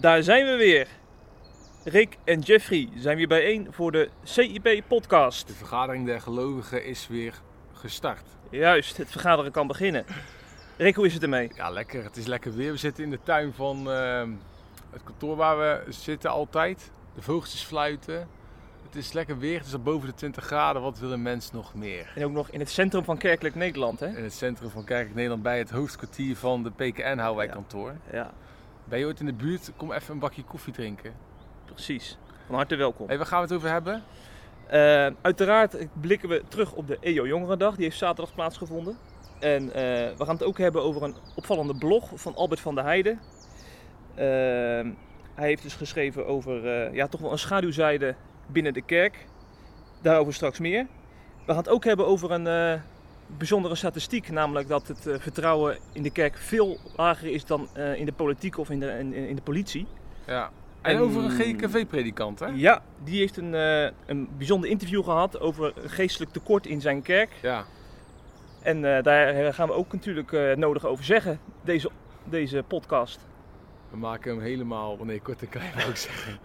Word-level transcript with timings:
Daar 0.00 0.22
zijn 0.22 0.46
we 0.46 0.56
weer. 0.56 0.86
Rick 1.84 2.16
en 2.24 2.40
Jeffrey 2.40 2.88
zijn 2.96 3.16
weer 3.16 3.28
bijeen 3.28 3.68
voor 3.70 3.92
de 3.92 4.08
CIP-podcast. 4.22 5.46
De 5.46 5.52
vergadering 5.52 6.06
der 6.06 6.20
gelovigen 6.20 6.84
is 6.84 7.08
weer 7.08 7.34
gestart. 7.72 8.24
Juist, 8.50 8.96
het 8.96 9.10
vergaderen 9.10 9.52
kan 9.52 9.66
beginnen. 9.66 10.04
Rick, 10.78 10.94
hoe 10.94 11.06
is 11.06 11.14
het 11.14 11.22
ermee? 11.22 11.50
Ja, 11.54 11.70
lekker. 11.70 12.04
Het 12.04 12.16
is 12.16 12.26
lekker 12.26 12.54
weer. 12.54 12.72
We 12.72 12.78
zitten 12.78 13.04
in 13.04 13.10
de 13.10 13.18
tuin 13.22 13.52
van 13.52 13.90
ehm, 13.90 14.30
het 14.90 15.02
kantoor 15.04 15.36
waar 15.36 15.58
we 15.58 15.92
zitten 15.92 16.30
altijd. 16.30 16.90
De 17.14 17.22
vogeltjes 17.22 17.62
fluiten. 17.62 18.28
Het 18.86 18.96
is 18.96 19.12
lekker 19.12 19.38
weer. 19.38 19.58
Het 19.58 19.66
is 19.66 19.72
al 19.72 19.78
boven 19.78 20.08
de 20.08 20.14
20 20.14 20.44
graden. 20.44 20.82
Wat 20.82 20.98
wil 20.98 21.12
een 21.12 21.22
mens 21.22 21.52
nog 21.52 21.74
meer? 21.74 22.12
En 22.14 22.24
ook 22.24 22.32
nog 22.32 22.48
in 22.50 22.60
het 22.60 22.70
centrum 22.70 23.04
van 23.04 23.18
Kerkelijk 23.18 23.54
Nederland, 23.54 24.00
hè? 24.00 24.06
In 24.06 24.22
het 24.22 24.32
centrum 24.32 24.70
van 24.70 24.84
Kerk 24.84 25.14
Nederland 25.14 25.42
bij 25.42 25.58
het 25.58 25.70
hoofdkwartier 25.70 26.36
van 26.36 26.62
de 26.62 26.70
PKN 26.70 27.18
Houwijk-kantoor. 27.18 27.94
Ja, 28.12 28.30
Ben 28.84 28.98
je 28.98 29.06
ooit 29.06 29.20
in 29.20 29.26
de 29.26 29.32
buurt? 29.32 29.70
Kom 29.76 29.92
even 29.92 30.12
een 30.12 30.18
bakje 30.20 30.44
koffie 30.44 30.72
drinken. 30.72 31.12
precies. 31.64 32.18
Van 32.46 32.54
harte 32.54 32.76
welkom. 32.76 33.06
Hey, 33.06 33.16
waar 33.16 33.26
gaan 33.26 33.38
we 33.40 33.46
het 33.46 33.54
over 33.56 33.70
hebben? 33.70 34.02
Eh, 34.66 35.06
uiteraard 35.20 35.76
blikken 36.00 36.28
we 36.28 36.42
terug 36.48 36.72
op 36.72 36.86
de 36.86 36.98
EO 37.00 37.26
Jongerendag. 37.26 37.74
Die 37.74 37.84
heeft 37.84 37.98
zaterdag 37.98 38.34
plaatsgevonden. 38.34 38.96
En 39.40 39.72
eh, 39.72 39.82
we 40.16 40.24
gaan 40.24 40.34
het 40.34 40.44
ook 40.44 40.58
hebben 40.58 40.82
over 40.82 41.02
een 41.02 41.14
opvallende 41.34 41.74
blog 41.74 42.10
van 42.14 42.34
Albert 42.34 42.60
van 42.60 42.74
der 42.74 42.84
Heijden. 42.84 43.20
Eh, 44.14 44.24
hij 45.34 45.46
heeft 45.48 45.62
dus 45.62 45.74
geschreven 45.74 46.26
over 46.26 46.66
eh, 46.66 46.94
ja, 46.94 47.06
toch 47.06 47.20
wel 47.20 47.32
een 47.32 47.38
schaduwzijde 47.38 48.14
binnen 48.46 48.72
de 48.72 48.82
kerk. 48.82 49.26
Daarover 50.02 50.34
straks 50.34 50.58
meer. 50.58 50.86
We 51.46 51.52
gaan 51.52 51.56
het 51.56 51.68
ook 51.68 51.84
hebben 51.84 52.06
over 52.06 52.30
een 52.30 52.46
eh, 52.46 52.80
bijzondere 53.26 53.74
statistiek. 53.74 54.30
Namelijk 54.30 54.68
dat 54.68 54.88
het 54.88 55.08
vertrouwen 55.22 55.78
in 55.92 56.02
de 56.02 56.10
kerk 56.10 56.36
veel 56.36 56.78
lager 56.96 57.28
is 57.30 57.44
dan 57.44 57.68
in 57.76 58.06
de 58.06 58.12
politiek 58.12 58.58
of 58.58 58.70
in 58.70 58.80
de, 58.80 58.86
in, 58.98 59.12
in 59.14 59.36
de 59.36 59.42
politie. 59.42 59.86
Ja. 60.26 60.50
En, 60.82 60.94
En- 60.94 61.00
over 61.00 61.24
een 61.24 61.30
GKV-predikant, 61.30 62.38
hè? 62.38 62.46
Ja, 62.46 62.82
die 63.04 63.18
heeft 63.18 63.36
een, 63.36 63.52
een 64.06 64.28
bijzonder 64.36 64.70
interview 64.70 65.04
gehad 65.04 65.40
over 65.40 65.72
geestelijk 65.84 66.32
tekort 66.32 66.66
in 66.66 66.80
zijn 66.80 67.02
kerk. 67.02 67.30
Ja. 67.42 67.64
En 68.62 68.96
eh, 68.96 69.02
daar 69.02 69.54
gaan 69.54 69.68
we 69.68 69.74
ook 69.74 69.92
natuurlijk 69.92 70.32
eh, 70.32 70.56
nodig 70.56 70.86
over 70.86 71.04
zeggen, 71.04 71.40
deze, 71.62 71.90
deze 72.24 72.64
podcast. 72.66 73.20
We 73.90 73.96
maken 73.96 74.30
hem 74.30 74.40
helemaal, 74.40 74.96
nee, 75.04 75.20
kort 75.20 75.40
en 75.42 75.48
klein 75.48 75.72
wou 75.76 75.88
ik 75.88 75.96
zeggen. 75.96 76.38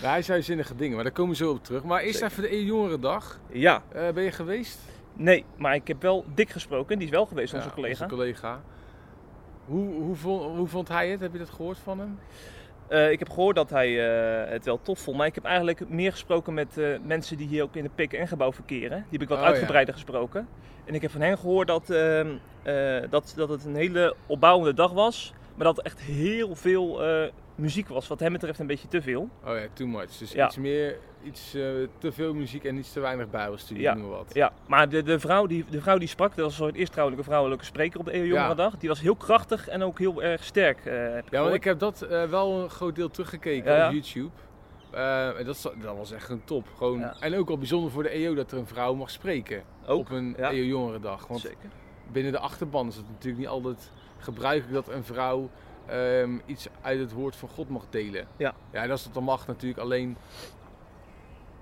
Hij 0.00 0.22
zei 0.22 0.42
zinnige 0.42 0.74
dingen, 0.76 0.94
maar 0.94 1.04
daar 1.04 1.12
komen 1.12 1.30
we 1.30 1.36
zo 1.44 1.50
op 1.50 1.64
terug. 1.64 1.84
Maar 1.84 2.00
eerst 2.00 2.18
Zeker. 2.18 2.30
even 2.38 2.42
de 2.42 2.56
E-jongerendag. 2.56 3.40
Ja, 3.50 3.82
Eh, 3.92 4.08
ben 4.10 4.22
je 4.22 4.32
geweest? 4.32 4.78
nee, 5.12 5.44
maar 5.56 5.74
ik 5.74 5.88
heb 5.88 6.02
wel 6.02 6.24
dik 6.34 6.50
gesproken. 6.50 6.96
Die 6.98 7.06
is 7.06 7.12
wel 7.12 7.26
geweest, 7.26 7.54
onze 7.54 7.70
collega. 7.70 8.04
Onze 8.04 8.14
collega. 8.14 8.60
Hoe, 9.64 9.94
hoe, 9.94 10.16
vond, 10.16 10.56
hoe 10.56 10.66
vond 10.68 10.88
hij 10.88 11.08
het? 11.10 11.20
Heb 11.20 11.32
je 11.32 11.38
dat 11.38 11.50
gehoord 11.50 11.78
van 11.78 11.98
hem? 11.98 12.18
Eh, 12.92 13.10
ik 13.10 13.18
heb 13.18 13.30
gehoord 13.30 13.56
dat 13.56 13.70
hij 13.70 13.88
eh, 14.44 14.50
het 14.50 14.64
wel 14.64 14.82
tof 14.82 14.98
vond. 14.98 15.16
Maar 15.16 15.26
ik 15.26 15.34
heb 15.34 15.44
eigenlijk 15.44 15.88
meer 15.88 16.10
gesproken 16.12 16.54
met 16.54 16.78
eh, 16.78 16.86
mensen 17.04 17.36
die 17.36 17.48
hier 17.48 17.62
ook 17.62 17.76
in 17.76 17.84
het 17.84 17.94
PKN-gebouw 17.94 18.52
verkeren. 18.52 18.98
Die 18.98 19.06
heb 19.18 19.22
ik 19.22 19.28
wat 19.28 19.38
Oh, 19.38 19.44
ja. 19.44 19.50
uitgebreider 19.50 19.94
gesproken. 19.94 20.48
En 20.84 20.94
ik 20.94 21.02
heb 21.02 21.10
van 21.10 21.20
hen 21.20 21.38
gehoord 21.38 21.66
dat, 21.66 21.90
ehm, 21.90 22.28
eh, 22.62 23.10
dat, 23.10 23.32
dat 23.36 23.48
het 23.48 23.64
een 23.64 23.74
hele 23.74 24.14
opbouwende 24.26 24.74
dag 24.74 24.92
was. 24.92 25.32
Maar 25.54 25.64
dat 25.66 25.80
echt 25.82 26.00
heel 26.00 26.54
veel 26.56 27.00
muziek 27.54 27.88
was. 27.88 28.08
Wat 28.08 28.20
hem 28.20 28.32
betreft 28.32 28.58
een 28.58 28.66
beetje 28.66 28.88
te 28.88 29.02
veel. 29.02 29.28
Oh 29.44 29.56
ja, 29.56 29.66
too 29.72 29.86
much. 29.86 30.16
Dus 30.18 30.32
Ja. 30.32 30.46
iets 30.46 30.56
meer, 30.56 30.98
iets 31.22 31.54
eh, 31.54 31.62
te 31.98 32.12
veel 32.12 32.34
muziek 32.34 32.64
en 32.64 32.76
iets 32.76 32.92
te 32.92 33.00
weinig 33.00 33.30
bijbelstudie, 33.30 33.82
Ja. 33.82 33.94
noem 33.94 34.08
maar 34.08 34.16
wat. 34.18 34.30
Ja, 34.34 34.52
maar 34.66 34.88
de, 34.88 35.02
de, 35.02 35.18
vrouw, 35.20 35.46
die, 35.46 35.64
de 35.70 35.80
vrouw 35.80 35.98
die 35.98 36.08
sprak, 36.08 36.28
dat 36.28 36.44
was 36.44 36.52
een 36.58 36.64
soort 36.64 36.74
eerst 36.74 36.90
trouwelijke 36.92 37.26
vrouwelijke 37.26 37.64
spreker 37.64 37.98
op 38.00 38.04
de 38.04 38.12
EO 38.12 38.24
Jongerendag. 38.24 38.76
Die 38.76 38.88
was 38.88 39.00
heel 39.00 39.16
krachtig 39.16 39.68
en 39.68 39.82
ook 39.82 39.98
heel 39.98 40.22
erg 40.22 40.44
sterk. 40.44 40.78
eh, 40.86 40.92
heb 41.14 41.24
Ja, 41.30 41.42
want 41.42 41.54
ik 41.54 41.64
heb 41.64 41.78
dat 41.78 42.02
eh, 42.02 42.24
wel 42.24 42.62
een 42.62 42.70
groot 42.70 42.94
deel 42.94 43.10
teruggekeken 43.10 43.70
Ja, 43.72 43.76
ja. 43.78 43.86
op 43.86 43.92
YouTube. 43.92 44.30
En 44.90 45.44
dat, 45.44 45.72
dat 45.82 45.96
was 45.96 46.12
echt 46.12 46.28
een 46.28 46.44
top. 46.44 46.66
Gewoon, 46.76 46.98
Ja. 46.98 47.14
En 47.20 47.34
ook 47.36 47.50
al 47.50 47.58
bijzonder 47.58 47.90
voor 47.90 48.02
de 48.02 48.08
EO 48.08 48.34
dat 48.34 48.52
er 48.52 48.58
een 48.58 48.66
vrouw 48.66 48.94
mag 48.94 49.10
spreken 49.10 49.62
ook. 49.86 49.98
op 50.00 50.10
een 50.10 50.34
ja. 50.38 50.50
EO-jongerendag. 50.50 51.26
Want 51.26 51.40
Zeker. 51.40 51.68
binnen 52.12 52.32
de 52.32 52.38
achterban 52.38 52.88
is 52.88 52.96
het 52.96 53.08
natuurlijk 53.08 53.38
niet 53.38 53.48
altijd 53.48 53.90
gebruikelijk 54.18 54.86
dat 54.86 54.94
een 54.94 55.04
vrouw 55.04 55.50
ehm, 55.92 56.38
iets 56.46 56.68
uit 56.82 56.98
het 56.98 57.12
woord 57.12 57.36
van 57.36 57.48
God 57.48 57.68
mag 57.68 57.86
delen. 57.90 58.26
Ja. 58.36 58.54
Ja, 58.70 58.82
en 58.82 58.90
als 58.90 59.04
dat 59.04 59.14
dan 59.14 59.24
mag 59.24 59.46
natuurlijk 59.46 59.80
alleen 59.80 60.16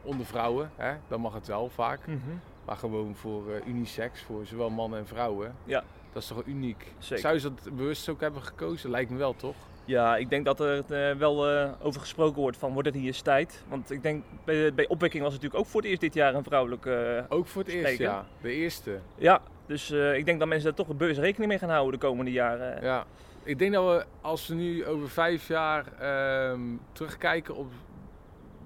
onder 0.02 0.26
vrouwen, 0.26 0.70
hè, 0.76 0.94
dan 1.08 1.20
mag 1.20 1.34
het 1.34 1.46
wel 1.46 1.68
vaak. 1.68 2.06
Mhm. 2.06 2.18
Maar 2.64 2.76
gewoon 2.76 3.16
voor 3.16 3.52
eh, 3.52 3.66
unisex, 3.66 4.22
voor 4.22 4.46
zowel 4.46 4.70
mannen 4.70 4.98
en 4.98 5.06
vrouwen. 5.06 5.54
Ja. 5.64 5.84
Dat 6.12 6.22
is 6.22 6.28
toch 6.28 6.42
uniek. 6.44 6.92
Zeker. 6.98 7.18
Zou 7.18 7.38
ze 7.38 7.54
dat 7.54 7.74
bewust 7.76 8.08
ook 8.08 8.20
hebben 8.20 8.42
gekozen? 8.42 8.90
Lijkt 8.90 9.10
me 9.10 9.16
wel, 9.16 9.36
toch? 9.36 9.56
Ja, 9.90 10.16
ik 10.16 10.30
denk 10.30 10.44
dat 10.44 10.60
er 10.60 10.84
eh, 11.10 11.16
wel 11.16 11.48
eh, 11.50 11.70
over 11.82 12.00
gesproken 12.00 12.40
wordt 12.40 12.56
van 12.56 12.72
wordt 12.72 12.88
het 12.88 12.96
hier 12.96 13.06
eens 13.06 13.20
tijd. 13.20 13.64
Want 13.68 13.90
ik 13.90 14.02
denk 14.02 14.24
bij, 14.44 14.74
bij 14.74 14.88
opwekking 14.88 15.22
was 15.22 15.32
het 15.32 15.42
natuurlijk 15.42 15.66
ook 15.66 15.70
voor 15.72 15.80
het 15.80 15.88
eerst 15.90 16.00
dit 16.02 16.14
jaar 16.14 16.34
een 16.34 16.44
vrouwelijke... 16.44 16.92
eh, 17.28 17.36
Ook 17.36 17.46
voor 17.46 17.62
het 17.62 17.70
eerst, 17.72 17.98
ja. 17.98 18.26
De 18.40 18.52
eerste. 18.52 18.98
ja, 19.16 19.40
dus 19.66 19.90
ik 19.90 20.24
denk 20.24 20.38
dat 20.38 20.48
mensen 20.48 20.74
daar 20.74 20.86
toch 20.86 20.96
bewust 20.96 21.18
rekening 21.20 21.50
mee 21.50 21.58
gaan 21.58 21.70
houden 21.70 22.00
de 22.00 22.06
komende 22.06 22.32
jaren. 22.32 22.82
Ja. 22.82 23.06
Ik 23.42 23.58
denk 23.58 23.72
dat 23.72 23.84
we, 23.96 24.04
als 24.20 24.46
we 24.48 24.54
nu 24.54 24.86
over 24.86 25.08
vijf 25.10 25.48
jaar 25.48 25.84
ehm, 25.98 26.60
terugkijken 26.92 27.56
op 27.56 27.72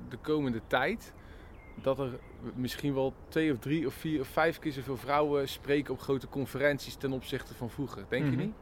de 0.08 0.16
komende 0.16 0.60
tijd, 0.66 1.12
dat 1.82 1.98
er 1.98 2.08
misschien 2.54 2.94
wel 2.94 3.14
twee 3.28 3.52
of 3.52 3.58
drie 3.58 3.86
of 3.86 3.94
vier 3.94 4.20
of 4.20 4.26
vijf 4.28 4.58
keer 4.58 4.72
zoveel 4.72 4.96
vrouwen 4.96 5.48
spreken 5.48 5.92
op 5.94 6.00
grote 6.00 6.28
conferenties 6.28 6.94
ten 6.94 7.12
opzichte 7.12 7.54
van 7.54 7.70
vroeger. 7.70 8.04
Denk 8.08 8.22
Mhm. 8.24 8.30
je 8.32 8.36
niet? 8.46 8.54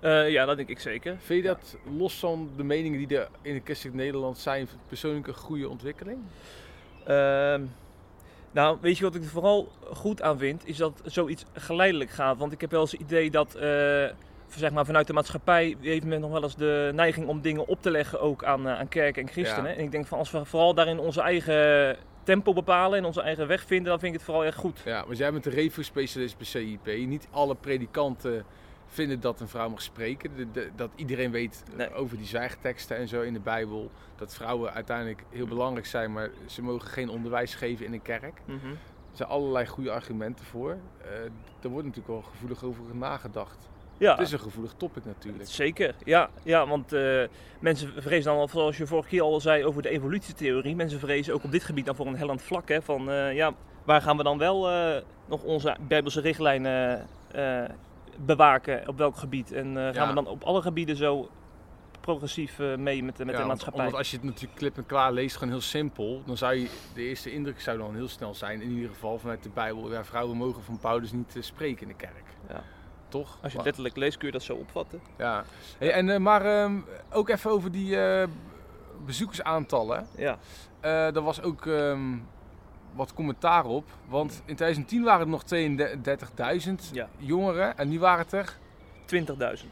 Eh, 0.00 0.30
ja, 0.30 0.44
dat 0.44 0.56
denk 0.56 0.68
ik 0.68 0.80
zeker. 0.80 1.16
Vind 1.18 1.42
je 1.42 1.48
dat, 1.48 1.76
los 1.96 2.18
van 2.18 2.50
de 2.56 2.64
meningen 2.64 2.98
die 2.98 3.18
er 3.18 3.28
in 3.42 3.54
het 3.54 3.64
christelijk 3.64 3.96
Nederland 3.96 4.38
zijn, 4.38 4.68
persoonlijk 4.88 5.26
een 5.26 5.34
goede 5.34 5.68
ontwikkeling? 5.68 6.18
Ehm, 7.04 7.62
nou, 8.50 8.78
weet 8.80 8.98
je 8.98 9.04
wat 9.04 9.14
ik 9.14 9.22
er 9.22 9.28
vooral 9.28 9.68
goed 9.92 10.22
aan 10.22 10.38
vind? 10.38 10.66
Is 10.66 10.76
dat 10.76 11.02
zoiets 11.04 11.44
geleidelijk 11.52 12.10
gaat. 12.10 12.38
Want 12.38 12.52
ik 12.52 12.60
heb 12.60 12.70
wel 12.70 12.80
eens 12.80 12.92
het 12.92 13.00
idee 13.00 13.30
dat, 13.30 13.54
eh, 13.54 14.04
zeg 14.48 14.70
maar, 14.72 14.84
vanuit 14.84 15.06
de 15.06 15.12
maatschappij 15.12 15.76
heeft 15.80 16.04
men 16.04 16.20
nog 16.20 16.30
wel 16.30 16.42
eens 16.42 16.56
de 16.56 16.90
neiging 16.94 17.26
om 17.26 17.40
dingen 17.40 17.66
op 17.66 17.82
te 17.82 17.90
leggen 17.90 18.20
ook 18.20 18.44
aan, 18.44 18.68
eh, 18.68 18.78
aan 18.78 18.88
kerken 18.88 19.22
en 19.22 19.28
christenen. 19.28 19.70
Ja. 19.70 19.76
En 19.76 19.84
ik 19.84 19.90
denk 19.90 20.06
van 20.06 20.18
als 20.18 20.30
we 20.30 20.44
vooral 20.44 20.74
daarin 20.74 20.98
onze 20.98 21.20
eigen 21.20 21.96
tempo 22.22 22.52
bepalen 22.52 22.98
en 22.98 23.04
onze 23.04 23.22
eigen 23.22 23.46
weg 23.46 23.64
vinden, 23.66 23.86
dan 23.88 23.98
vind 23.98 24.12
ik 24.12 24.18
het 24.18 24.26
vooral 24.26 24.44
echt 24.44 24.56
goed. 24.56 24.80
Ja, 24.84 25.04
want 25.06 25.18
jij 25.18 25.32
bent 25.32 25.44
de 25.44 25.50
revo-specialist 25.50 26.36
bij 26.36 26.46
CIP. 26.46 27.06
Niet 27.06 27.28
alle 27.30 27.54
predikanten 27.54 28.44
vinden 28.96 29.20
dat 29.20 29.40
een 29.40 29.48
vrouw 29.48 29.68
mag 29.68 29.82
spreken. 29.82 30.30
De- 30.36 30.50
de- 30.50 30.70
dat 30.76 30.90
iedereen 30.94 31.30
weet 31.30 31.62
eh, 31.70 31.76
Nee. 31.76 31.94
over 31.94 32.16
die 32.16 32.26
zwijgteksten 32.26 32.96
en 32.96 33.08
zo 33.08 33.20
in 33.22 33.32
de 33.32 33.40
Bijbel. 33.40 33.90
Dat 34.16 34.34
vrouwen 34.34 34.72
uiteindelijk 34.72 35.22
heel 35.30 35.46
belangrijk 35.46 35.86
zijn, 35.86 36.12
maar 36.12 36.30
ze 36.46 36.62
mogen 36.62 36.88
geen 36.88 37.08
onderwijs 37.08 37.54
geven 37.54 37.86
in 37.86 37.92
een 37.92 38.02
kerk. 38.02 38.40
Mhm. 38.44 38.66
Er 39.10 39.22
zijn 39.22 39.28
allerlei 39.28 39.66
goede 39.66 39.90
argumenten 39.90 40.44
voor. 40.44 40.70
Eh 40.70 41.08
er 41.62 41.68
wordt 41.68 41.86
natuurlijk 41.86 42.14
wel 42.14 42.22
gevoelig 42.32 42.64
over 42.64 42.82
nagedacht. 42.96 43.68
Ja, 43.98 44.10
Het 44.16 44.20
is 44.26 44.32
een 44.32 44.38
gevoelig 44.40 44.72
topic 44.76 45.04
natuurlijk. 45.04 45.48
zeker. 45.48 45.94
Ja, 46.04 46.30
ja 46.42 46.66
want 46.66 46.92
eh, 46.92 47.22
mensen 47.58 48.02
vrezen 48.02 48.30
dan, 48.32 48.40
al, 48.40 48.48
zoals 48.48 48.76
je 48.76 48.86
vorige 48.86 49.08
keer 49.08 49.22
al 49.22 49.40
zei 49.40 49.64
over 49.64 49.82
de 49.82 49.88
evolutietheorie, 49.88 50.76
mensen 50.76 50.98
vrezen 51.00 51.34
ook 51.34 51.44
op 51.44 51.50
dit 51.50 51.64
gebied 51.64 51.86
dan 51.86 51.94
voor 51.94 52.06
een 52.06 52.16
hellend 52.16 52.42
vlak. 52.42 52.68
Hè, 52.68 52.82
van 52.82 53.02
ja, 53.34 53.54
waar 53.84 54.02
gaan 54.02 54.16
we 54.16 54.22
dan 54.22 54.38
wel 54.38 54.68
nog 55.26 55.42
onze 55.42 55.76
bijbelse 55.88 56.20
richtlijnen 56.20 57.06
bewaken, 58.20 58.88
op 58.88 58.98
welk 58.98 59.16
gebied? 59.16 59.52
En 59.52 59.66
eh, 59.76 59.82
gaan 59.82 59.92
Ja. 59.94 60.08
we 60.08 60.14
dan 60.14 60.26
op 60.26 60.42
alle 60.42 60.62
gebieden 60.62 60.96
zo 60.96 61.30
progressief 62.00 62.58
eh, 62.58 62.76
mee 62.76 63.02
met, 63.04 63.16
de- 63.16 63.24
met 63.24 63.34
Ja, 63.34 63.40
de 63.40 63.46
want- 63.46 63.48
maatschappij? 63.48 63.84
Omdat 63.84 63.98
als 63.98 64.10
je 64.10 64.16
het 64.16 64.26
natuurlijk 64.26 64.54
klip 64.58 64.76
en 64.76 64.86
klaar 64.86 65.12
leest, 65.12 65.36
gewoon 65.36 65.52
heel 65.52 65.60
simpel, 65.62 66.22
dan 66.26 66.36
zou 66.36 66.54
je, 66.54 66.68
de 66.94 67.02
eerste 67.02 67.32
indruk 67.32 67.60
zou 67.60 67.78
dan 67.78 67.94
heel 67.94 68.08
snel 68.08 68.34
zijn, 68.34 68.60
in 68.62 68.70
ieder 68.70 68.88
geval 68.90 69.18
vanuit 69.18 69.42
de 69.42 69.48
Bijbel, 69.48 69.92
ja, 69.92 70.04
vrouwen 70.04 70.36
mogen 70.36 70.62
van 70.62 70.78
Paulus 70.78 71.12
niet 71.12 71.36
eh, 71.36 71.42
spreken 71.42 71.82
in 71.82 71.88
de 71.88 71.94
kerk. 71.94 72.24
Ja. 72.48 72.62
Toch? 73.08 73.38
Als 73.42 73.50
je 73.52 73.56
het 73.58 73.66
letterlijk 73.66 73.96
leest 73.96 74.16
kun 74.16 74.26
je 74.26 74.32
dat 74.32 74.42
zo 74.42 74.54
opvatten. 74.54 75.00
Ja, 75.18 75.44
hey, 75.78 75.92
en, 75.92 76.22
maar 76.22 76.44
ehm, 76.44 76.76
ook 77.12 77.28
even 77.28 77.50
over 77.50 77.70
die 77.72 77.96
bezoekersaantallen. 79.04 80.06
Ja. 80.16 80.38
Eh 80.80 80.90
daar 80.90 81.22
was 81.22 81.42
ook 81.42 81.66
ehm, 81.66 82.14
wat 82.96 83.14
commentaar 83.14 83.64
op. 83.64 83.84
Want 84.08 84.32
in 84.44 84.54
2010 84.54 85.02
waren 85.02 85.20
er 85.20 85.28
nog 85.28 85.42
32.000 85.42 86.90
Ja. 86.92 87.08
jongeren 87.18 87.78
en 87.78 87.88
nu 87.88 87.98
waren 87.98 88.24
het 88.24 88.32
er. 88.32 88.56
20.000. 89.04 89.68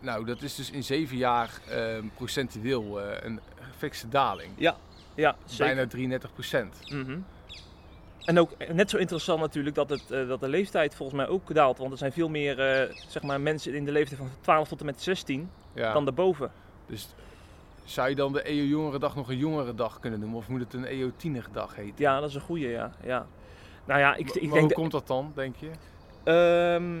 Nou, 0.00 0.24
dat 0.24 0.42
is 0.42 0.54
dus 0.54 0.70
in 0.70 0.84
zeven 0.84 1.16
jaar 1.16 1.60
ehm, 1.68 2.04
procentueel 2.16 3.00
eh, 3.00 3.24
een 3.24 3.40
fikse 3.76 4.08
daling. 4.08 4.52
Ja, 4.56 4.76
ja 5.14 5.36
zeker. 5.44 5.74
Bijna 5.74 5.90
33 5.90 6.32
procent. 6.32 6.76
Mhm. 6.90 7.18
en 8.24 8.38
ook 8.38 8.50
net 8.72 8.90
zo 8.90 8.96
interessant 8.96 9.40
natuurlijk 9.40 9.74
dat, 9.74 9.90
het, 9.90 10.10
eh, 10.10 10.28
dat 10.28 10.40
de 10.40 10.48
leeftijd 10.48 10.94
volgens 10.94 11.18
mij 11.18 11.28
ook 11.28 11.54
daalt. 11.54 11.78
Want 11.78 11.92
er 11.92 11.98
zijn 11.98 12.12
veel 12.12 12.28
meer 12.28 12.60
eh, 12.60 12.94
zeg 13.08 13.22
maar, 13.22 13.40
mensen 13.40 13.74
in 13.74 13.84
de 13.84 13.92
leeftijd 13.92 14.18
van 14.20 14.30
12 14.40 14.68
tot 14.68 14.80
en 14.80 14.86
met 14.86 15.02
16 15.02 15.50
Ja. 15.74 15.92
dan 15.92 16.04
daarboven. 16.04 16.50
Dus 16.86 17.08
zou 17.84 18.08
je 18.08 18.14
dan 18.14 18.32
de 18.32 18.42
EO 18.42 18.64
Jongerendag 18.64 19.16
nog 19.16 19.28
een 19.28 19.36
Jongerendag 19.36 19.98
kunnen 20.00 20.20
noemen? 20.20 20.38
Of 20.38 20.48
moet 20.48 20.60
het 20.60 20.74
een 20.74 20.84
EO 20.84 21.10
Tienerdag 21.16 21.74
heten? 21.74 21.94
Ja, 21.96 22.20
dat 22.20 22.28
is 22.28 22.34
een 22.34 22.40
goeie, 22.40 22.68
ja. 22.68 22.92
ja. 23.04 23.26
Nou 23.84 24.00
ja, 24.00 24.14
ik, 24.14 24.30
ik 24.30 24.42
maar 24.42 24.52
denk... 24.52 24.64
hoe 24.64 24.72
komt 24.72 24.92
dat 24.92 25.06
dan, 25.06 25.32
denk 25.34 25.56
je? 25.56 25.70
Ehm, 26.24 26.94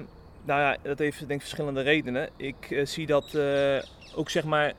nou 0.44 0.60
ja, 0.60 0.76
dat 0.82 0.98
heeft 0.98 1.18
denk 1.18 1.30
ik 1.30 1.40
verschillende 1.40 1.80
redenen. 1.80 2.28
Ik 2.36 2.70
eh, 2.70 2.86
zie 2.86 3.06
dat 3.06 3.34
eh, 3.34 3.82
ook 4.14 4.30
zeg 4.30 4.44
maar 4.44 4.72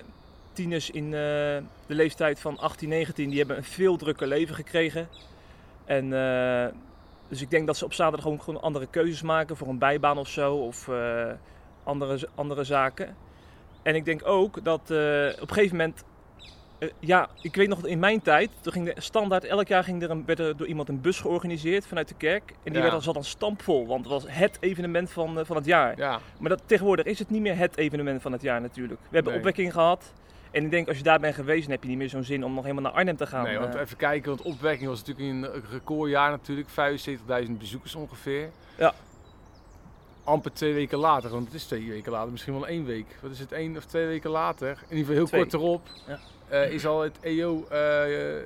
tieners 0.53 0.89
in 0.89 1.05
eh, 1.05 1.11
de 1.11 1.63
leeftijd 1.87 2.39
van 2.39 2.57
18, 2.57 2.89
19, 2.89 3.29
die 3.29 3.37
hebben 3.37 3.57
een 3.57 3.63
veel 3.63 3.97
drukker 3.97 4.27
leven 4.27 4.55
gekregen. 4.55 5.07
En 5.85 6.09
dus 7.27 7.41
ik 7.41 7.49
denk 7.49 7.67
dat 7.67 7.77
ze 7.77 7.85
op 7.85 7.93
zaterdag 7.93 8.27
ook 8.27 8.43
gewoon 8.43 8.61
andere 8.61 8.87
keuzes 8.87 9.21
maken 9.21 9.57
voor 9.57 9.67
een 9.67 9.77
bijbaan 9.77 10.17
of 10.17 10.27
zo. 10.27 10.55
Of 10.55 10.89
andere, 11.83 12.29
andere 12.35 12.63
zaken. 12.63 13.15
En 13.83 13.95
ik 13.95 14.05
denk 14.05 14.21
ook 14.27 14.63
dat 14.63 14.91
eh, 14.91 14.97
op 15.41 15.49
een 15.49 15.55
gegeven 15.55 15.77
moment... 15.77 16.03
eh, 16.79 16.89
ja, 16.99 17.29
ik 17.41 17.55
weet 17.55 17.67
nog 17.67 17.85
in 17.85 17.99
mijn 17.99 18.21
tijd, 18.21 18.49
toen 18.61 18.73
ging 18.73 18.93
de 18.93 19.01
standaard, 19.01 19.43
elk 19.43 19.67
jaar 19.67 19.83
ging 19.83 20.03
er 20.03 20.09
een, 20.09 20.23
werd 20.25 20.39
er 20.39 20.57
door 20.57 20.67
iemand 20.67 20.89
een 20.89 21.01
bus 21.01 21.19
georganiseerd 21.19 21.87
vanuit 21.87 22.07
de 22.07 22.15
kerk. 22.17 22.49
En 22.49 22.55
die 22.63 22.73
Ja. 22.73 22.79
werd 22.79 22.91
dan, 22.91 23.01
zat 23.01 23.13
dan 23.13 23.23
stampvol, 23.23 23.87
want 23.87 23.99
het 24.03 24.13
was 24.13 24.23
het 24.27 24.57
evenement 24.59 25.11
van, 25.11 25.39
eh, 25.39 25.45
van 25.45 25.55
het 25.55 25.65
jaar. 25.65 25.97
Ja, 25.97 26.19
Maar 26.39 26.49
dat, 26.49 26.61
tegenwoordig 26.65 27.05
is 27.05 27.19
het 27.19 27.29
niet 27.29 27.41
meer 27.41 27.57
het 27.57 27.77
evenement 27.77 28.21
van 28.21 28.31
het 28.31 28.41
jaar 28.41 28.61
natuurlijk. 28.61 28.99
We 29.01 29.07
hebben 29.11 29.31
Nee. 29.31 29.41
opwekking 29.41 29.73
gehad. 29.73 30.13
En 30.51 30.63
ik 30.63 30.71
denk 30.71 30.87
als 30.87 30.97
je 30.97 31.03
daar 31.03 31.19
bent 31.19 31.35
geweest, 31.35 31.61
dan 31.61 31.71
heb 31.71 31.83
je 31.83 31.89
niet 31.89 31.97
meer 31.97 32.09
zo'n 32.09 32.23
zin 32.23 32.43
om 32.43 32.53
nog 32.53 32.63
helemaal 32.63 32.83
naar 32.83 32.91
Arnhem 32.99 33.15
te 33.17 33.25
gaan. 33.27 33.43
nee, 33.43 33.57
want 33.57 33.75
even 33.75 33.97
kijken, 33.97 34.29
want 34.29 34.41
opwekking 34.41 34.89
was 34.89 35.03
natuurlijk 35.03 35.53
een 35.55 35.61
recordjaar 35.71 36.29
natuurlijk. 36.29 36.67
75.000 36.69 37.57
bezoekers 37.57 37.95
ongeveer. 37.95 38.49
Ja. 38.77 38.93
Amper 40.23 40.53
twee 40.53 40.73
weken 40.73 40.97
later, 40.97 41.29
want 41.29 41.45
het 41.45 41.53
is 41.53 41.63
twee 41.65 41.89
weken 41.89 42.11
later, 42.11 42.31
misschien 42.31 42.53
wel 42.53 42.67
één 42.67 42.85
week. 42.85 43.05
Wat 43.21 43.31
is 43.31 43.39
het, 43.39 43.51
één 43.51 43.77
of 43.77 43.85
twee 43.85 44.05
weken 44.05 44.29
later? 44.29 44.67
In 44.69 44.97
ieder 44.97 44.97
geval 44.97 45.15
heel 45.15 45.25
Twee. 45.25 45.41
kort 45.41 45.53
erop 45.53 45.81
Ja. 46.07 46.19
eh, 46.47 46.71
is 46.71 46.85
al 46.85 47.01
het 47.01 47.17
EO 47.21 47.65
eh 47.67 48.41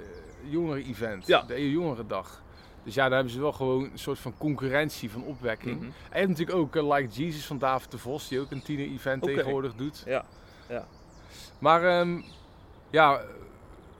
jongeren 0.50 0.84
event. 0.86 1.28
Ja. 1.28 1.42
De 1.42 1.54
EO 1.54 1.70
Jongerendag. 1.70 2.42
Dus 2.84 2.94
ja, 2.96 3.04
daar 3.04 3.14
hebben 3.16 3.34
ze 3.34 3.40
wel 3.40 3.52
gewoon 3.52 3.84
een 3.84 4.00
soort 4.00 4.20
van 4.20 4.34
concurrentie 4.38 5.12
van 5.12 5.24
opwekking. 5.24 5.76
Mhm. 5.76 5.86
En 5.86 5.92
je 6.12 6.18
hebt 6.18 6.28
natuurlijk 6.30 6.58
ook 6.58 6.76
eh, 6.76 6.94
Like 6.96 7.22
Jesus 7.22 7.46
van 7.46 7.58
David 7.58 7.92
de 7.92 7.98
Vos, 7.98 8.28
die 8.28 8.40
ook 8.40 8.52
een 8.52 8.62
tiener-event 8.62 9.24
tegenwoordig 9.24 9.74
doet. 9.76 10.04
Ja, 10.06 10.26
ja. 10.70 10.86
Maar 11.60 11.84
ehm, 12.00 12.22
ja, 12.90 13.22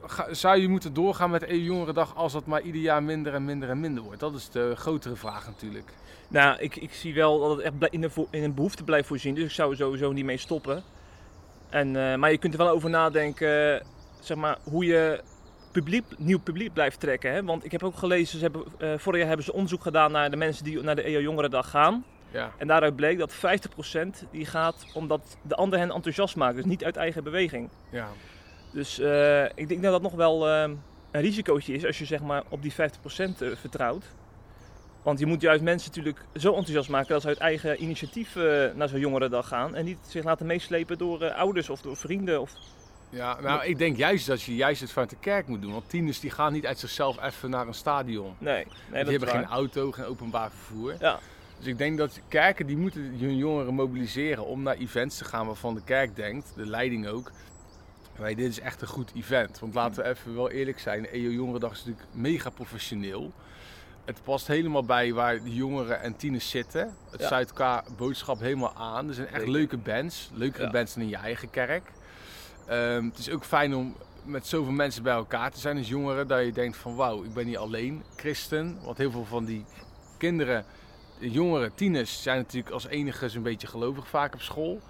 ga- 0.06 0.34
zou 0.34 0.58
je 0.58 0.68
moeten 0.68 0.94
doorgaan 0.94 1.30
met 1.30 1.44
EU 1.50 1.56
Jongerendag 1.62 2.16
als 2.16 2.34
dat 2.34 2.46
maar 2.46 2.62
ieder 2.62 2.82
jaar 2.82 3.04
minder 3.04 3.34
en 3.34 3.46
minder 3.46 3.70
en 3.70 3.80
minder 3.80 4.04
wordt? 4.04 4.20
Dat 4.20 4.34
is 4.36 4.50
de 4.50 4.74
grotere 4.76 5.16
vraag 5.16 5.46
natuurlijk. 5.46 5.94
Nou, 6.28 6.60
ik, 6.60 6.76
ik 6.76 6.94
zie 6.94 7.14
wel 7.14 7.40
dat 7.40 7.50
het 7.50 7.60
echt 7.60 7.94
in, 7.94 8.02
de 8.02 8.10
in 8.30 8.44
een 8.44 8.54
behoefte 8.54 8.84
blijft 8.84 9.08
voorzien. 9.08 9.36
Dus 9.36 9.44
ik 9.44 9.52
zou 9.52 9.72
er 9.72 9.78
sowieso 9.78 10.12
niet 10.12 10.26
mee 10.26 10.38
stoppen. 10.38 10.84
En, 11.70 11.96
eh, 11.96 12.18
maar 12.18 12.32
je 12.32 12.38
kunt 12.38 12.54
er 12.54 12.60
wel 12.60 12.70
over 12.70 12.90
nadenken, 12.90 13.84
zeg 14.20 14.38
maar, 14.38 14.58
hoe 14.64 14.86
je 14.86 15.22
publiek, 15.72 16.04
nieuw 16.18 16.40
publiek 16.40 16.74
blijft 16.74 17.00
trekken. 17.00 17.32
Hè? 17.32 17.44
Want 17.44 17.66
ik 17.66 17.72
heb 17.72 17.84
ook 17.84 17.98
gelezen, 17.98 18.38
ze 18.38 18.44
hebben, 18.44 18.64
eh, 18.78 18.94
vorig 18.98 19.20
jaar 19.20 19.28
hebben 19.28 19.46
ze 19.46 19.54
onderzoek 19.54 19.82
gedaan 19.82 20.12
naar 20.12 20.30
de 20.30 20.38
mensen 20.38 20.64
die 20.64 20.82
naar 20.82 20.96
de 20.96 21.08
EO 21.08 21.20
Jongerendag 21.20 21.70
gaan. 21.70 22.06
Ja, 22.32 22.52
En 22.58 22.68
daaruit 22.68 22.96
bleek 22.96 23.18
dat 23.18 23.34
50% 23.34 24.26
die 24.32 24.46
gaat 24.46 24.86
omdat 24.94 25.38
de 25.42 25.56
ander 25.56 25.80
hen 25.80 25.92
enthousiast 25.92 26.36
maakt. 26.36 26.56
Dus 26.56 26.66
niet 26.66 26.84
uit 26.84 26.96
eigen 26.96 27.24
beweging. 27.24 27.70
ja. 27.90 28.08
Dus 28.72 29.00
eh, 29.00 29.44
ik 29.44 29.68
denk 29.68 29.82
dat 29.82 29.92
dat 29.92 30.02
nog 30.02 30.14
wel 30.14 30.48
een 31.12 31.22
risicootje 31.22 31.74
is 31.74 31.86
als 31.86 32.00
je 32.00 32.06
zeg 32.06 32.22
maar 32.22 32.44
op 32.50 32.62
die 32.62 32.74
50% 32.74 32.76
eh, 33.42 33.50
vertrouwt. 33.56 34.06
Want 35.08 35.20
je 35.20 35.26
moet 35.26 35.42
juist 35.42 35.64
mensen 35.64 35.90
natuurlijk 35.90 36.26
zo 36.36 36.48
enthousiast 36.48 36.90
maken 36.90 37.10
dat 37.10 37.22
ze 37.22 37.28
uit 37.28 37.38
eigen 37.38 37.84
initiatief 37.84 38.36
eh, 38.36 38.66
naar 38.76 38.88
zo'n 38.88 39.00
jongerendag 39.00 39.48
gaan. 39.48 39.76
En 39.76 39.86
niet 39.86 39.98
zich 40.08 40.24
laten 40.24 40.46
meeslepen 40.46 40.98
door 40.98 41.22
eh, 41.22 41.38
ouders 41.38 41.70
of 41.70 41.82
door 41.82 41.98
vrienden. 41.98 42.42
Of... 42.42 42.54
ja 43.10 43.42
nou 43.42 43.66
ik 43.66 43.78
denk 43.78 43.98
juist 43.98 44.28
dat 44.28 44.42
je 44.42 44.56
juist 44.56 44.82
het 44.82 44.92
vanuit 44.92 45.10
de 45.10 45.18
kerk 45.20 45.48
moet 45.48 45.62
doen. 45.62 45.72
Want 45.72 45.90
tieners 45.90 46.20
die 46.20 46.30
gaan 46.30 46.54
niet 46.54 46.66
uit 46.66 46.80
zichzelf 46.80 47.24
even 47.24 47.50
naar 47.50 47.68
een 47.68 47.74
stadion. 47.74 48.36
Nee, 48.38 48.54
nee 48.54 48.66
die 48.66 48.92
dat 48.92 49.06
is 49.06 49.10
hebben 49.10 49.30
geen 49.30 49.46
auto, 49.46 49.92
geen 49.92 50.06
openbaar 50.06 50.52
vervoer. 50.52 50.96
Ja. 51.00 51.20
Dus 51.58 51.68
ik 51.68 51.78
denk 51.78 51.98
dat 51.98 52.20
kerken 52.28 52.68
die 52.68 52.78
moeten 52.78 53.02
hun 53.02 53.38
jongeren 53.38 53.74
mobiliseren 53.74 54.46
om 54.46 54.64
naar 54.64 54.76
events 54.76 55.18
te 55.18 55.26
gaan 55.26 55.46
waarvan 55.46 55.76
de 55.76 55.84
kerk 55.84 56.16
denkt, 56.16 56.52
de 56.56 56.66
leiding 56.66 57.08
ook. 57.08 57.32
Wij, 58.16 58.36
dit 58.36 58.50
is 58.50 58.60
echt 58.60 58.82
een 58.82 58.88
goed 58.88 59.12
event. 59.16 59.60
Want 59.60 59.74
laten 59.74 60.04
we 60.04 60.10
even 60.10 60.36
wel 60.36 60.50
eerlijk 60.50 60.80
zijn, 60.80 61.08
EO 61.08 61.30
Jongerendag 61.30 61.72
is 61.72 61.78
natuurlijk 61.78 62.08
mega 62.14 62.50
professioneel. 62.50 63.32
Het 64.08 64.24
past 64.24 64.48
helemaal 64.48 64.84
bij 64.84 65.14
waar 65.14 65.44
de 65.44 65.54
jongeren 65.56 66.02
en 66.02 66.16
tieners 66.16 66.50
zitten. 66.50 66.96
Het 67.10 67.20
Ja. 67.22 67.28
sluit 67.28 67.50
elkaar 67.50 67.84
boodschap 67.98 68.40
helemaal 68.40 68.74
aan. 68.76 69.08
Er 69.08 69.14
zijn 69.14 69.28
echt 69.28 69.48
leuke 69.48 69.78
bands. 69.78 70.30
Leukere 70.34 70.64
Ja. 70.66 70.72
bands 70.72 70.94
dan 70.94 71.04
in 71.04 71.10
je 71.10 71.16
eigen 71.16 71.50
kerk. 71.50 71.92
Ehm, 72.68 73.06
het 73.06 73.18
is 73.18 73.30
ook 73.30 73.44
fijn 73.46 73.76
om 73.76 73.96
met 74.24 74.48
zoveel 74.48 74.72
mensen 74.72 75.04
bij 75.04 75.14
elkaar 75.14 75.52
te 75.52 75.60
zijn 75.60 75.78
als 75.78 75.88
jongeren. 75.88 76.28
Dat 76.28 76.46
je 76.46 76.52
denkt 76.52 76.78
van 76.78 76.96
wauw, 76.96 77.24
ik 77.24 77.34
ben 77.34 77.46
niet 77.46 77.58
alleen 77.58 78.04
christen. 78.16 78.78
Want 78.84 78.98
heel 78.98 79.12
veel 79.12 79.26
van 79.26 79.46
die 79.46 79.66
kinderen, 80.18 80.66
jongeren, 81.20 81.74
tieners 81.74 82.22
zijn 82.22 82.38
natuurlijk 82.38 82.74
als 82.74 82.88
enige 82.88 83.30
zo'n 83.30 83.44
beetje 83.44 83.68
gelovig 83.68 84.08
vaak 84.08 84.34
op 84.34 84.42
school. 84.42 84.82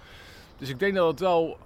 Dus 0.58 0.68
ik 0.68 0.78
denk 0.78 0.94
dat 0.94 1.08
het 1.10 1.20
wel 1.20 1.58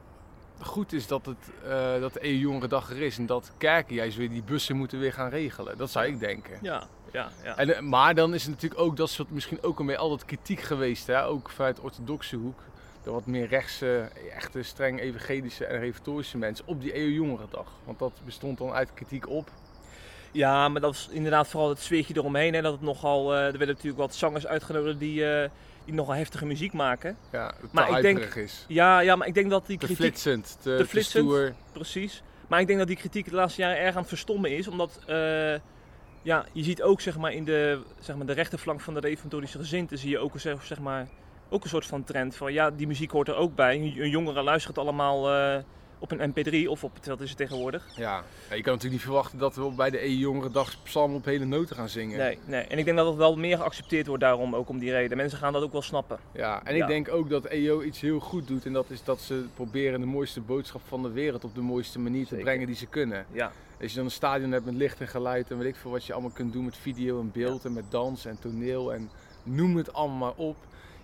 goed 0.60 0.92
is 0.92 1.06
dat, 1.06 1.26
het, 1.26 1.50
eh, 1.64 2.00
dat 2.00 2.12
de 2.12 2.24
EU 2.26 2.36
Jongerendag 2.38 2.90
er 2.90 3.02
is. 3.02 3.18
En 3.18 3.26
dat 3.26 3.52
kerken 3.58 3.94
juist 3.94 4.16
weer 4.16 4.28
die 4.30 4.42
bussen 4.42 4.76
moeten 4.76 4.98
weer 4.98 5.12
gaan 5.12 5.28
regelen. 5.30 5.76
Dat 5.78 5.90
zou 5.90 6.06
ik 6.06 6.18
denken. 6.20 6.58
Ja, 6.62 6.88
ja, 7.12 7.28
ja. 7.44 7.56
En, 7.56 7.74
eh, 7.74 7.80
maar 7.80 8.14
dan 8.14 8.34
is 8.34 8.42
het 8.42 8.50
natuurlijk 8.50 8.80
ook, 8.80 8.96
dat 8.96 9.08
is 9.08 9.16
wat 9.16 9.30
misschien 9.30 9.62
ook 9.62 9.78
een 9.80 9.86
beetje 9.86 10.00
altijd 10.00 10.24
kritiek 10.24 10.60
geweest, 10.60 11.06
hè? 11.06 11.24
ook 11.26 11.50
vanuit 11.50 11.76
de 11.76 11.82
orthodoxe 11.82 12.36
hoek. 12.36 12.58
De 13.02 13.10
wat 13.10 13.26
meer 13.26 13.46
rechtse, 13.48 14.08
echte 14.34 14.62
streng 14.62 15.00
evangelische 15.00 15.64
en 15.64 15.78
reformatorische 15.78 16.38
mensen 16.38 16.66
op 16.66 16.80
die 16.80 16.96
EU 16.96 17.08
Jongerendag. 17.12 17.66
Want 17.84 17.98
dat 17.98 18.12
bestond 18.24 18.58
dan 18.58 18.72
uit 18.72 18.94
kritiek 18.94 19.28
op. 19.28 19.48
ja, 20.32 20.68
maar 20.68 20.80
dat 20.80 20.94
is 20.94 21.08
inderdaad 21.10 21.48
vooral 21.48 21.68
het 21.68 21.78
sfeertje 21.80 22.14
eromheen. 22.16 22.54
Hè, 22.54 22.62
dat 22.62 22.72
het 22.72 22.80
nogal, 22.82 23.32
eh, 23.34 23.38
er 23.38 23.50
werden 23.50 23.66
natuurlijk 23.68 23.98
wat 23.98 24.14
zangers 24.14 24.46
uitgenodigd 24.46 24.98
die, 24.98 25.26
eh, 25.34 25.48
die 25.84 25.94
nogal 25.94 26.14
heftige 26.14 26.46
muziek 26.46 26.72
maken. 26.72 27.16
Ja, 27.32 27.52
het 27.60 27.72
Maar 27.72 27.88
te 27.88 27.96
ik 27.96 28.02
denk- 28.02 28.34
is. 28.34 28.64
Ja, 28.68 29.00
ja, 29.00 29.16
maar 29.16 29.26
ik 29.26 29.34
denk 29.34 29.50
dat 29.50 29.66
die 29.66 29.78
Te 29.78 29.84
kritiek... 29.86 30.02
flitsend, 30.04 30.56
te, 30.60 30.70
te 30.70 30.76
te 30.76 30.86
flitsend. 30.88 31.24
stoer. 31.24 31.52
Precies. 31.72 32.22
Maar 32.48 32.60
ik 32.60 32.66
denk 32.66 32.78
dat 32.78 32.88
die 32.88 32.96
kritiek 32.96 33.28
de 33.28 33.34
laatste 33.34 33.60
jaren 33.60 33.78
erg 33.78 33.94
aan 33.94 34.00
het 34.00 34.08
verstommen 34.08 34.56
is. 34.56 34.68
Omdat 34.68 34.98
eh, 35.06 35.54
ja, 36.22 36.44
je 36.52 36.62
ziet 36.62 36.82
ook 36.82 37.00
zeg 37.00 37.18
maar, 37.18 37.32
in 37.32 37.44
de, 37.44 37.80
zeg 38.00 38.16
maar, 38.16 38.26
de 38.26 38.32
rechterflank 38.32 38.80
van 38.80 38.94
de 38.94 39.00
reformatorische 39.00 39.58
gezinten... 39.58 39.98
zie 39.98 40.10
je 40.10 40.18
ook, 40.18 40.34
een- 40.34 40.40
zeg, 40.62 40.78
maar, 40.80 41.08
ook 41.48 41.62
een 41.62 41.68
soort 41.70 41.86
van 41.86 42.04
trend 42.04 42.34
van... 42.36 42.52
ja, 42.52 42.70
die 42.70 42.86
muziek 42.86 43.10
hoort 43.10 43.28
er 43.28 43.34
ook 43.36 43.54
bij. 43.54 43.76
Een 43.76 44.08
jongeren 44.10 44.44
luistert 44.44 44.78
allemaal 44.78 45.30
eh, 45.34 45.62
op 45.98 46.10
een 46.10 46.30
mp3 46.34 46.68
of 46.68 46.84
op... 46.84 46.92
wat 47.06 47.20
is 47.20 47.28
het 47.28 47.38
tegenwoordig? 47.38 47.86
Ja. 47.96 48.22
Ja, 48.48 48.54
je 48.56 48.62
kan 48.62 48.72
natuurlijk 48.72 48.92
niet 48.92 49.00
verwachten 49.02 49.38
dat 49.38 49.54
we 49.56 49.70
bij 49.76 49.90
de 49.90 50.00
EU 50.02 50.08
Jongerendag 50.16 50.82
psalmen 50.82 51.16
op 51.16 51.24
hele 51.24 51.44
noten 51.44 51.76
gaan 51.76 51.88
zingen. 51.88 52.18
Nee, 52.18 52.38
nee. 52.46 52.62
En 52.62 52.78
ik 52.78 52.84
denk 52.84 52.96
dat 52.96 53.06
het 53.06 53.16
wel 53.16 53.36
meer 53.36 53.56
geaccepteerd 53.56 54.06
wordt 54.06 54.22
daarom 54.22 54.54
ook 54.54 54.68
om 54.68 54.78
die 54.78 54.90
reden. 54.90 55.16
Mensen 55.16 55.38
gaan 55.38 55.52
dat 55.52 55.62
ook 55.62 55.72
wel 55.72 55.82
snappen. 55.82 56.18
Ja, 56.32 56.60
en 56.64 56.76
Ja. 56.76 56.82
ik 56.82 56.88
denk 56.88 57.08
ook 57.12 57.30
dat 57.30 57.44
EO 57.44 57.82
iets 57.82 58.00
heel 58.00 58.18
goed 58.20 58.46
doet. 58.48 58.66
En 58.66 58.72
dat 58.72 58.90
is 58.90 59.04
dat 59.04 59.20
ze 59.20 59.44
proberen 59.54 60.00
de 60.00 60.06
mooiste 60.06 60.40
boodschap 60.40 60.80
van 60.88 61.02
de 61.02 61.10
wereld 61.10 61.44
op 61.44 61.54
de 61.54 61.60
mooiste 61.60 61.98
manier 61.98 62.26
te 62.26 62.34
brengen 62.36 62.66
die 62.66 62.76
ze 62.76 62.86
kunnen. 62.86 63.26
Ja, 63.32 63.52
Als 63.82 63.90
je 63.90 63.96
dan 63.96 64.04
een 64.06 64.10
stadion 64.12 64.52
hebt 64.52 64.64
met 64.64 64.74
licht 64.74 65.00
en 65.00 65.08
geluid 65.08 65.50
en 65.50 65.58
weet 65.58 65.66
ik 65.68 65.76
veel 65.76 65.90
wat 65.90 66.04
je 66.04 66.12
allemaal 66.12 66.30
kunt 66.30 66.52
doen 66.52 66.64
met 66.64 66.76
video 66.76 67.20
en 67.20 67.30
beeld 67.32 67.64
en 67.64 67.72
met 67.72 67.84
dans 67.90 68.24
en 68.24 68.38
toneel 68.38 68.92
en 68.92 69.10
noem 69.42 69.76
het 69.76 69.92
allemaal 69.92 70.18
maar 70.18 70.46
op. 70.46 70.56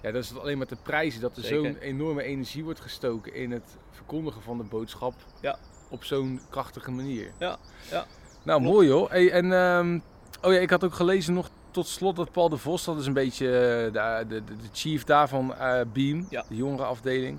Ja, 0.02 0.10
dat 0.12 0.22
is 0.22 0.28
het 0.28 0.38
alleen 0.38 0.58
maar 0.58 0.66
te 0.66 0.76
prijzen 0.82 1.20
dat 1.20 1.36
er 1.36 1.42
zo'n 1.44 1.76
enorme 1.76 2.22
energie 2.22 2.64
wordt 2.64 2.80
gestoken 2.80 3.34
in 3.34 3.50
het 3.52 3.76
verkondigen 3.90 4.42
van 4.42 4.56
de 4.58 4.64
boodschap 4.64 5.14
Ja. 5.40 5.58
op 5.90 6.04
zo'n 6.04 6.40
krachtige 6.50 6.90
manier. 6.90 7.32
Ja, 7.38 7.56
ja. 7.90 8.06
Nou, 8.42 8.60
Klopt. 8.60 8.74
mooi 8.74 8.90
hoor. 8.90 9.10
Hey, 9.10 9.30
en 9.30 9.52
ehm, 9.52 9.98
oh 10.42 10.52
ja, 10.52 10.58
ik 10.58 10.70
had 10.70 10.84
ook 10.84 10.94
gelezen 10.94 11.34
nog 11.34 11.48
tot 11.70 11.86
slot 11.86 12.16
dat 12.16 12.32
Paul 12.32 12.48
de 12.48 12.56
Vos, 12.56 12.84
dat 12.84 12.98
is 12.98 13.06
een 13.06 13.12
beetje 13.12 13.46
eh, 13.46 13.92
de, 13.92 14.24
de, 14.28 14.44
de 14.44 14.54
chief 14.72 15.04
daar 15.04 15.28
van 15.28 15.54
eh, 15.54 15.80
Beam, 15.92 16.26
Ja. 16.30 16.44
de 16.48 16.56
jongerenafdeling. 16.56 17.38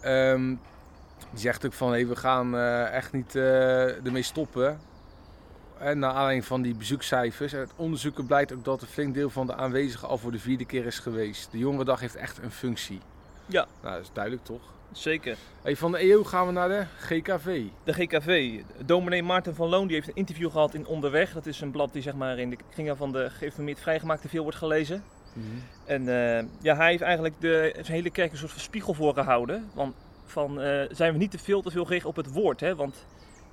Ehm, 0.00 0.54
die 1.30 1.40
zegt 1.40 1.66
ook 1.66 1.72
van, 1.72 1.90
hey, 1.90 2.06
we 2.06 2.16
gaan 2.16 2.56
eh, 2.56 2.92
echt 2.92 3.12
niet 3.12 3.34
eh, 3.34 4.04
ermee 4.06 4.22
stoppen. 4.22 4.80
En 5.78 5.98
naar 5.98 6.10
aanleiding 6.10 6.44
van 6.44 6.62
die 6.62 6.74
bezoekcijfers. 6.74 7.54
Uit 7.54 7.72
onderzoeken 7.76 8.26
blijkt 8.26 8.52
ook 8.52 8.64
dat 8.64 8.82
een 8.82 8.88
flink 8.88 9.14
deel 9.14 9.30
van 9.30 9.46
de 9.46 9.54
aanwezigen 9.54 10.08
al 10.08 10.18
voor 10.18 10.32
de 10.32 10.38
vierde 10.38 10.64
keer 10.64 10.86
is 10.86 10.98
geweest. 10.98 11.50
De 11.50 11.58
jongerendag 11.58 12.00
heeft 12.00 12.16
echt 12.16 12.38
een 12.42 12.50
functie. 12.50 13.00
Ja. 13.46 13.66
Nou, 13.82 13.94
dat 13.94 14.02
is 14.02 14.10
duidelijk 14.12 14.44
toch? 14.44 14.72
zeker. 14.92 15.36
Hey, 15.62 15.76
van 15.76 15.92
de 15.92 15.98
EO 15.98 16.24
gaan 16.24 16.46
we 16.46 16.52
naar 16.52 16.68
de 16.68 16.84
GKV. 16.98 17.62
De 17.84 17.92
GKV, 17.92 18.60
dominee 18.84 19.22
Maarten 19.22 19.54
van 19.54 19.68
Loon, 19.68 19.86
die 19.86 19.96
heeft 19.96 20.08
een 20.08 20.14
interview 20.14 20.50
gehad 20.50 20.74
in 20.74 20.86
Onderweg. 20.86 21.32
Dat 21.32 21.46
is 21.46 21.60
een 21.60 21.70
blad 21.70 21.92
die 21.92 22.02
zeg 22.02 22.14
maar 22.14 22.38
in 22.38 22.50
de 22.50 22.56
kringen 22.70 22.96
van 22.96 23.12
de 23.12 23.30
geïnformeerd 23.30 23.80
vrijgemaakte 23.80 24.28
veel 24.28 24.42
wordt 24.42 24.58
gelezen. 24.58 25.04
En 25.84 26.08
eh, 26.08 26.44
ja, 26.60 26.76
hij 26.76 26.90
heeft 26.90 27.02
eigenlijk 27.02 27.40
de, 27.40 27.70
zijn 27.74 27.96
hele 27.96 28.10
kerk 28.10 28.32
een 28.32 28.38
soort 28.38 28.50
van 28.50 28.60
spiegel 28.60 28.94
voorgehouden. 28.94 29.70
Want 29.74 29.94
van, 30.24 30.60
eh, 30.60 30.82
zijn 30.90 31.12
we 31.12 31.18
niet 31.18 31.30
te 31.30 31.38
veel 31.38 31.62
te 31.62 31.70
veel 31.70 31.84
gericht 31.84 32.06
op 32.06 32.16
het 32.16 32.32
woord. 32.32 32.60
Hè? 32.60 32.74
Want 32.74 33.04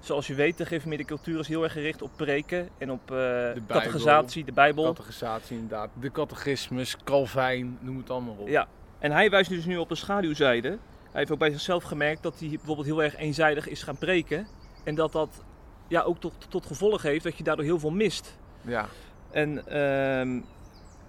Zoals 0.01 0.27
je 0.27 0.33
weet, 0.33 0.57
de 0.57 0.65
gereformeerde 0.65 1.05
cultuur 1.05 1.39
is 1.39 1.47
heel 1.47 1.63
erg 1.63 1.71
gericht 1.71 2.01
op 2.01 2.11
preken 2.15 2.69
en 2.77 2.91
op 2.91 3.11
eh 3.11 3.17
Bijbel. 3.17 3.61
catechisatie, 3.67 4.43
de 4.43 4.51
Bijbel. 4.51 4.83
Catechisatie 4.83 5.55
inderdaad. 5.55 5.89
De 5.99 6.11
catechismus, 6.11 6.97
Calvijn, 7.03 7.77
noem 7.81 7.97
het 7.97 8.09
allemaal 8.09 8.35
op. 8.37 8.47
Ja. 8.47 8.67
En 8.99 9.11
hij 9.11 9.29
wijst 9.29 9.49
dus 9.49 9.65
nu 9.65 9.77
op 9.77 9.89
de 9.89 9.95
schaduwzijde. 9.95 10.67
Hij 10.69 11.19
heeft 11.19 11.31
ook 11.31 11.39
bij 11.39 11.51
zichzelf 11.51 11.83
gemerkt 11.83 12.23
dat 12.23 12.39
hij 12.39 12.49
bijvoorbeeld 12.49 12.87
heel 12.87 13.03
erg 13.03 13.15
eenzijdig 13.15 13.67
is 13.67 13.83
gaan 13.83 13.97
preken. 13.97 14.47
En 14.83 14.95
dat 14.95 15.11
dat 15.11 15.43
ja, 15.87 16.01
ook 16.01 16.19
tot, 16.19 16.33
tot 16.49 16.65
gevolg 16.65 17.01
heeft 17.01 17.23
dat 17.23 17.37
je 17.37 17.43
daardoor 17.43 17.65
heel 17.65 17.79
veel 17.79 17.91
mist. 17.91 18.37
Ja. 18.61 18.87
En 19.31 19.67
ehm, 19.67 20.41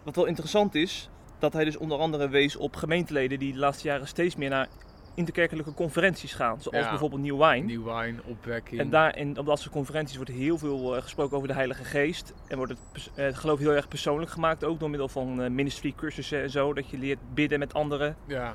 wat 0.02 0.16
wel 0.16 0.24
interessant 0.24 0.74
is, 0.74 1.08
dat 1.38 1.52
hij 1.52 1.64
dus 1.64 1.76
onder 1.76 1.98
andere 1.98 2.28
wees 2.28 2.56
op 2.56 2.76
gemeenteleden 2.76 3.38
die 3.38 3.52
de 3.52 3.58
laatste 3.58 3.88
jaren 3.88 4.06
steeds 4.06 4.36
meer 4.36 4.50
naar 4.50 4.68
interkerkelijke 5.14 5.74
conferenties 5.74 6.34
gaan. 6.34 6.60
Zoals 6.62 6.84
Ja. 6.84 6.90
bijvoorbeeld 6.90 7.22
New 7.22 7.44
Wine. 7.44 7.64
Nieuw 7.66 7.84
wijn, 7.84 8.20
opwekking. 8.24 8.80
En 8.80 8.90
daar, 8.90 9.10
en 9.10 9.38
op 9.38 9.46
dat 9.46 9.60
soort 9.60 9.72
conferenties 9.72 10.16
wordt 10.16 10.30
heel 10.30 10.58
veel 10.58 10.96
eh, 10.96 11.02
gesproken 11.02 11.36
over 11.36 11.48
de 11.48 11.54
Heilige 11.54 11.84
Geest. 11.84 12.32
En 12.48 12.56
wordt 12.56 12.72
het, 12.92 13.10
het 13.14 13.34
geloof 13.34 13.58
heel 13.58 13.74
erg 13.74 13.88
persoonlijk 13.88 14.30
gemaakt, 14.30 14.64
ook 14.64 14.80
door 14.80 14.90
middel 14.90 15.08
van 15.08 15.42
eh, 15.42 15.50
ministry 15.50 15.92
cursussen 15.96 16.42
en 16.42 16.50
zo. 16.50 16.72
Dat 16.72 16.88
je 16.88 16.98
leert 16.98 17.18
bidden 17.34 17.58
met 17.58 17.74
anderen. 17.74 18.16
Ja. 18.26 18.54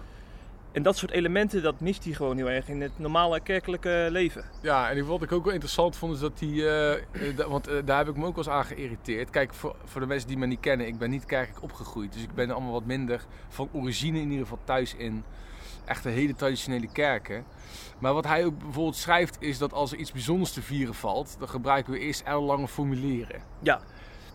En 0.72 0.84
dat 0.84 0.98
soort 0.98 1.12
elementen, 1.12 1.64
dat 1.64 1.80
mist 1.80 2.04
hij 2.04 2.14
gewoon 2.14 2.38
heel 2.38 2.50
erg 2.50 2.70
in 2.70 2.82
het 2.82 3.00
normale 3.00 3.40
kerkelijke 3.40 4.08
leven. 4.12 4.46
Ja, 4.62 4.90
en 4.90 5.06
wat 5.06 5.22
ik 5.22 5.32
ook 5.32 5.44
wel 5.44 5.54
interessant 5.54 5.96
vond 5.96 6.14
is 6.14 6.20
dat 6.20 6.40
hij, 6.40 7.00
want 7.48 7.70
daar 7.86 7.98
heb 7.98 8.08
ik 8.08 8.16
me 8.16 8.26
ook 8.26 8.36
wel 8.36 8.44
eens 8.46 8.54
aan 8.54 8.66
geïrriteerd. 8.66 9.30
Kijk, 9.30 9.54
voor, 9.54 9.76
voor 9.86 10.02
de 10.02 10.08
mensen 10.08 10.28
die 10.28 10.38
me 10.38 10.46
niet 10.46 10.60
kennen, 10.60 10.88
ik 10.88 10.98
ben 10.98 11.10
niet 11.10 11.26
kerkelijk 11.26 11.64
opgegroeid. 11.64 12.14
Dus 12.14 12.22
ik 12.22 12.34
ben 12.34 12.52
allemaal 12.52 12.72
wat 12.72 12.86
minder 12.86 13.26
van 13.50 13.70
origine 13.72 14.18
in 14.20 14.30
ieder 14.30 14.42
geval 14.48 14.60
thuis 14.64 14.96
in 14.96 15.24
echte 15.88 16.10
hele 16.10 16.36
traditionele 16.36 16.88
kerken. 16.92 17.46
Maar 18.00 18.14
wat 18.14 18.26
hij 18.26 18.46
ook 18.46 18.58
bijvoorbeeld 18.58 18.96
schrijft 18.96 19.38
is 19.40 19.58
dat 19.58 19.74
als 19.74 19.92
er 19.92 19.98
iets 19.98 20.12
bijzonders 20.12 20.52
te 20.52 20.62
vieren 20.62 20.96
valt, 20.96 21.36
dan 21.40 21.50
gebruiken 21.50 21.94
we 21.94 22.00
eerst 22.00 22.22
ellenlange 22.22 22.68
formulieren. 22.68 23.42
Ja, 23.62 23.82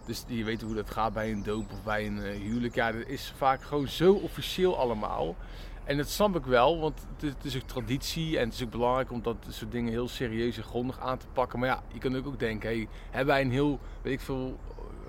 Dus 0.06 0.24
je 0.26 0.44
weet 0.44 0.62
hoe 0.62 0.74
dat 0.74 0.90
gaat 0.90 1.12
bij 1.12 1.32
een 1.32 1.42
doop 1.42 1.72
of 1.72 1.82
bij 1.82 2.06
een 2.06 2.22
eh, 2.22 2.40
huwelijk. 2.40 2.74
Ja, 2.74 2.92
dat 2.92 3.06
is 3.06 3.34
vaak 3.36 3.62
gewoon 3.62 3.88
zo 3.88 4.12
officieel 4.12 4.78
allemaal. 4.78 5.36
En 5.84 5.96
dat 5.96 6.08
snap 6.08 6.36
ik 6.36 6.44
wel, 6.44 6.80
want 6.80 7.06
het 7.20 7.44
is, 7.44 7.56
ook 7.56 7.62
traditie 7.62 8.38
en 8.38 8.44
het 8.44 8.54
is 8.54 8.62
ook 8.62 8.70
belangrijk 8.70 9.10
om 9.10 9.22
dat 9.22 9.36
soort 9.48 9.72
dingen 9.72 9.92
heel 9.92 10.08
serieus 10.08 10.56
en 10.56 10.62
grondig 10.62 11.00
aan 11.00 11.18
te 11.18 11.26
pakken. 11.32 11.58
Maar 11.58 11.68
ja, 11.68 11.82
je 11.92 11.98
kan 11.98 12.26
ook 12.26 12.38
denken, 12.38 12.68
hey, 12.68 12.88
hebben 13.10 13.34
wij 13.34 13.42
een 13.42 13.50
heel, 13.50 13.80
weet 14.02 14.12
ik 14.12 14.20
veel, 14.20 14.58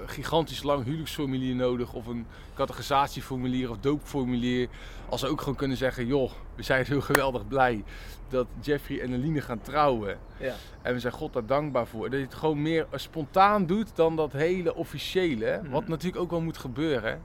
gigantisch 0.06 0.64
lang 0.64 0.84
huwelijksformulier 0.84 1.56
nodig 1.56 1.94
of 1.94 2.08
een 2.08 2.26
categorisatieformulier 2.54 3.70
of 3.70 3.78
doopformulier. 3.78 4.68
Als 5.10 5.20
ze 5.22 5.28
ook 5.28 5.40
gewoon 5.40 5.56
kunnen 5.56 5.78
zeggen, 5.78 6.06
joh, 6.08 6.32
we 6.56 6.64
zijn 6.64 6.86
heel 6.86 7.02
geweldig 7.02 7.48
blij 7.48 7.84
dat 8.30 8.48
Jeffrey 8.62 9.02
en 9.02 9.14
Eline 9.14 9.42
gaan 9.42 9.62
trouwen. 9.62 10.18
ja. 10.38 10.54
En 10.82 10.94
we 10.94 11.00
zijn 11.00 11.14
God 11.14 11.34
daar 11.34 11.46
dankbaar 11.46 11.88
voor. 11.88 12.10
Dat 12.10 12.20
je 12.20 12.26
het 12.26 12.34
gewoon 12.36 12.62
meer 12.62 12.88
spontaan 12.94 13.66
doet 13.66 13.96
dan 13.96 14.16
dat 14.16 14.32
hele 14.32 14.76
officiële. 14.76 15.60
Mhm. 15.64 15.72
Wat 15.72 15.88
natuurlijk 15.88 16.22
ook 16.24 16.30
wel 16.30 16.42
moet 16.42 16.58
gebeuren. 16.58 17.22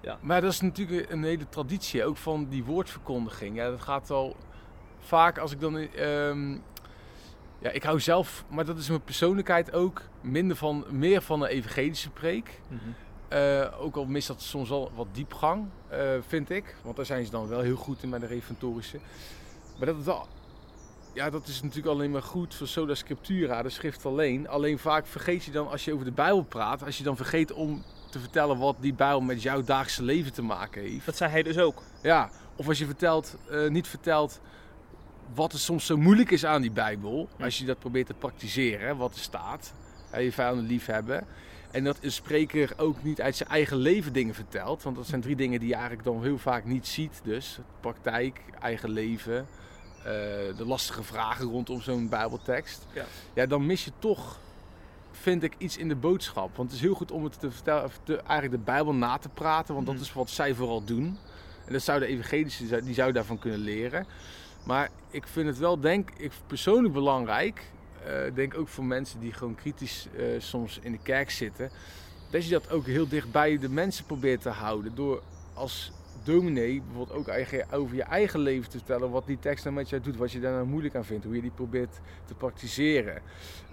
Ja. 0.00 0.18
Maar 0.20 0.40
dat 0.40 0.52
is 0.52 0.60
natuurlijk 0.60 1.10
een 1.10 1.24
hele 1.24 1.48
traditie, 1.48 2.04
ook 2.04 2.16
van 2.16 2.46
die 2.48 2.64
woordverkondiging. 2.64 3.56
Ja, 3.56 3.70
dat 3.70 3.80
gaat 3.82 4.10
al 4.10 4.36
vaak 4.98 5.38
als 5.38 5.52
ik 5.52 5.60
dan. 5.60 5.76
ehm, 5.76 6.56
ja, 7.58 7.70
ik 7.70 7.82
hou 7.82 8.00
zelf, 8.00 8.44
maar 8.48 8.64
dat 8.64 8.78
is 8.78 8.88
mijn 8.88 9.02
persoonlijkheid 9.02 9.72
ook, 9.72 10.02
minder 10.20 10.56
van, 10.56 10.84
meer 10.90 11.22
van 11.22 11.42
een 11.42 11.48
evangelische 11.48 12.10
preek. 12.10 12.60
Eh, 13.28 13.80
ook 13.80 13.96
al 13.96 14.04
mist 14.04 14.28
dat 14.28 14.42
soms 14.42 14.68
wel 14.68 14.90
wat 14.94 15.06
diepgang, 15.12 15.66
eh, 15.88 16.00
vind 16.26 16.50
ik. 16.50 16.76
Want 16.82 16.96
daar 16.96 17.06
zijn 17.06 17.24
ze 17.24 17.30
dan 17.30 17.48
wel 17.48 17.60
heel 17.60 17.76
goed 17.76 18.02
in 18.02 18.10
bij 18.10 18.18
de 18.18 18.26
reformatorische. 18.26 18.98
Maar 19.78 19.86
dat, 19.86 20.26
ja, 21.14 21.30
dat 21.30 21.46
is 21.46 21.62
natuurlijk 21.62 21.94
alleen 21.94 22.10
maar 22.10 22.22
goed 22.22 22.54
voor 22.54 22.66
sola 22.66 22.94
scriptura, 22.94 23.62
de 23.62 23.70
schrift 23.70 24.06
alleen. 24.06 24.48
Alleen 24.48 24.78
vaak 24.78 25.06
vergeet 25.06 25.44
je 25.44 25.50
dan, 25.50 25.70
als 25.70 25.84
je 25.84 25.92
over 25.92 26.04
de 26.04 26.12
Bijbel 26.12 26.42
praat, 26.42 26.84
als 26.84 26.98
je 26.98 27.04
dan 27.04 27.16
vergeet 27.16 27.52
om 27.52 27.84
te 28.10 28.18
vertellen 28.18 28.58
wat 28.58 28.76
die 28.80 28.94
Bijbel 28.94 29.20
met 29.20 29.42
jouw 29.42 29.62
dagelijkse 29.62 30.02
leven 30.02 30.32
te 30.32 30.42
maken 30.42 30.82
heeft. 30.82 31.06
Dat 31.06 31.16
zei 31.16 31.30
hij 31.30 31.42
dus 31.42 31.58
ook. 31.58 31.82
Ja, 32.02 32.30
of 32.56 32.68
als 32.68 32.78
je 32.78 32.86
vertelt, 32.86 33.36
eh, 33.50 33.68
niet 33.68 33.88
vertelt 33.88 34.40
wat 35.34 35.52
er 35.52 35.58
soms 35.58 35.86
zo 35.86 35.96
moeilijk 35.96 36.30
is 36.30 36.44
aan 36.44 36.60
die 36.62 36.70
Bijbel. 36.70 37.28
Als 37.40 37.58
je 37.58 37.64
dat 37.64 37.78
probeert 37.78 38.06
te 38.06 38.14
praktiseren, 38.14 38.96
wat 38.96 39.14
er 39.14 39.20
staat. 39.20 39.74
je 40.18 40.32
vijanden 40.32 40.66
lief 40.66 40.86
hebben. 40.86 41.26
En 41.70 41.84
dat 41.84 41.98
een 42.00 42.12
spreker 42.12 42.72
ook 42.76 43.02
niet 43.02 43.20
uit 43.20 43.36
zijn 43.36 43.48
eigen 43.48 43.76
leven 43.76 44.12
dingen 44.12 44.34
vertelt. 44.34 44.82
Want 44.82 44.96
dat 44.96 45.06
zijn 45.06 45.20
drie 45.20 45.36
dingen 45.36 45.58
die 45.58 45.68
je 45.68 45.74
eigenlijk 45.74 46.04
dan 46.04 46.22
heel 46.22 46.38
vaak 46.38 46.64
niet 46.64 46.86
ziet. 46.86 47.20
Dus 47.24 47.58
praktijk, 47.80 48.40
eigen 48.60 48.90
leven, 48.90 49.46
eh, 49.98 50.04
de 50.56 50.64
lastige 50.66 51.02
vragen 51.02 51.44
rondom 51.46 51.80
zo'n 51.80 52.08
Bijbeltekst. 52.08 52.86
Ja. 52.92 53.04
ja, 53.34 53.46
dan 53.46 53.66
mis 53.66 53.84
je 53.84 53.90
toch, 53.98 54.38
vind 55.12 55.42
ik, 55.42 55.54
iets 55.58 55.76
in 55.76 55.88
de 55.88 55.96
boodschap. 55.96 56.56
Want 56.56 56.68
het 56.68 56.78
is 56.78 56.84
heel 56.84 56.94
goed 56.94 57.10
om 57.10 57.24
het 57.24 57.40
te 57.40 57.50
vertellen, 57.50 57.90
te, 58.04 58.16
eigenlijk 58.16 58.50
de 58.50 58.70
Bijbel 58.72 58.94
na 58.94 59.18
te 59.18 59.28
praten. 59.28 59.74
Want 59.74 59.86
dat 59.86 59.94
Mhm. 59.94 60.04
is 60.04 60.12
wat 60.12 60.30
zij 60.30 60.54
vooral 60.54 60.84
doen. 60.84 61.18
En 61.66 61.72
dat 61.72 61.82
zou 61.82 61.98
de 62.00 62.06
evangelische, 62.06 62.82
die 62.82 62.94
zou 62.94 63.12
daarvan 63.12 63.38
kunnen 63.38 63.58
leren. 63.60 64.06
Maar 64.68 64.88
ik 65.10 65.26
vind 65.26 65.46
het 65.46 65.58
wel, 65.58 65.80
denk 65.80 66.10
ik, 66.16 66.32
persoonlijk 66.46 66.94
belangrijk. 66.94 67.70
eh, 68.04 68.34
denk 68.34 68.58
ook 68.58 68.68
voor 68.68 68.84
mensen 68.84 69.20
die 69.20 69.32
gewoon 69.32 69.54
kritisch 69.54 70.08
eh, 70.16 70.24
soms 70.38 70.78
in 70.82 70.92
de 70.92 70.98
kerk 71.02 71.30
zitten. 71.30 71.70
Dat 72.30 72.44
je 72.44 72.50
dat 72.50 72.70
ook 72.70 72.86
heel 72.86 73.08
dicht 73.08 73.32
bij 73.32 73.58
de 73.58 73.68
mensen 73.68 74.04
probeert 74.04 74.42
te 74.42 74.48
houden. 74.48 74.94
Door 74.94 75.22
als 75.54 75.92
dominee 76.24 76.82
bijvoorbeeld 76.82 77.18
ook 77.18 77.28
eigen, 77.28 77.70
over 77.70 77.96
je 77.96 78.02
eigen 78.02 78.40
leven 78.40 78.70
te 78.70 78.76
vertellen. 78.76 79.10
Wat 79.10 79.26
die 79.26 79.38
tekst 79.38 79.64
nou 79.64 79.76
met 79.76 79.88
jou 79.88 80.02
doet. 80.02 80.16
Wat 80.16 80.32
je 80.32 80.40
daar 80.40 80.52
nou 80.52 80.66
moeilijk 80.66 80.94
aan 80.94 81.04
vindt. 81.04 81.24
Hoe 81.24 81.34
je 81.34 81.40
die 81.40 81.50
probeert 81.50 82.00
te 82.24 82.34
praktiseren. 82.34 83.22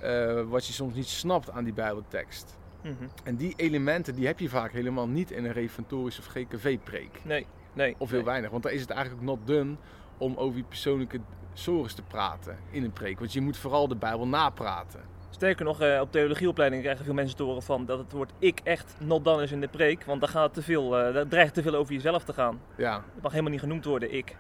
eh, 0.02 0.42
wat 0.48 0.68
je 0.68 0.74
soms 0.74 0.96
niet 0.96 1.08
snapt 1.08 1.50
aan 1.52 1.64
die 1.64 1.74
bijbeltekst. 1.74 2.58
Mhm. 2.84 2.94
En 3.24 3.36
die 3.36 3.54
elementen 3.58 4.16
die 4.16 4.26
heb 4.28 4.40
je 4.40 4.50
vaak 4.50 4.72
helemaal 4.72 5.08
niet 5.08 5.32
in 5.32 5.46
een 5.46 5.52
reformatorische 5.54 6.22
of 6.22 6.28
GKV-preek. 6.28 7.20
Nee, 7.24 7.46
nee. 7.74 7.96
Of 7.98 8.10
heel 8.10 8.18
nee. 8.18 8.28
weinig. 8.28 8.50
Want 8.50 8.64
daar 8.64 8.72
is 8.74 8.82
het 8.82 8.90
eigenlijk 8.90 9.22
ook 9.22 9.38
not 9.38 9.48
done 9.48 9.76
om 10.18 10.36
over 10.36 10.58
je 10.58 10.64
persoonlijke 10.64 11.20
sores 11.54 11.94
te 11.94 12.02
praten 12.02 12.58
in 12.72 12.84
een 12.84 12.94
preek. 12.94 13.20
Want 13.20 13.34
je 13.34 13.42
moet 13.42 13.58
vooral 13.58 13.88
de 13.88 13.96
Bijbel 13.96 14.28
napraten. 14.28 15.02
Sterker 15.30 15.66
nog, 15.66 15.82
eh, 15.82 16.00
op 16.02 16.12
theologieopleiding 16.12 16.82
krijgen 16.82 17.06
veel 17.06 17.14
mensen 17.14 17.38
te 17.38 17.44
horen 17.44 17.62
van 17.64 17.86
dat 17.86 17.98
het 18.00 18.12
woord 18.12 18.32
ik 18.40 18.60
echt 18.64 18.96
not 19.00 19.24
done 19.26 19.44
is 19.44 19.52
in 19.52 19.62
de 19.62 19.68
preek. 19.68 20.04
Want 20.04 20.20
dan 20.20 20.30
gaat 20.30 20.44
het 20.44 20.54
te 20.54 20.62
veel, 20.62 20.98
eh 21.00 21.14
dat 21.14 21.30
dreigt 21.30 21.54
te 21.54 21.62
veel 21.62 21.76
over 21.76 21.94
jezelf 21.94 22.24
te 22.24 22.34
gaan. 22.34 22.60
Ja, 22.78 22.94
Het 23.14 23.22
mag 23.24 23.32
helemaal 23.32 23.52
niet 23.52 23.60
genoemd 23.62 23.86
worden, 23.86 24.14
ik. 24.14 24.36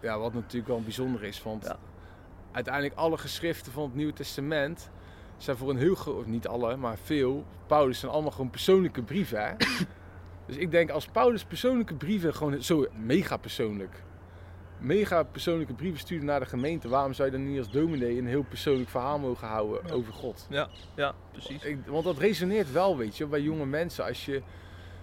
ja 0.00 0.18
wat 0.18 0.32
natuurlijk 0.34 0.66
wel 0.68 0.82
bijzonder 0.82 1.24
is. 1.24 1.42
Want 1.42 1.64
Ja. 1.64 1.76
uiteindelijk 2.52 2.94
alle 2.94 3.18
geschriften 3.18 3.72
van 3.72 3.82
het 3.82 3.94
Nieuwe 3.94 4.12
Testament 4.12 4.90
zijn 5.36 5.56
voor 5.56 5.70
een 5.70 5.76
heel 5.78 5.94
groot, 5.94 6.26
niet 6.26 6.46
alle, 6.48 6.76
maar 6.76 6.98
veel. 7.02 7.44
Paulus 7.66 7.98
zijn 7.98 8.12
allemaal 8.12 8.30
gewoon 8.30 8.50
persoonlijke 8.50 9.02
brieven. 9.02 9.44
Hè? 9.44 9.52
dus 10.46 10.56
ik 10.56 10.70
denk 10.70 10.90
als 10.90 11.06
Paulus 11.06 11.44
persoonlijke 11.44 11.94
brieven 11.94 12.34
gewoon 12.34 12.62
zo 12.62 12.86
mega 12.92 13.36
persoonlijk. 13.36 14.02
Mega 14.80 15.22
persoonlijke 15.22 15.72
brieven 15.72 16.00
stuurde 16.00 16.24
naar 16.24 16.40
de 16.40 16.46
gemeente. 16.46 16.88
Waarom 16.88 17.12
zou 17.12 17.30
je 17.30 17.36
dan 17.36 17.48
niet 17.50 17.58
als 17.58 17.70
dominee 17.70 18.18
een 18.18 18.26
heel 18.26 18.42
persoonlijk 18.48 18.90
verhaal 18.90 19.18
mogen 19.18 19.48
houden 19.48 19.80
Ja. 19.86 19.92
over 19.92 20.12
God? 20.12 20.46
Ja, 20.96 21.14
precies. 21.32 21.62
Ik, 21.62 21.78
want 21.86 22.04
dat 22.04 22.18
resoneert 22.18 22.72
wel, 22.72 22.96
weet 22.96 23.16
je, 23.16 23.26
bij 23.26 23.40
jonge 23.40 23.66
mensen. 23.66 24.04
Als 24.04 24.24
je 24.24 24.42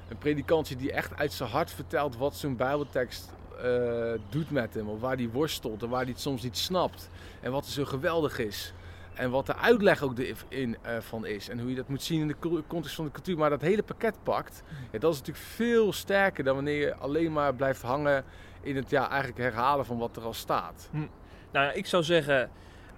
een 0.10 0.18
predikant 0.18 0.68
ziet 0.68 0.80
die 0.80 0.92
echt 0.92 1.16
uit 1.16 1.34
zijn 1.34 1.50
hart 1.50 1.72
vertelt 1.72 2.18
wat 2.18 2.36
zo'n 2.36 2.56
bijbeltekst 2.56 3.34
eh, 3.64 4.12
doet 4.30 4.52
met 4.52 4.74
hem. 4.74 4.88
Of 4.90 5.00
waar 5.00 5.18
die 5.18 5.30
worstelt 5.30 5.84
en 5.84 5.90
waar 5.90 6.02
hij 6.02 6.10
het 6.12 6.20
soms 6.22 6.44
niet 6.44 6.58
snapt. 6.58 7.10
En 7.42 7.52
wat 7.52 7.66
er 7.66 7.72
zo 7.72 7.86
geweldig 7.86 8.40
is. 8.40 8.74
En 9.14 9.30
wat 9.32 9.46
de 9.46 9.56
uitleg 9.56 10.02
ook 10.02 10.18
erin 10.18 10.78
eh, 10.82 10.98
van 11.00 11.26
is. 11.26 11.50
En 11.50 11.60
hoe 11.60 11.70
je 11.70 11.76
dat 11.76 11.88
moet 11.90 12.04
zien 12.04 12.22
in 12.22 12.28
de 12.28 12.64
context 12.68 12.96
van 12.96 13.06
de 13.06 13.12
cultuur. 13.12 13.38
Maar 13.38 13.50
dat 13.50 13.62
hele 13.62 13.84
pakket 13.84 14.16
pakt. 14.24 14.64
Ja, 14.92 15.00
dat 15.00 15.14
is 15.14 15.20
natuurlijk 15.20 15.46
veel 15.46 15.94
sterker 15.94 16.44
dan 16.44 16.56
wanneer 16.56 16.80
je 16.80 16.96
alleen 16.96 17.32
maar 17.32 17.56
blijft 17.56 17.82
hangen 17.82 18.24
in 18.66 18.76
het 18.76 18.90
ja, 18.90 19.10
eigenlijk 19.10 19.40
herhalen 19.40 19.86
van 19.86 19.98
wat 19.98 20.16
er 20.16 20.24
al 20.24 20.34
staat. 20.34 20.90
Nou 21.52 21.66
ja, 21.66 21.72
ik 21.72 21.86
zou 21.86 22.04
zeggen, 22.04 22.50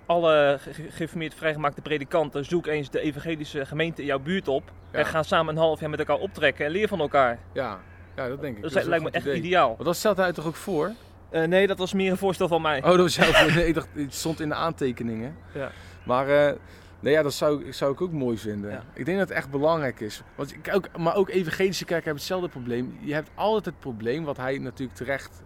alle 0.05 0.57
ge- 0.61 0.73
ge- 0.73 0.91
geïnformeerd 0.91 1.33
vrijgemaakte 1.33 1.81
predikanten, 1.81 2.45
zoek 2.45 2.65
eens 2.67 2.89
de 2.89 2.99
evangelische 2.99 3.65
gemeente 3.65 4.01
in 4.01 4.07
jouw 4.07 4.19
buurt 4.19 4.47
op. 4.47 4.71
Ja. 4.91 4.99
En 4.99 5.05
ga 5.05 5.23
samen 5.23 5.55
een 5.55 5.61
half 5.61 5.79
jaar 5.79 5.89
met 5.89 5.99
elkaar 5.99 6.17
optrekken 6.17 6.65
en 6.65 6.71
leer 6.71 6.87
van 6.87 6.99
elkaar. 6.99 7.39
Ja, 7.53 7.79
ja 8.15 8.27
dat 8.27 8.41
denk 8.41 8.57
ik. 8.57 8.63
Dat, 8.73 8.85
lijkt 8.85 9.03
me 9.03 9.11
echt 9.11 9.25
idee. 9.25 9.37
ideaal. 9.37 9.67
Want 9.69 9.83
dat 9.83 9.95
stelt 9.95 10.17
hij 10.17 10.33
toch 10.33 10.45
ook 10.45 10.55
voor? 10.55 10.91
Eh, 11.29 11.43
nee, 11.43 11.67
dat 11.67 11.77
was 11.77 11.93
meer 11.93 12.11
een 12.11 12.17
voorstel 12.17 12.47
van 12.47 12.61
mij. 12.61 12.77
Oh, 12.83 12.89
dat 12.89 12.97
was. 12.97 13.17
Nee, 13.55 13.67
ik 13.67 13.73
dacht, 13.73 13.87
het 13.93 14.13
stond 14.13 14.39
in 14.39 14.49
de 14.49 14.55
aantekeningen. 14.55 15.35
Ja. 15.53 15.71
Maar 16.03 16.29
eh, 16.29 16.53
nee, 16.99 17.13
ja, 17.13 17.21
dat 17.21 17.33
zou, 17.33 17.73
zou 17.73 17.91
ik 17.91 18.01
ook 18.01 18.11
mooi 18.11 18.37
vinden. 18.37 18.71
Ja. 18.71 18.83
Ik 18.93 19.05
denk 19.05 19.17
dat 19.17 19.27
het 19.27 19.37
echt 19.37 19.49
belangrijk 19.49 19.99
is. 19.99 20.21
Want 20.35 20.53
ik, 20.53 20.69
ook, 20.73 20.97
maar 20.97 21.15
ook 21.15 21.29
evangelische 21.29 21.85
kerken 21.85 22.03
hebben 22.05 22.21
hetzelfde 22.23 22.49
probleem. 22.49 22.97
Je 23.01 23.13
hebt 23.13 23.29
altijd 23.35 23.65
het 23.65 23.79
probleem, 23.79 24.23
wat 24.23 24.37
hij 24.37 24.57
natuurlijk 24.57 24.97
terecht 24.97 25.43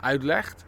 uitlegt. 0.00 0.64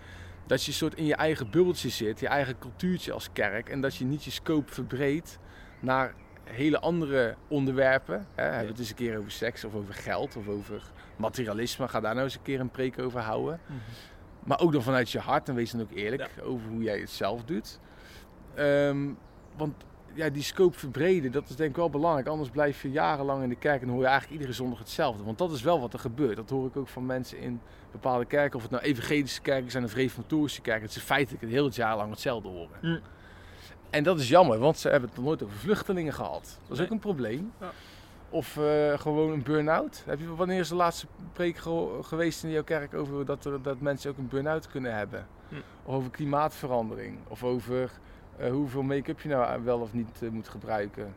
Dat 0.47 0.65
je 0.65 0.73
soort 0.73 0.95
in 0.95 1.05
je 1.05 1.15
eigen 1.15 1.51
bubbeltje 1.51 1.89
zit, 1.89 2.21
je 2.21 2.29
eigen 2.29 2.59
cultuurtje 2.59 3.13
als 3.13 3.29
kerk. 3.33 3.69
En 3.69 3.81
dat 3.81 3.97
je 3.97 4.05
niet 4.05 4.25
je 4.25 4.31
scope 4.31 4.73
verbreedt 4.73 5.39
naar 5.81 6.15
hele 6.45 6.79
andere 6.79 7.37
onderwerpen. 7.49 8.27
Hè. 8.35 8.43
Hebben 8.43 8.63
we 8.63 8.69
het 8.69 8.79
eens 8.79 8.89
een 8.89 8.95
keer 8.95 9.19
over 9.19 9.31
seks 9.31 9.65
of 9.65 9.75
over 9.75 9.95
geld 9.95 10.37
of 10.37 10.49
over 10.49 10.83
materialisme. 11.17 11.89
Ga 11.89 12.01
daar 12.01 12.15
nou 12.15 12.25
eens 12.25 12.35
een 12.35 12.43
keer 12.43 12.61
een 12.61 12.71
preek 12.71 12.99
over 12.99 13.21
houden. 13.21 13.61
Mhm. 13.67 13.79
Maar 14.45 14.61
ook 14.61 14.73
dan 14.73 14.83
vanuit 14.83 15.11
je 15.11 15.19
hart 15.19 15.49
en 15.49 15.55
wees 15.55 15.71
dan 15.71 15.81
ook 15.81 15.93
eerlijk 15.93 16.31
over 16.43 16.69
hoe 16.69 16.83
jij 16.83 16.99
het 16.99 17.11
zelf 17.11 17.45
doet. 17.45 17.79
Ehm, 18.55 19.09
want 19.57 19.85
ja, 20.15 20.29
die 20.29 20.43
scope 20.43 20.79
verbreden, 20.79 21.33
dat 21.33 21.49
is 21.49 21.57
denk 21.57 21.71
ik 21.71 21.77
wel 21.77 21.91
belangrijk. 21.91 22.27
Anders 22.27 22.51
blijf 22.51 22.83
je 22.83 22.91
jarenlang 22.91 23.43
in 23.43 23.49
de 23.49 23.55
kerk 23.57 23.83
en 23.83 23.89
hoor 23.89 24.01
je 24.01 24.05
eigenlijk 24.07 24.33
iedere 24.35 24.53
zondag 24.53 24.79
hetzelfde. 24.79 25.25
Want 25.25 25.39
dat 25.39 25.53
is 25.53 25.63
wel 25.63 25.81
wat 25.81 25.93
er 25.93 25.99
gebeurt. 25.99 26.37
Dat 26.37 26.51
hoor 26.51 26.67
ik 26.67 26.77
ook 26.77 26.89
van 26.89 27.07
mensen 27.07 27.39
in 27.39 27.61
bepaalde 27.91 28.25
kerken. 28.25 28.57
Of 28.57 28.63
het 28.63 28.71
nou 28.71 28.83
evangelische 28.85 29.41
kerken 29.41 29.71
zijn 29.71 29.85
of 29.85 29.95
reformatorische 29.95 30.61
kerken. 30.61 30.83
Dat 30.83 30.93
ze 30.93 31.01
feitelijk 31.01 31.43
het 31.43 31.53
hele 31.53 31.71
jaar 31.73 31.97
lang 31.97 32.11
hetzelfde 32.11 32.49
horen. 32.49 32.79
Mm. 32.83 33.01
En 33.91 34.03
dat 34.05 34.19
is 34.21 34.29
jammer, 34.29 34.59
want 34.59 34.79
ze 34.79 34.89
hebben 34.89 35.09
het 35.09 35.19
nog 35.19 35.27
nooit 35.27 35.43
over 35.43 35.57
vluchtelingen 35.57 36.13
gehad. 36.13 36.43
Dat 36.63 36.71
is 36.71 36.77
Nee. 36.77 36.87
ook 36.87 36.93
een 36.93 36.99
probleem. 36.99 37.53
Ja. 37.61 37.71
Of 38.31 38.57
eh, 38.57 38.99
gewoon 38.99 39.33
een 39.33 39.43
burn-out. 39.43 40.03
Heb 40.07 40.19
je, 40.19 40.35
wanneer 40.35 40.59
is 40.61 40.69
de 40.69 40.75
laatste 40.75 41.07
preek 41.33 41.57
ge- 41.57 41.99
geweest 42.03 42.45
in 42.45 42.51
jouw 42.51 42.63
kerk 42.65 42.95
over 42.95 43.25
dat, 43.25 43.45
er, 43.45 43.63
dat 43.63 43.81
mensen 43.81 44.11
ook 44.11 44.19
een 44.19 44.29
burn-out 44.29 44.69
kunnen 44.69 44.95
hebben? 44.97 45.27
Hm. 45.49 45.55
Of 45.85 45.95
over 45.95 46.11
klimaatverandering. 46.11 47.19
Of 47.29 47.45
over 47.45 47.91
eh, 48.37 48.51
hoeveel 48.51 48.83
make-up 48.83 49.21
je 49.21 49.29
nou 49.29 49.65
wel 49.65 49.81
of 49.81 49.93
niet 49.93 50.23
eh, 50.23 50.29
moet 50.29 50.49
gebruiken. 50.49 51.15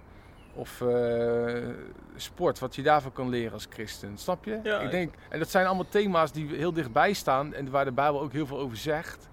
Of 0.53 0.81
eh, 0.81 1.69
sport, 2.15 2.59
wat 2.59 2.75
je 2.75 2.81
daarvoor 2.81 3.11
kan 3.11 3.29
leren 3.29 3.53
als 3.53 3.67
christen. 3.69 4.17
Snap 4.17 4.45
je? 4.45 4.59
Ja, 4.63 4.79
ik 4.79 4.91
denk, 4.91 5.13
en 5.29 5.39
dat 5.39 5.49
zijn 5.49 5.65
allemaal 5.65 5.87
thema's 5.89 6.31
die 6.31 6.55
heel 6.55 6.73
dichtbij 6.73 7.13
staan 7.13 7.53
en 7.53 7.69
waar 7.69 7.85
de 7.85 7.91
Bijbel 7.91 8.21
ook 8.21 8.31
heel 8.31 8.45
veel 8.45 8.59
over 8.59 8.77
zegt. 8.77 9.27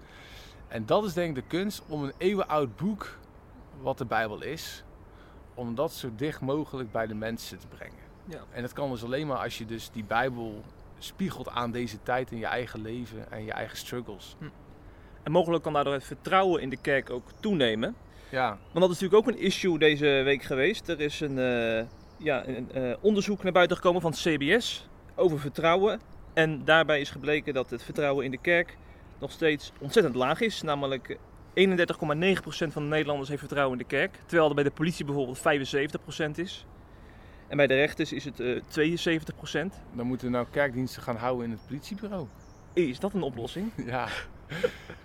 En 0.67 0.85
dat 0.85 1.03
is 1.03 1.13
denk 1.13 1.37
ik 1.37 1.43
de 1.43 1.57
kunst 1.57 1.83
om 1.87 2.03
een 2.03 2.13
eeuwenoud 2.17 2.75
boek, 2.75 3.17
wat 3.81 3.97
de 3.97 4.05
Bijbel 4.05 4.41
is, 4.41 4.83
om 5.53 5.75
dat 5.75 5.91
zo 5.91 6.09
dicht 6.15 6.41
mogelijk 6.41 6.91
bij 6.91 7.07
de 7.07 7.15
mensen 7.15 7.59
te 7.59 7.67
brengen. 7.67 8.03
Ja. 8.25 8.39
En 8.51 8.61
dat 8.61 8.73
kan 8.73 8.89
dus 8.89 9.03
alleen 9.03 9.27
maar 9.27 9.37
als 9.37 9.57
je 9.57 9.65
dus 9.65 9.91
die 9.91 10.03
Bijbel 10.03 10.63
spiegelt 10.97 11.49
aan 11.49 11.71
deze 11.71 12.03
tijd 12.03 12.31
in 12.31 12.37
je 12.37 12.45
eigen 12.45 12.81
leven 12.81 13.31
en 13.31 13.45
je 13.45 13.51
eigen 13.51 13.77
struggles. 13.77 14.35
En 15.23 15.31
mogelijk 15.31 15.63
kan 15.63 15.73
daardoor 15.73 15.93
het 15.93 16.03
vertrouwen 16.03 16.61
in 16.61 16.69
de 16.69 16.77
kerk 16.81 17.09
ook 17.09 17.29
toenemen. 17.39 17.95
Ja, 18.29 18.49
Want 18.49 18.59
dat 18.85 18.89
is 18.89 18.99
natuurlijk 18.99 19.27
ook 19.27 19.35
een 19.35 19.41
issue 19.41 19.79
deze 19.79 20.05
week 20.05 20.43
geweest. 20.43 20.87
Er 20.87 20.99
is 20.99 21.19
een, 21.19 21.39
eh, 21.39 21.85
ja, 22.17 22.47
een 22.47 22.71
eh, 22.71 22.93
onderzoek 23.01 23.43
naar 23.43 23.51
buiten 23.51 23.77
gekomen 23.77 24.01
van 24.01 24.11
het 24.11 24.19
CBS 24.19 24.87
over 25.15 25.39
vertrouwen. 25.39 25.99
En 26.33 26.65
daarbij 26.65 26.99
is 26.99 27.09
gebleken 27.09 27.53
dat 27.53 27.69
het 27.69 27.83
vertrouwen 27.83 28.25
in 28.25 28.31
de 28.31 28.37
kerk 28.37 28.77
nog 29.19 29.31
steeds 29.31 29.71
ontzettend 29.79 30.15
laag 30.15 30.41
is. 30.41 30.61
Namelijk 30.61 31.17
eh, 31.53 31.77
31,9% 31.77 32.73
van 32.73 32.83
de 32.83 32.89
Nederlanders 32.89 33.29
heeft 33.29 33.41
vertrouwen 33.41 33.79
in 33.79 33.85
de 33.87 33.95
kerk. 33.95 34.19
Terwijl 34.25 34.49
er 34.49 34.55
bij 34.55 34.63
de 34.63 34.71
politie 34.71 35.05
bijvoorbeeld 35.05 35.39
75% 35.39 36.37
is. 36.37 36.65
En 37.47 37.57
bij 37.57 37.67
de 37.67 37.75
rechters 37.75 38.13
is 38.13 38.25
het 38.25 38.39
eh 38.39 38.61
72%. 38.71 39.81
dan 39.93 40.07
moeten 40.07 40.27
we 40.27 40.33
nou 40.33 40.45
kerkdiensten 40.51 41.01
gaan 41.01 41.15
houden 41.15 41.45
in 41.45 41.51
het 41.51 41.65
politiebureau. 41.67 42.27
Is 42.73 42.99
dat 42.99 43.13
een 43.13 43.21
oplossing? 43.21 43.71
Ja. 43.85 44.07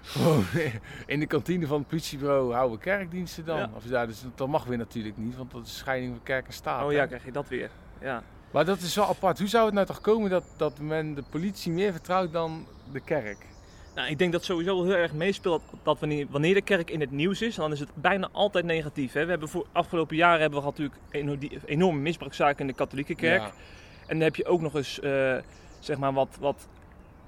Gewoon 0.03 0.45
in 1.07 1.21
de 1.21 1.27
kantine 1.27 1.67
van 1.67 1.79
het 1.79 1.89
politiebureau 1.89 2.53
houden 2.53 2.79
we 2.79 2.85
kerkdiensten 2.85 3.45
dan. 3.45 3.59
Ja. 3.59 3.71
Of, 3.75 3.85
ja, 3.85 4.07
dus, 4.07 4.25
dat 4.35 4.49
mag 4.49 4.65
weer 4.65 4.79
natuurlijk 4.79 5.17
niet, 5.17 5.37
want 5.37 5.51
dat 5.51 5.67
is 5.67 5.77
scheiding 5.77 6.13
van 6.13 6.23
kerk 6.23 6.47
en 6.47 6.53
staat. 6.53 6.83
Oh 6.83 6.89
hè. 6.89 6.95
ja, 6.95 7.07
krijg 7.07 7.25
je 7.25 7.33
dat 7.33 7.49
weer. 7.49 7.71
Ja. 8.01 8.23
Maar 8.51 8.65
dat 8.65 8.81
is 8.81 8.95
wel 8.95 9.09
apart. 9.09 9.39
Hoe 9.39 9.49
zou 9.49 9.65
het 9.65 9.75
nou 9.75 9.87
toch 9.87 10.01
komen 10.01 10.31
dat, 10.31 10.45
dat 10.57 10.79
men 10.79 11.15
de 11.15 11.23
politie 11.31 11.73
meer 11.73 11.93
vertrouwt 11.93 12.33
dan 12.33 12.67
de 12.93 13.01
kerk? 13.01 13.47
Nou, 13.95 14.11
ik 14.11 14.19
denk 14.19 14.33
dat 14.33 14.45
sowieso 14.45 14.85
heel 14.85 14.95
erg 14.95 15.13
meespeelt 15.13 15.63
dat 15.83 15.99
wanneer, 16.01 16.27
wanneer 16.31 16.55
de 16.55 16.63
kerk 16.63 16.91
in 16.91 17.01
het 17.01 17.11
nieuws 17.11 17.43
is, 17.43 17.55
dan 17.55 17.73
is 17.73 17.81
het 17.81 17.89
bijna 17.95 18.29
altijd 18.33 18.65
negatief. 18.65 19.13
Hè? 19.13 19.25
We 19.25 19.31
hebben 19.31 19.49
voor 19.49 19.67
afgelopen 19.73 20.17
jaren 20.17 20.41
hebben 20.41 20.63
we 20.63 20.65
gehad 20.65 20.79
natuurlijk 20.79 21.65
enorme 21.65 22.01
misbruikzaken 22.01 22.61
in 22.61 22.67
de 22.67 22.73
katholieke 22.73 23.15
kerk. 23.15 23.41
Ja. 23.41 23.53
En 24.01 24.17
dan 24.17 24.21
heb 24.21 24.37
je 24.37 24.47
ook 24.47 24.61
nog 24.61 24.75
eens 24.75 25.01
eh, 25.01 25.37
zeg 25.79 25.99
maar 25.99 26.13
wat, 26.13 26.37
wat 26.41 26.69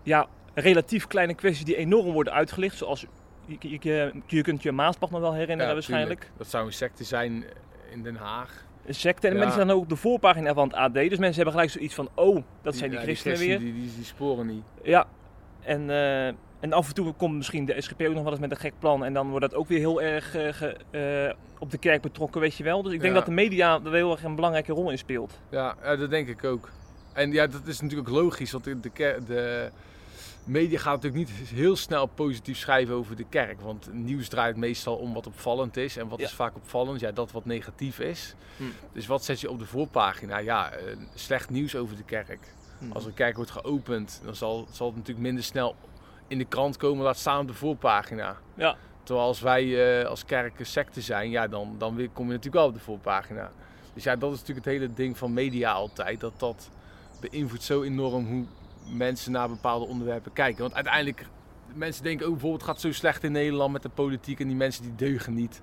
ja, 0.02 0.26
relatief 0.54 1.06
kleine 1.06 1.34
kwesties 1.34 1.64
die 1.64 1.76
enorm 1.76 2.12
worden 2.12 2.32
uitgelicht. 2.32 2.76
Zoals 2.76 3.06
je, 3.46 4.00
je, 4.26 4.42
kunt 4.42 4.62
je 4.62 4.72
Maasbach 4.72 5.10
nog 5.10 5.20
wel 5.20 5.32
herinneren 5.32 5.66
Ja, 5.66 5.72
waarschijnlijk. 5.72 6.20
tuurlijk. 6.20 6.38
Dat 6.38 6.46
zou 6.48 6.66
een 6.66 6.72
secte 6.72 7.04
zijn 7.04 7.44
in 7.92 8.02
Den 8.02 8.16
Haag. 8.16 8.64
Een 8.86 8.94
secte. 8.94 9.26
En 9.28 9.32
Ja. 9.32 9.38
mensen 9.38 9.60
staan 9.60 9.70
ook 9.76 9.82
op 9.82 9.88
de 9.88 9.96
voorpagina 9.96 10.54
van 10.54 10.68
het 10.68 10.76
AD. 10.76 10.92
Dus 10.94 11.08
mensen 11.08 11.34
hebben 11.34 11.52
gelijk 11.52 11.70
zoiets 11.70 11.94
van, 11.94 12.08
oh, 12.14 12.42
dat 12.62 12.76
zijn 12.76 12.90
die 12.90 12.98
christenen 13.00 13.38
weer. 13.38 13.58
Die, 13.58 13.72
die, 13.74 13.90
die 13.94 14.04
sporen 14.04 14.46
niet. 14.46 14.62
Ja, 14.82 15.06
en, 15.60 15.90
eh, 15.90 16.26
en 16.60 16.72
af 16.72 16.88
en 16.88 16.94
toe 16.94 17.12
komt 17.12 17.34
misschien 17.36 17.64
de 17.64 17.80
SGP 17.80 18.00
ook 18.02 18.14
nog 18.14 18.22
wel 18.22 18.32
eens 18.32 18.40
met 18.40 18.50
een 18.50 18.56
gek 18.56 18.72
plan. 18.78 19.04
En 19.04 19.12
dan 19.12 19.28
wordt 19.30 19.50
dat 19.50 19.54
ook 19.58 19.68
weer 19.68 19.78
heel 19.78 20.02
erg 20.02 20.34
eh, 20.34 20.52
ge- 20.52 20.76
eh, 20.90 21.36
op 21.58 21.70
de 21.70 21.78
kerk 21.78 22.02
betrokken, 22.02 22.40
weet 22.40 22.54
je 22.56 22.64
wel. 22.64 22.82
Dus 22.82 22.92
ik 22.92 23.00
denk 23.00 23.12
Ja. 23.12 23.18
dat 23.18 23.28
de 23.28 23.34
media 23.34 23.80
er 23.84 23.92
heel 23.92 24.10
erg 24.12 24.22
een 24.22 24.34
belangrijke 24.34 24.72
rol 24.72 24.90
in 24.90 24.98
speelt. 24.98 25.40
Ja, 25.50 25.76
dat 25.96 26.10
denk 26.10 26.28
ik 26.28 26.44
ook. 26.44 26.70
En 27.12 27.32
ja, 27.32 27.46
dat 27.46 27.66
is 27.66 27.80
natuurlijk 27.80 28.08
ook 28.08 28.14
logisch, 28.14 28.52
want 28.52 28.64
de, 28.64 28.80
de 28.80 29.70
media 30.44 30.78
gaat 30.78 31.02
natuurlijk 31.02 31.28
niet 31.30 31.48
heel 31.48 31.76
snel 31.76 32.06
positief 32.06 32.58
schrijven 32.58 32.94
over 32.94 33.16
de 33.16 33.24
kerk. 33.28 33.60
Want 33.60 33.92
nieuws 33.92 34.28
draait 34.28 34.56
meestal 34.56 34.96
om 34.96 35.14
wat 35.14 35.26
opvallend 35.26 35.76
is. 35.76 35.96
En 35.96 36.08
wat 36.08 36.18
Ja. 36.18 36.24
is 36.24 36.32
vaak 36.32 36.56
opvallend? 36.56 37.00
Ja, 37.00 37.10
dat 37.12 37.32
wat 37.32 37.44
negatief 37.44 37.98
is. 37.98 38.34
Hm. 38.56 38.62
Dus 38.92 39.06
wat 39.06 39.24
zet 39.24 39.40
je 39.40 39.50
op 39.50 39.58
de 39.58 39.66
voorpagina? 39.66 40.38
Ja, 40.38 40.70
eh, 40.70 40.96
slecht 41.14 41.50
nieuws 41.50 41.76
over 41.76 41.96
de 41.96 42.04
kerk. 42.04 42.54
Hm. 42.78 42.92
Als 42.92 43.04
een 43.04 43.14
kerk 43.14 43.36
wordt 43.36 43.50
geopend, 43.50 44.20
dan 44.24 44.34
zal, 44.36 44.66
zal 44.70 44.86
het 44.86 44.96
natuurlijk 44.96 45.26
minder 45.26 45.44
snel 45.44 45.76
in 46.26 46.38
de 46.38 46.44
krant 46.44 46.76
komen, 46.76 47.04
laat 47.04 47.18
staan 47.18 47.40
op 47.40 47.46
de 47.48 47.54
voorpagina. 47.54 48.36
Ja. 48.54 48.76
Terwijl 49.02 49.26
als 49.26 49.40
wij 49.40 50.00
eh, 50.00 50.06
als 50.08 50.24
kerk 50.24 50.58
een 50.58 50.66
secte 50.66 51.00
zijn, 51.00 51.30
ja, 51.30 51.48
dan, 51.48 51.74
dan 51.78 51.94
weer 51.94 52.08
kom 52.08 52.24
je 52.26 52.30
natuurlijk 52.30 52.56
wel 52.56 52.66
op 52.66 52.74
de 52.74 52.80
voorpagina. 52.80 53.50
Dus 53.94 54.04
ja, 54.04 54.16
dat 54.16 54.32
is 54.32 54.38
natuurlijk 54.38 54.66
het 54.66 54.74
hele 54.74 54.92
ding 54.94 55.18
van 55.18 55.32
media 55.32 55.72
altijd. 55.72 56.20
Dat 56.20 56.32
dat 56.36 56.70
beïnvloedt 57.20 57.62
zo 57.62 57.82
enorm 57.82 58.26
hoe 58.26 58.44
mensen 58.88 59.32
naar 59.32 59.48
bepaalde 59.48 59.86
onderwerpen 59.86 60.32
kijken. 60.32 60.62
Want 60.62 60.74
uiteindelijk, 60.74 61.26
mensen 61.74 62.02
denken 62.02 62.26
ook 62.26 62.32
bijvoorbeeld, 62.32 62.62
het 62.62 62.70
gaat 62.70 62.80
zo 62.80 62.92
slecht 62.92 63.24
in 63.24 63.32
Nederland 63.32 63.72
met 63.72 63.82
de 63.82 63.88
politiek 63.88 64.40
en 64.40 64.46
die 64.46 64.56
mensen 64.56 64.82
die 64.82 64.94
deugen 64.94 65.34
niet. 65.34 65.60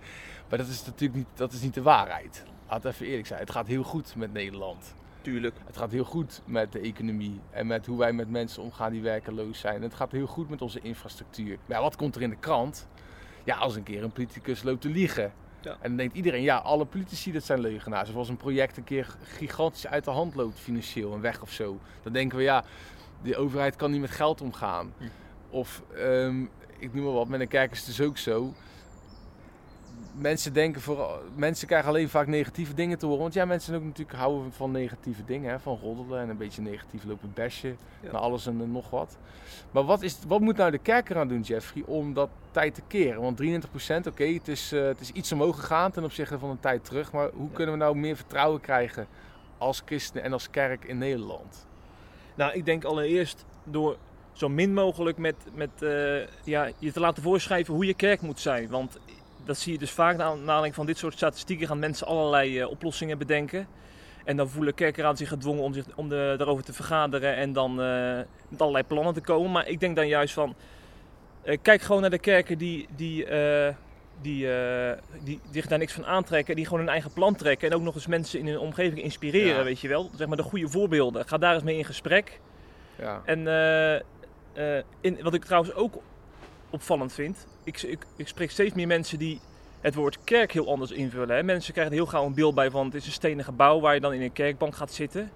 Maar 0.49 0.57
dat 0.57 0.67
is 0.67 0.85
natuurlijk 0.85 1.19
niet, 1.19 1.27
dat 1.33 1.53
is 1.53 1.61
niet 1.61 1.73
de 1.73 1.81
waarheid. 1.81 2.43
Laat 2.69 2.85
even 2.85 3.05
eerlijk 3.05 3.27
zijn. 3.27 3.39
Het 3.39 3.51
gaat 3.51 3.67
heel 3.67 3.83
goed 3.83 4.15
met 4.15 4.33
Nederland. 4.33 4.95
Tuurlijk. 5.21 5.55
Het 5.65 5.77
gaat 5.77 5.91
heel 5.91 6.03
goed 6.03 6.41
met 6.45 6.71
de 6.71 6.79
economie 6.79 7.39
en 7.51 7.67
met 7.67 7.85
hoe 7.85 7.97
wij 7.97 8.13
met 8.13 8.29
mensen 8.29 8.63
omgaan 8.63 8.91
die 8.91 9.01
werkeloos 9.01 9.59
zijn. 9.59 9.81
Het 9.81 9.93
gaat 9.93 10.11
heel 10.11 10.27
goed 10.27 10.49
met 10.49 10.61
onze 10.61 10.79
infrastructuur. 10.79 11.57
Maar 11.65 11.77
ja, 11.77 11.83
wat 11.83 11.95
komt 11.95 12.15
er 12.15 12.21
in 12.21 12.29
de 12.29 12.35
krant? 12.35 12.87
Ja, 13.43 13.55
als 13.55 13.75
een 13.75 13.83
keer 13.83 14.03
een 14.03 14.11
politicus 14.11 14.63
loopt 14.63 14.81
te 14.81 14.89
liegen. 14.89 15.33
Ja. 15.61 15.71
En 15.71 15.77
dan 15.81 15.95
denkt 15.95 16.15
iedereen, 16.15 16.41
ja, 16.41 16.57
alle 16.57 16.85
politici 16.85 17.31
dat 17.31 17.43
zijn 17.43 17.59
leugenaars. 17.59 18.09
Of 18.09 18.15
als 18.15 18.29
een 18.29 18.37
project 18.37 18.77
een 18.77 18.83
keer 18.83 19.15
gigantisch 19.23 19.87
uit 19.87 20.03
de 20.03 20.11
hand 20.11 20.35
loopt 20.35 20.59
financieel 20.59 21.13
en 21.13 21.21
weg 21.21 21.41
of 21.41 21.51
zo. 21.51 21.79
Dan 22.03 22.13
denken 22.13 22.37
we, 22.37 22.43
ja, 22.43 22.63
de 23.23 23.37
overheid 23.37 23.75
kan 23.75 23.91
niet 23.91 24.01
met 24.01 24.11
geld 24.11 24.41
omgaan. 24.41 24.93
Hm. 24.97 25.03
Of, 25.49 25.81
ehm, 25.95 26.41
ik 26.77 26.93
noem 26.93 27.03
maar 27.03 27.13
wat, 27.13 27.27
met 27.27 27.39
een 27.39 27.47
kerk 27.47 27.71
is 27.71 27.77
het 27.77 27.87
dus 27.87 28.01
ook 28.01 28.17
zo. 28.17 28.53
Mensen 30.19 30.53
denken 30.53 30.81
vooral, 30.81 31.19
mensen 31.35 31.67
krijgen 31.67 31.89
alleen 31.89 32.09
vaak 32.09 32.27
negatieve 32.27 32.73
dingen 32.73 32.97
te 32.97 33.05
horen. 33.05 33.21
Want 33.21 33.33
ja, 33.33 33.45
mensen 33.45 33.75
ook 33.75 33.83
natuurlijk 33.83 34.17
houden 34.17 34.53
van 34.53 34.71
negatieve 34.71 35.25
dingen, 35.25 35.51
hè? 35.51 35.59
van 35.59 35.77
roddelen 35.81 36.21
en 36.21 36.29
een 36.29 36.37
beetje 36.37 36.61
negatief 36.61 37.03
lopen 37.03 37.31
bashen 37.33 37.77
Ja. 38.01 38.11
naar 38.11 38.21
alles 38.21 38.47
en 38.47 38.71
nog 38.71 38.89
wat. 38.89 39.17
Maar 39.71 39.83
wat, 39.83 40.01
is, 40.01 40.17
wat 40.27 40.39
moet 40.41 40.57
nou 40.57 40.71
de 40.71 40.77
kerk 40.77 41.09
eraan 41.09 41.27
doen, 41.27 41.41
Jeffrey, 41.41 41.83
om 41.85 42.13
dat 42.13 42.29
tijd 42.51 42.73
te 42.75 42.81
keren? 42.87 43.21
Want 43.21 43.37
33%, 43.41 44.07
oké, 44.07 44.23
het, 44.25 44.47
is, 44.47 44.71
eh, 44.71 44.83
het 44.85 44.99
is 44.99 45.11
iets 45.11 45.31
omhoog 45.31 45.59
gegaan 45.59 45.91
ten 45.91 46.03
opzichte 46.03 46.39
van 46.39 46.49
een 46.49 46.59
tijd 46.59 46.85
terug. 46.85 47.11
Maar 47.11 47.29
hoe 47.33 47.49
Ja. 47.49 47.55
kunnen 47.55 47.73
we 47.73 47.79
nou 47.79 47.95
meer 47.95 48.15
vertrouwen 48.15 48.61
krijgen 48.61 49.07
als 49.57 49.81
christenen 49.85 50.23
en 50.23 50.33
als 50.33 50.49
kerk 50.49 50.83
in 50.85 50.97
Nederland? 50.97 51.66
Nou, 52.37 52.53
ik 52.53 52.65
denk 52.65 52.83
allereerst 52.83 53.45
door 53.63 53.97
zo 54.33 54.49
min 54.49 54.73
mogelijk 54.73 55.17
met, 55.17 55.35
met 55.53 55.81
eh, 55.81 56.27
ja, 56.43 56.69
je 56.79 56.91
te 56.91 56.99
laten 56.99 57.23
voorschrijven 57.23 57.73
hoe 57.73 57.85
je 57.85 57.93
kerk 57.93 58.21
moet 58.21 58.39
zijn. 58.39 58.69
Want 58.69 58.99
dat 59.45 59.57
zie 59.57 59.73
je 59.73 59.79
dus 59.79 59.91
vaak 59.91 60.17
na 60.17 60.23
aanleiding 60.23 60.75
van 60.75 60.85
dit 60.85 60.97
soort 60.97 61.13
statistieken 61.13 61.67
gaan 61.67 61.79
mensen 61.79 62.07
allerlei 62.07 62.59
eh, 62.59 62.69
oplossingen 62.69 63.17
bedenken. 63.17 63.67
En 64.23 64.37
dan 64.37 64.49
voelen 64.49 64.73
kerkraden 64.73 65.17
zich 65.17 65.29
gedwongen 65.29 65.63
om, 65.63 65.73
zich, 65.73 65.85
om 65.95 66.09
de, 66.09 66.33
daarover 66.37 66.63
te 66.63 66.73
vergaderen 66.73 67.35
en 67.35 67.53
dan 67.53 67.81
eh, 67.81 68.19
met 68.49 68.61
allerlei 68.61 68.83
plannen 68.83 69.13
te 69.13 69.21
komen. 69.21 69.51
Maar 69.51 69.67
ik 69.67 69.79
denk 69.79 69.95
dan 69.95 70.07
juist 70.07 70.33
van, 70.33 70.55
kijk 71.61 71.81
gewoon 71.81 72.01
naar 72.01 72.09
de 72.09 72.19
kerken 72.19 72.57
die, 72.57 72.87
die, 72.95 73.25
die, 74.21 74.51
eh, 74.53 74.97
die, 75.23 75.39
zich 75.51 75.67
daar 75.67 75.79
niks 75.79 75.93
van 75.93 76.05
aantrekken. 76.05 76.55
Die 76.55 76.65
gewoon 76.65 76.79
hun 76.79 76.89
eigen 76.89 77.11
plan 77.13 77.35
trekken 77.35 77.69
en 77.69 77.75
ook 77.75 77.81
nog 77.81 77.95
eens 77.95 78.07
mensen 78.07 78.39
in 78.39 78.47
hun 78.47 78.59
omgeving 78.59 79.01
inspireren, 79.01 79.57
Ja. 79.57 79.63
weet 79.63 79.79
je 79.79 79.87
wel. 79.87 80.09
Zeg 80.15 80.27
maar 80.27 80.37
de 80.37 80.43
goede 80.43 80.67
voorbeelden. 80.69 81.27
Ga 81.27 81.37
daar 81.37 81.53
eens 81.53 81.63
mee 81.63 81.77
in 81.77 81.85
gesprek. 81.85 82.39
Ja, 82.95 83.21
En 83.25 83.47
eh, 83.47 83.95
eh, 83.95 84.83
in, 85.01 85.17
wat 85.21 85.33
ik 85.33 85.45
trouwens 85.45 85.73
ook 85.73 86.01
opvallend 86.69 87.13
vind, 87.13 87.47
ik, 87.63 87.81
ik, 87.81 88.05
ik 88.15 88.27
spreek 88.27 88.51
steeds 88.51 88.73
meer 88.73 88.87
mensen 88.87 89.19
die 89.19 89.39
het 89.81 89.95
woord 89.95 90.17
kerk 90.23 90.51
heel 90.51 90.69
anders 90.69 90.91
invullen. 90.91 91.35
Hè. 91.35 91.43
Mensen 91.43 91.73
krijgen 91.73 91.93
er 91.93 91.99
heel 91.99 92.09
gauw 92.09 92.25
een 92.25 92.33
beeld 92.33 92.55
bij 92.55 92.69
van 92.69 92.85
het 92.85 92.95
is 92.95 93.05
een 93.05 93.11
stenen 93.11 93.45
gebouw 93.45 93.79
waar 93.79 93.93
je 93.93 93.99
dan 93.99 94.13
in 94.13 94.21
een 94.21 94.33
kerkbank 94.33 94.75
gaat 94.75 94.91
zitten. 94.93 95.31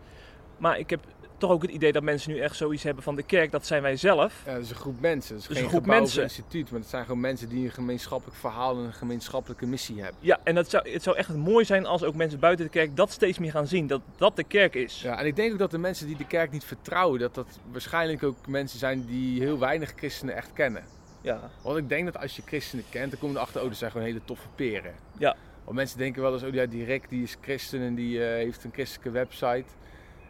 Maar 0.58 0.80
ik 0.80 0.90
heb 0.90 1.00
toch 1.42 1.52
ook 1.52 1.62
het 1.62 1.72
idee 1.72 1.92
dat 1.92 2.04
mensen 2.04 2.32
nu 2.32 2.40
echt 2.40 2.56
zoiets 2.56 2.84
hebben 2.84 3.04
van 3.04 3.16
de 3.16 3.24
kerk, 3.24 3.52
dat 3.52 3.66
zijn 3.66 3.82
wij 3.82 3.96
zelf. 3.96 4.42
ja 4.46 4.54
dat 4.54 4.64
is 4.64 4.70
een 4.70 4.76
groep 4.76 5.00
mensen. 5.00 5.36
Is 5.36 5.48
Dus 5.48 5.56
geen 5.56 5.64
een 5.64 5.70
groep 5.70 5.82
gebouw 5.84 5.98
of 5.98 6.04
mensen. 6.04 6.24
instituut, 6.24 6.72
maar 6.72 6.80
het 6.80 6.90
zijn 6.90 7.06
gewoon 7.06 7.20
mensen 7.20 7.50
die 7.50 7.66
een 7.66 7.72
gemeenschappelijk 7.72 8.38
verhaal 8.38 8.78
en 8.78 8.84
een 8.84 8.94
gemeenschappelijke 8.94 9.66
missie 9.66 9.96
hebben. 10.02 10.18
Ja, 10.20 10.40
en 10.44 10.56
dat 10.56 10.70
zou, 10.70 10.90
het 10.90 11.04
zou 11.04 11.18
echt 11.18 11.36
mooi 11.36 11.66
zijn 11.66 11.86
als 11.86 12.04
ook 12.04 12.16
mensen 12.16 12.40
buiten 12.40 12.66
de 12.66 12.72
kerk 12.72 12.96
dat 12.96 13.12
steeds 13.12 13.40
meer 13.40 13.52
gaan 13.52 13.68
zien. 13.68 13.88
Dat 13.88 14.02
dat 14.18 14.36
de 14.36 14.44
kerk 14.44 14.76
is. 14.76 15.02
Ja, 15.02 15.20
en 15.20 15.26
ik 15.26 15.36
denk 15.36 15.52
ook 15.54 15.60
dat 15.60 15.72
de 15.72 15.78
mensen 15.78 16.08
die 16.08 16.18
de 16.18 16.28
kerk 16.28 16.52
niet 16.52 16.64
vertrouwen, 16.64 17.20
dat 17.20 17.36
dat 17.36 17.60
waarschijnlijk 17.72 18.24
ook 18.24 18.48
mensen 18.48 18.80
zijn 18.80 19.06
die 19.06 19.42
heel 19.42 19.60
weinig 19.60 19.94
christenen 19.96 20.36
echt 20.36 20.54
kennen. 20.54 20.84
Ja. 21.22 21.40
Want 21.62 21.78
ik 21.78 21.90
denk 21.90 22.06
dat 22.06 22.22
als 22.22 22.36
je 22.36 22.42
christenen 22.46 22.86
kent, 22.90 23.12
dan 23.12 23.20
kom 23.20 23.30
je 23.30 23.36
erachter, 23.36 23.62
oh, 23.62 23.68
dat 23.68 23.78
zijn 23.78 23.92
gewoon 23.92 24.08
hele 24.08 24.22
toffe 24.26 24.48
peren. 24.56 24.94
Ja. 25.18 25.36
Want 25.64 25.76
mensen 25.76 25.98
denken 25.98 26.22
wel 26.22 26.34
eens, 26.34 26.44
oh 26.44 26.54
ja, 26.54 26.66
die 26.66 26.84
Rick 26.86 27.10
die 27.10 27.24
is 27.24 27.38
christen 27.42 27.82
en 27.82 27.96
die 27.96 28.24
eh, 28.26 28.34
heeft 28.34 28.64
een 28.64 28.72
christelijke 28.74 29.12
website. 29.12 29.64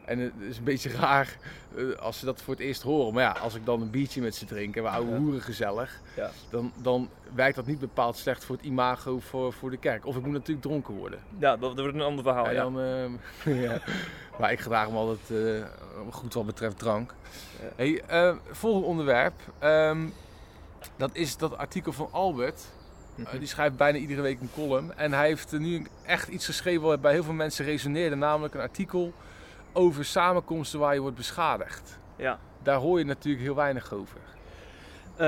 En 0.05 0.19
het 0.19 0.31
is 0.49 0.57
een 0.57 0.63
beetje 0.63 0.89
raar 0.99 1.37
eh, 1.75 1.83
als 1.99 2.19
ze 2.19 2.25
dat 2.25 2.41
voor 2.41 2.53
het 2.53 2.63
eerst 2.63 2.81
horen. 2.81 3.13
Maar 3.13 3.23
ja, 3.23 3.31
als 3.41 3.55
ik 3.55 3.65
dan 3.65 3.81
een 3.81 3.89
biertje 3.89 4.21
met 4.21 4.35
ze 4.35 4.45
drink 4.45 4.75
en 4.75 4.83
we 4.83 4.89
oude 4.89 5.11
Ja. 5.11 5.17
hoeren 5.17 5.41
gezellig, 5.41 5.99
Ja. 6.15 6.31
dan, 6.49 6.71
dan 6.81 7.09
werkt 7.33 7.55
dat 7.55 7.65
niet 7.65 7.79
bepaald 7.79 8.17
slecht 8.17 8.45
voor 8.45 8.55
het 8.55 8.65
imago 8.65 9.19
voor, 9.19 9.53
voor 9.53 9.69
de 9.69 9.77
kerk. 9.77 10.05
Of 10.05 10.15
ik 10.15 10.23
moet 10.23 10.31
natuurlijk 10.33 10.61
dronken 10.67 10.93
worden. 10.93 11.19
Ja, 11.39 11.49
dat, 11.57 11.59
dat 11.75 11.79
wordt 11.79 11.95
een 11.95 12.01
ander 12.01 12.23
verhaal. 12.23 12.45
en 12.45 12.53
Ja. 12.53 12.61
dan, 12.61 12.79
ehm, 12.79 13.11
ja. 13.63 13.81
Maar 14.39 14.51
ik 14.51 14.59
gedraag 14.59 14.89
me 14.89 14.95
altijd 14.97 15.29
eh, 15.29 15.65
goed 16.09 16.33
wat 16.33 16.45
betreft 16.45 16.79
drank. 16.79 17.13
Hey, 17.75 18.01
eh, 18.07 18.35
volgende 18.51 18.87
onderwerp. 18.87 19.33
Ehm, 19.59 20.07
dat 20.97 21.09
is 21.13 21.37
dat 21.37 21.57
artikel 21.57 21.91
van 21.93 22.07
Albert. 22.11 22.61
Mhm. 23.15 23.27
Eh, 23.27 23.39
die 23.39 23.47
schrijft 23.47 23.75
bijna 23.77 23.97
iedere 23.97 24.21
week 24.21 24.39
een 24.41 24.49
column. 24.53 24.93
En 24.97 25.13
hij 25.13 25.27
heeft 25.27 25.51
nu 25.59 25.85
echt 26.05 26.27
iets 26.27 26.45
geschreven 26.45 26.81
wat 26.81 27.01
bij 27.01 27.13
heel 27.13 27.23
veel 27.23 27.33
mensen 27.33 27.65
resoneerde. 27.65 28.15
Namelijk 28.15 28.53
een 28.53 28.61
artikel 28.61 29.13
over 29.73 30.05
samenkomsten 30.05 30.79
waar 30.79 30.93
je 30.93 30.99
wordt 30.99 31.17
beschadigd. 31.17 31.99
Ja. 32.15 32.39
Daar 32.63 32.77
hoor 32.77 32.99
je 32.99 33.05
natuurlijk 33.05 33.43
heel 33.43 33.55
weinig 33.55 33.93
over. 33.93 34.19
Eh, 35.15 35.27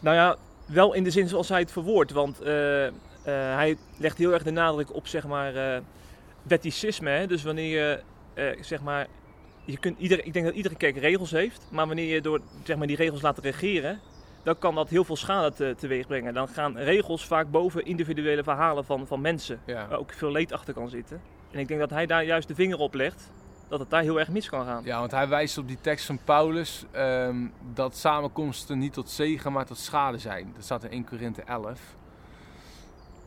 nou 0.00 0.16
ja, 0.16 0.36
wel 0.66 0.92
in 0.92 1.04
de 1.04 1.10
zin 1.10 1.28
zoals 1.28 1.48
hij 1.48 1.60
het 1.60 1.72
verwoordt. 1.72 2.12
Want 2.12 2.40
eh, 2.40 2.86
eh, 2.86 2.92
hij 3.24 3.76
legt 3.98 4.18
heel 4.18 4.32
erg 4.32 4.42
de 4.42 4.50
nadruk 4.50 4.94
op 4.94 5.06
zeg 5.06 5.26
maar 5.26 5.82
wetticisme. 6.42 7.10
Hè? 7.10 7.26
Dus 7.26 7.42
wanneer 7.42 8.02
je 8.34 8.54
zeg 8.60 8.82
maar. 8.82 9.06
Je 9.64 9.78
kunt 9.78 9.98
ieder, 9.98 10.24
ik 10.24 10.32
denk 10.32 10.44
dat 10.44 10.54
iedere 10.54 10.76
kerk 10.76 10.96
regels 10.96 11.30
heeft. 11.30 11.66
Maar 11.70 11.86
wanneer 11.86 12.14
je 12.14 12.20
door 12.20 12.40
zeg 12.64 12.76
maar, 12.76 12.86
die 12.86 12.96
regels 12.96 13.22
laat 13.22 13.38
regeren. 13.38 14.00
Dan 14.42 14.58
kan 14.58 14.74
dat 14.74 14.88
heel 14.88 15.04
veel 15.04 15.16
schade 15.16 15.52
te, 15.52 15.74
teweeg 15.78 16.06
brengen. 16.06 16.34
Dan 16.34 16.48
gaan 16.48 16.78
regels 16.78 17.26
vaak 17.26 17.50
boven 17.50 17.84
individuele 17.84 18.42
verhalen 18.42 18.84
van, 18.84 19.06
van 19.06 19.20
mensen. 19.20 19.60
Ja. 19.64 19.88
Waar 19.88 19.98
ook 19.98 20.12
veel 20.12 20.30
leed 20.30 20.52
achter 20.52 20.74
kan 20.74 20.88
zitten. 20.88 21.20
En 21.50 21.58
ik 21.58 21.68
denk 21.68 21.80
dat 21.80 21.90
hij 21.90 22.06
daar 22.06 22.24
juist 22.24 22.48
de 22.48 22.54
vinger 22.54 22.78
op 22.78 22.94
legt. 22.94 23.30
Dat 23.68 23.78
het 23.78 23.90
daar 23.90 24.02
heel 24.02 24.18
erg 24.18 24.28
mis 24.28 24.48
kan 24.48 24.64
gaan. 24.64 24.84
Ja, 24.84 24.98
want 24.98 25.10
hij 25.10 25.28
wijst 25.28 25.58
op 25.58 25.68
die 25.68 25.78
tekst 25.80 26.06
van 26.06 26.18
Paulus 26.24 26.84
ehm, 26.90 27.46
dat 27.74 27.96
samenkomsten 27.96 28.78
niet 28.78 28.92
tot 28.92 29.10
zegen, 29.10 29.52
maar 29.52 29.66
tot 29.66 29.78
schade 29.78 30.18
zijn. 30.18 30.52
Dat 30.54 30.64
staat 30.64 30.84
in 30.84 30.90
1 30.90 31.04
Korinthe 31.04 31.42
11. 31.42 31.80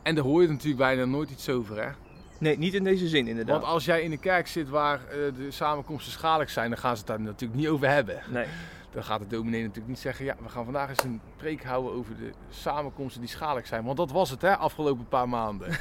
En 0.02 0.14
daar 0.14 0.24
hoor 0.24 0.42
je 0.42 0.48
natuurlijk 0.48 0.78
bijna 0.78 1.04
nooit 1.04 1.30
iets 1.30 1.48
over, 1.48 1.82
hè? 1.82 1.90
Nee, 2.38 2.58
niet 2.58 2.74
in 2.74 2.84
deze 2.84 3.08
zin 3.08 3.28
inderdaad. 3.28 3.60
Want 3.60 3.72
als 3.72 3.84
jij 3.84 4.02
in 4.02 4.12
een 4.12 4.20
kerk 4.20 4.46
zit 4.46 4.68
waar 4.68 5.00
eh, 5.06 5.16
de 5.36 5.50
samenkomsten 5.50 6.12
schadelijk 6.12 6.50
zijn, 6.50 6.70
dan 6.70 6.78
gaan 6.78 6.96
ze 6.96 6.98
het 6.98 7.06
daar 7.06 7.20
natuurlijk 7.20 7.60
niet 7.60 7.68
over 7.68 7.88
hebben. 7.88 8.22
Nee. 8.28 8.46
Dan 8.90 9.04
gaat 9.04 9.20
de 9.20 9.26
dominee 9.26 9.60
natuurlijk 9.60 9.88
niet 9.88 9.98
zeggen, 9.98 10.24
ja, 10.24 10.36
we 10.42 10.48
gaan 10.48 10.64
vandaag 10.64 10.88
eens 10.88 11.04
een 11.04 11.20
preek 11.36 11.64
houden 11.64 11.92
over 11.92 12.16
de 12.16 12.32
samenkomsten 12.50 13.20
die 13.20 13.30
schadelijk 13.30 13.66
zijn. 13.66 13.84
Want 13.84 13.96
dat 13.96 14.10
was 14.10 14.30
het, 14.30 14.42
hè, 14.42 14.56
afgelopen 14.56 15.08
paar 15.08 15.28
maanden. 15.28 15.68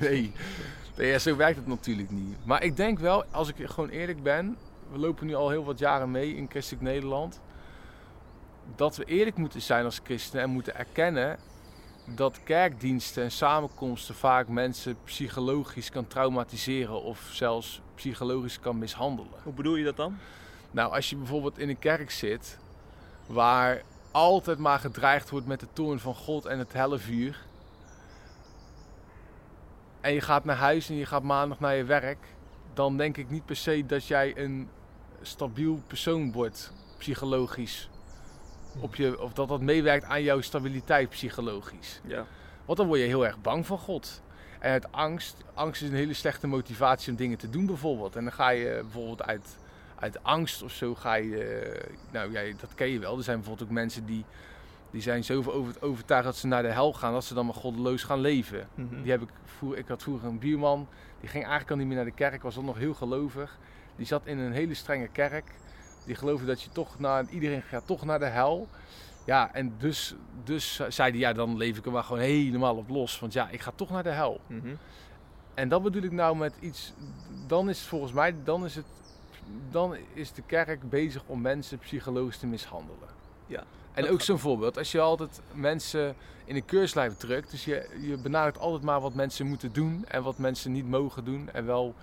nee. 0.00 0.32
nee, 0.96 1.10
ja, 1.10 1.18
zo 1.18 1.36
werkt 1.36 1.56
het 1.56 1.66
natuurlijk 1.66 2.10
niet. 2.10 2.36
Maar 2.44 2.62
ik 2.62 2.76
denk 2.76 2.98
wel, 2.98 3.24
als 3.24 3.48
ik 3.48 3.70
gewoon 3.70 3.88
eerlijk 3.88 4.22
ben, 4.22 4.56
we 4.92 4.98
lopen 4.98 5.26
nu 5.26 5.34
al 5.34 5.50
heel 5.50 5.64
wat 5.64 5.78
jaren 5.78 6.10
mee 6.10 6.36
in 6.36 6.46
Christelijk 6.48 6.82
Nederland, 6.82 7.40
dat 8.74 8.96
we 8.96 9.04
eerlijk 9.04 9.36
moeten 9.36 9.62
zijn 9.62 9.84
als 9.84 10.00
christenen 10.04 10.44
en 10.44 10.50
moeten 10.50 10.76
erkennen 10.76 11.38
dat 12.14 12.40
kerkdiensten 12.44 13.22
en 13.22 13.30
samenkomsten 13.30 14.14
vaak 14.14 14.48
mensen 14.48 14.96
psychologisch 15.04 15.90
kan 15.90 16.06
traumatiseren 16.06 17.02
of 17.02 17.28
zelfs 17.32 17.80
psychologisch 17.94 18.60
kan 18.60 18.78
mishandelen. 18.78 19.40
Hoe 19.42 19.52
bedoel 19.52 19.76
je 19.76 19.84
dat 19.84 19.96
dan? 19.96 20.18
Nou, 20.76 20.92
als 20.92 21.10
je 21.10 21.16
bijvoorbeeld 21.16 21.58
in 21.58 21.68
een 21.68 21.78
kerk 21.78 22.10
zit 22.10 22.58
waar 23.26 23.82
altijd 24.10 24.58
maar 24.58 24.78
gedreigd 24.78 25.30
wordt 25.30 25.46
met 25.46 25.60
de 25.60 25.66
toorn 25.72 25.98
van 25.98 26.14
God 26.14 26.46
en 26.46 26.58
het 26.58 26.72
hellevuur. 26.72 27.44
En 30.00 30.12
je 30.12 30.20
gaat 30.20 30.44
naar 30.44 30.56
huis 30.56 30.88
en 30.88 30.94
je 30.94 31.06
gaat 31.06 31.22
maandag 31.22 31.60
naar 31.60 31.76
je 31.76 31.84
werk. 31.84 32.26
Dan 32.74 32.96
denk 32.96 33.16
ik 33.16 33.30
niet 33.30 33.44
per 33.44 33.56
se 33.56 33.86
dat 33.86 34.06
jij 34.06 34.36
een 34.36 34.68
stabiel 35.22 35.82
persoon 35.86 36.32
wordt, 36.32 36.72
psychologisch. 36.98 37.90
Op 38.80 38.94
je, 38.94 39.20
of 39.22 39.32
dat 39.32 39.48
dat 39.48 39.60
meewerkt 39.60 40.04
aan 40.04 40.22
jouw 40.22 40.40
stabiliteit 40.40 41.08
psychologisch. 41.08 42.00
Ja. 42.04 42.26
Want 42.64 42.78
dan 42.78 42.86
word 42.86 43.00
je 43.00 43.06
heel 43.06 43.26
erg 43.26 43.40
bang 43.40 43.66
van 43.66 43.78
God. 43.78 44.22
En 44.58 44.70
uit 44.70 44.92
angst, 44.92 45.36
angst 45.54 45.82
is 45.82 45.88
een 45.88 45.94
hele 45.94 46.14
slechte 46.14 46.46
motivatie 46.46 47.10
om 47.10 47.16
dingen 47.16 47.38
te 47.38 47.50
doen 47.50 47.66
bijvoorbeeld. 47.66 48.16
En 48.16 48.24
dan 48.24 48.32
ga 48.32 48.48
je 48.48 48.78
bijvoorbeeld 48.82 49.22
uit, 49.22 49.56
uit 49.98 50.22
angst 50.22 50.62
of 50.62 50.72
zo 50.72 50.94
ga 50.94 51.14
je, 51.14 51.44
eh, 51.44 51.90
nou 52.12 52.32
ja, 52.32 52.54
dat 52.60 52.74
ken 52.74 52.88
je 52.88 52.98
wel. 52.98 53.16
Er 53.16 53.24
zijn 53.24 53.36
bijvoorbeeld 53.36 53.68
ook 53.68 53.74
mensen 53.74 54.06
die, 54.06 54.24
die 54.90 55.02
zijn 55.02 55.24
zo 55.24 55.42
over, 55.46 55.82
overtuigd 55.82 56.24
dat 56.24 56.36
ze 56.36 56.46
naar 56.46 56.62
de 56.62 56.72
hel 56.72 56.92
gaan, 56.92 57.12
dat 57.12 57.24
ze 57.24 57.34
dan 57.34 57.46
maar 57.46 57.54
goddeloos 57.54 58.02
gaan 58.02 58.20
leven. 58.20 58.68
Mhm. 58.74 59.02
Die 59.02 59.10
heb 59.10 59.22
ik, 59.22 59.28
vroeger, 59.44 59.78
ik 59.78 59.88
had 59.88 60.02
vroeger 60.02 60.28
een 60.28 60.38
buurman, 60.38 60.88
die 61.20 61.28
ging 61.28 61.42
eigenlijk 61.42 61.70
al 61.70 61.76
niet 61.76 61.86
meer 61.86 61.96
naar 61.96 62.04
de 62.04 62.10
kerk, 62.10 62.42
was 62.42 62.54
dan 62.54 62.64
nog 62.64 62.78
heel 62.78 62.94
gelovig. 62.94 63.58
Die 63.96 64.06
zat 64.06 64.26
in 64.26 64.38
een 64.38 64.52
hele 64.52 64.74
strenge 64.74 65.08
kerk. 65.08 65.44
Die 66.04 66.14
geloofde 66.14 66.46
dat 66.46 66.62
je 66.62 66.70
toch 66.72 66.98
naar, 66.98 67.24
iedereen 67.30 67.62
gaat 67.62 67.86
toch 67.86 68.04
naar 68.04 68.18
de 68.18 68.24
hel. 68.24 68.68
Ja, 69.24 69.54
en 69.54 69.74
dus, 69.78 70.14
dus 70.44 70.80
zei 70.88 71.10
hij, 71.10 71.18
ja, 71.18 71.32
dan 71.32 71.56
leef 71.56 71.78
ik 71.78 71.86
er 71.86 71.92
maar 71.92 72.04
gewoon 72.04 72.22
helemaal 72.22 72.76
op 72.76 72.88
los. 72.88 73.18
Want 73.18 73.32
ja, 73.32 73.48
ik 73.50 73.60
ga 73.60 73.72
toch 73.74 73.90
naar 73.90 74.02
de 74.02 74.10
hel. 74.10 74.40
Mhm. 74.46 74.74
En 75.54 75.68
dat 75.68 75.82
bedoel 75.82 76.02
ik 76.02 76.12
nou 76.12 76.36
met 76.36 76.54
iets, 76.60 76.92
dan 77.46 77.68
is 77.68 77.78
het 77.78 77.88
volgens 77.88 78.12
mij, 78.12 78.34
dan 78.44 78.64
is, 78.64 78.74
het, 78.74 78.86
dan 79.70 79.96
is 80.12 80.32
de 80.32 80.42
kerk 80.46 80.90
bezig 80.90 81.22
om 81.26 81.40
mensen 81.40 81.78
psychologisch 81.78 82.38
te 82.38 82.46
mishandelen. 82.46 83.08
Ja. 83.46 83.64
En 83.92 84.08
ook 84.08 84.20
zo'n 84.20 84.38
voorbeeld, 84.38 84.78
als 84.78 84.92
je 84.92 85.00
altijd 85.00 85.40
mensen 85.52 86.16
in 86.44 86.56
een 86.56 86.64
keurslijf 86.64 87.16
drukt, 87.16 87.50
dus 87.50 87.64
je, 87.64 87.88
je 88.00 88.16
benadrukt 88.16 88.58
altijd 88.58 88.82
maar 88.82 89.00
wat 89.00 89.14
mensen 89.14 89.46
moeten 89.46 89.72
doen 89.72 90.04
en 90.08 90.22
wat 90.22 90.38
mensen 90.38 90.72
niet 90.72 90.88
mogen 90.88 91.24
doen 91.24 91.50
en 91.52 91.66
wel 91.66 91.94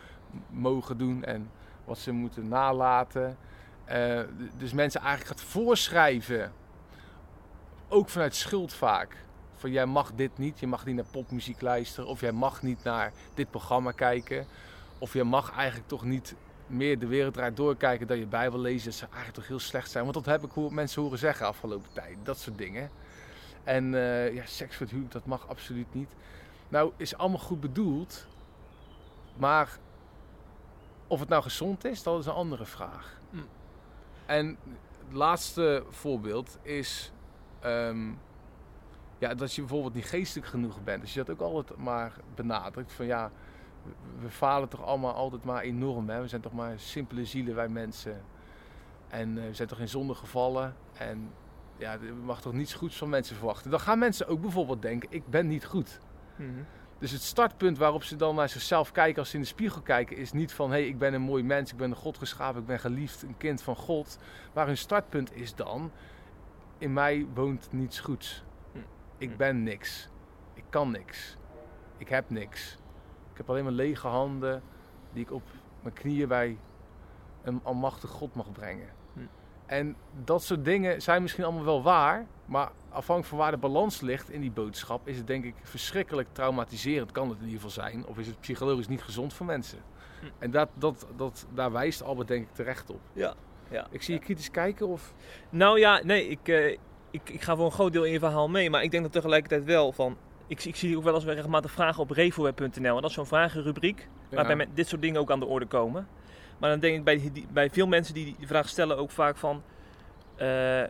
mogen 0.49 0.97
doen 0.97 1.23
en 1.23 1.49
wat 1.85 1.97
ze 1.97 2.11
moeten 2.11 2.47
nalaten. 2.47 3.37
Eh, 3.85 4.21
dus 4.57 4.73
mensen 4.73 5.01
eigenlijk 5.01 5.29
gaat 5.29 5.49
voorschrijven, 5.49 6.51
ook 7.87 8.09
vanuit 8.09 8.35
schuld 8.35 8.73
vaak. 8.73 9.17
Van 9.55 9.71
jij 9.71 9.85
mag 9.85 10.11
dit 10.15 10.37
niet, 10.37 10.59
je 10.59 10.67
mag 10.67 10.85
niet 10.85 10.95
naar 10.95 11.05
popmuziek 11.11 11.61
luisteren, 11.61 12.09
of 12.09 12.21
jij 12.21 12.31
mag 12.31 12.61
niet 12.61 12.83
naar 12.83 13.11
dit 13.33 13.49
programma 13.49 13.91
kijken, 13.91 14.45
of 14.97 15.13
je 15.13 15.23
mag 15.23 15.51
eigenlijk 15.51 15.87
toch 15.87 16.03
niet 16.03 16.35
meer 16.73 16.99
de 16.99 17.07
wereld 17.07 17.33
draait 17.33 17.57
doorkijken 17.57 18.07
dan 18.07 18.17
je 18.17 18.25
Bijbel 18.25 18.59
lezen. 18.59 18.85
Dat 18.85 18.93
zou 18.93 19.11
eigenlijk 19.11 19.39
toch 19.39 19.47
heel 19.47 19.59
slecht 19.59 19.91
zijn. 19.91 20.03
Want 20.03 20.15
dat 20.15 20.25
heb 20.25 20.43
ik 20.43 20.51
hoe 20.51 20.71
mensen 20.71 21.01
horen 21.01 21.17
zeggen 21.17 21.45
afgelopen 21.45 21.89
tijd. 21.93 22.17
Dat 22.23 22.37
soort 22.37 22.57
dingen. 22.57 22.89
En 23.63 23.93
eh, 23.93 24.33
ja, 24.33 24.45
seks 24.45 24.71
voor 24.71 24.81
het 24.81 24.89
huwelijk, 24.89 25.13
dat 25.13 25.25
mag 25.25 25.47
absoluut 25.47 25.93
niet. 25.93 26.09
Nou, 26.69 26.91
is 26.97 27.17
allemaal 27.17 27.39
goed 27.39 27.59
bedoeld. 27.59 28.27
Maar 29.37 29.77
of 31.07 31.19
het 31.19 31.29
nou 31.29 31.43
gezond 31.43 31.85
is, 31.85 32.03
dat 32.03 32.19
is 32.19 32.25
een 32.25 32.33
andere 32.33 32.65
vraag. 32.65 33.17
Hm. 33.29 33.37
En 34.25 34.57
het 35.07 35.13
laatste 35.13 35.83
voorbeeld 35.89 36.57
is... 36.61 37.11
ehm, 37.59 38.11
ja, 39.17 39.33
dat 39.33 39.53
je 39.53 39.61
bijvoorbeeld 39.61 39.93
niet 39.93 40.05
geestelijk 40.05 40.47
genoeg 40.47 40.83
bent. 40.83 41.01
Dus 41.01 41.13
je 41.13 41.23
dat 41.23 41.29
ook 41.29 41.41
altijd 41.41 41.79
maar 41.79 42.13
benadrukt. 42.35 42.91
Van 42.91 43.05
ja, 43.05 43.31
we- 44.19 44.29
falen 44.29 44.69
toch 44.69 44.83
allemaal 44.83 45.13
altijd 45.13 45.43
maar 45.43 45.61
enorm. 45.61 46.09
Hè? 46.09 46.21
We 46.21 46.27
zijn 46.27 46.41
toch 46.41 46.53
maar 46.53 46.79
simpele 46.79 47.25
zielen, 47.25 47.55
wij 47.55 47.69
mensen. 47.69 48.21
En 49.07 49.37
eh, 49.37 49.47
we 49.47 49.53
zijn 49.53 49.67
toch 49.67 49.79
in 49.79 49.89
zonde 49.89 50.13
gevallen. 50.13 50.75
En 50.97 51.31
ja, 51.77 51.93
je 51.93 52.13
mag 52.25 52.41
toch 52.41 52.53
niets 52.53 52.73
goeds 52.73 52.97
van 52.97 53.09
mensen 53.09 53.35
verwachten. 53.35 53.71
Dan 53.71 53.79
gaan 53.79 53.99
mensen 53.99 54.27
ook 54.27 54.41
bijvoorbeeld 54.41 54.81
denken, 54.81 55.09
ik 55.11 55.27
ben 55.29 55.47
niet 55.47 55.65
goed. 55.65 55.99
Mhm. 56.35 56.49
Dus 56.99 57.11
het 57.11 57.21
startpunt 57.21 57.77
waarop 57.77 58.03
ze 58.03 58.15
dan 58.15 58.35
naar 58.35 58.49
zichzelf 58.49 58.91
kijken 58.91 59.19
als 59.19 59.29
ze 59.29 59.35
in 59.35 59.41
de 59.41 59.47
spiegel 59.47 59.81
kijken, 59.81 60.17
is 60.17 60.31
niet 60.31 60.53
van 60.53 60.71
hé, 60.71 60.77
hey, 60.77 60.87
ik 60.87 60.97
ben 60.97 61.13
een 61.13 61.21
mooi 61.21 61.43
mens, 61.43 61.71
ik 61.71 61.77
ben 61.77 61.89
een 61.89 61.95
God 61.95 62.17
geschapen, 62.17 62.61
ik 62.61 62.67
ben 62.67 62.79
geliefd, 62.79 63.21
een 63.23 63.37
kind 63.37 63.61
van 63.61 63.75
God. 63.75 64.17
Maar 64.53 64.65
hun 64.65 64.77
startpunt 64.77 65.35
is 65.35 65.55
dan, 65.55 65.91
in 66.77 66.93
mij 66.93 67.25
woont 67.33 67.67
niets 67.71 67.99
goeds. 67.99 68.43
Hm. 68.71 68.77
Ik 69.17 69.37
ben 69.37 69.63
niks. 69.63 70.09
Ik 70.53 70.63
kan 70.69 70.91
niks. 70.91 71.37
Ik 71.97 72.09
heb 72.09 72.29
niks. 72.29 72.77
Ik 73.33 73.39
heb 73.39 73.49
alleen 73.49 73.63
maar 73.63 73.73
lege 73.73 74.07
handen 74.07 74.61
die 75.13 75.23
ik 75.23 75.31
op 75.31 75.43
mijn 75.81 75.95
knieën 75.95 76.27
bij 76.27 76.57
een 77.43 77.59
almachtig 77.63 78.09
God 78.09 78.35
mag 78.35 78.51
brengen. 78.51 78.89
Hm. 79.13 79.19
En 79.65 79.95
dat 80.23 80.43
soort 80.43 80.65
dingen 80.65 81.01
zijn 81.01 81.21
misschien 81.21 81.43
allemaal 81.43 81.63
wel 81.63 81.83
waar, 81.83 82.25
maar 82.45 82.71
afhankelijk 82.89 83.25
van 83.25 83.37
waar 83.37 83.51
de 83.51 83.57
balans 83.57 84.01
ligt 84.01 84.29
in 84.29 84.41
die 84.41 84.51
boodschap, 84.51 85.07
is 85.07 85.17
het 85.17 85.27
denk 85.27 85.43
ik 85.43 85.55
verschrikkelijk 85.61 86.27
traumatiserend, 86.31 87.11
kan 87.11 87.29
het 87.29 87.37
in 87.37 87.45
ieder 87.45 87.61
geval 87.61 87.83
zijn, 87.83 88.05
of 88.05 88.17
is 88.17 88.27
het 88.27 88.39
psychologisch 88.39 88.87
niet 88.87 89.01
gezond 89.01 89.33
voor 89.33 89.45
mensen. 89.45 89.79
Hm. 90.19 90.25
En 90.39 90.51
dat, 90.51 90.69
dat, 90.73 91.07
dat, 91.15 91.47
daar 91.53 91.71
wijst 91.71 92.03
Albert 92.03 92.27
denk 92.27 92.47
ik 92.47 92.53
terecht 92.53 92.89
op. 92.89 92.99
Ja. 93.13 93.33
ja. 93.69 93.87
Ik 93.89 94.01
zie 94.01 94.13
je 94.13 94.19
kritisch 94.19 94.51
kijken 94.51 94.87
of... 94.87 95.13
Nou 95.49 95.79
ja, 95.79 96.01
nee, 96.03 96.27
ik, 96.27 96.47
eh, 96.47 96.77
ik, 97.11 97.29
ik 97.29 97.41
ga 97.41 97.55
voor 97.55 97.65
een 97.65 97.71
groot 97.71 97.93
deel 97.93 98.05
in 98.05 98.11
je 98.11 98.19
verhaal 98.19 98.49
mee. 98.49 98.69
Maar 98.69 98.83
ik 98.83 98.91
denk 98.91 99.03
dat 99.03 99.11
tegelijkertijd 99.11 99.63
wel 99.63 99.91
van... 99.91 100.17
Ik, 100.47 100.59
zie- 100.59 100.71
ik 100.71 100.77
zie 100.77 100.97
ook 100.97 101.03
wel 101.03 101.15
eens 101.15 101.23
regelmatig 101.25 101.71
vragen 101.71 102.01
op 102.01 102.09
refoweb.nl. 102.11 102.95
En 102.95 103.01
dat 103.01 103.09
is 103.09 103.13
zo'n 103.13 103.25
vragenrubriek 103.25 104.07
waarbij 104.35 104.55
met 104.55 104.75
dit 104.75 104.87
soort 104.87 105.01
dingen 105.01 105.21
ook 105.21 105.31
aan 105.31 105.39
de 105.39 105.45
orde 105.45 105.65
komen. 105.65 106.07
Maar 106.59 106.69
dan 106.69 106.79
denk 106.79 106.95
ik 106.97 107.03
bij, 107.03 107.31
die, 107.33 107.47
bij 107.51 107.69
veel 107.69 107.87
mensen 107.87 108.13
die 108.13 108.35
die 108.37 108.47
vraag 108.47 108.69
stellen 108.69 108.97
ook 108.97 109.11
vaak 109.11 109.37
van... 109.37 109.63
eh, 110.35 110.83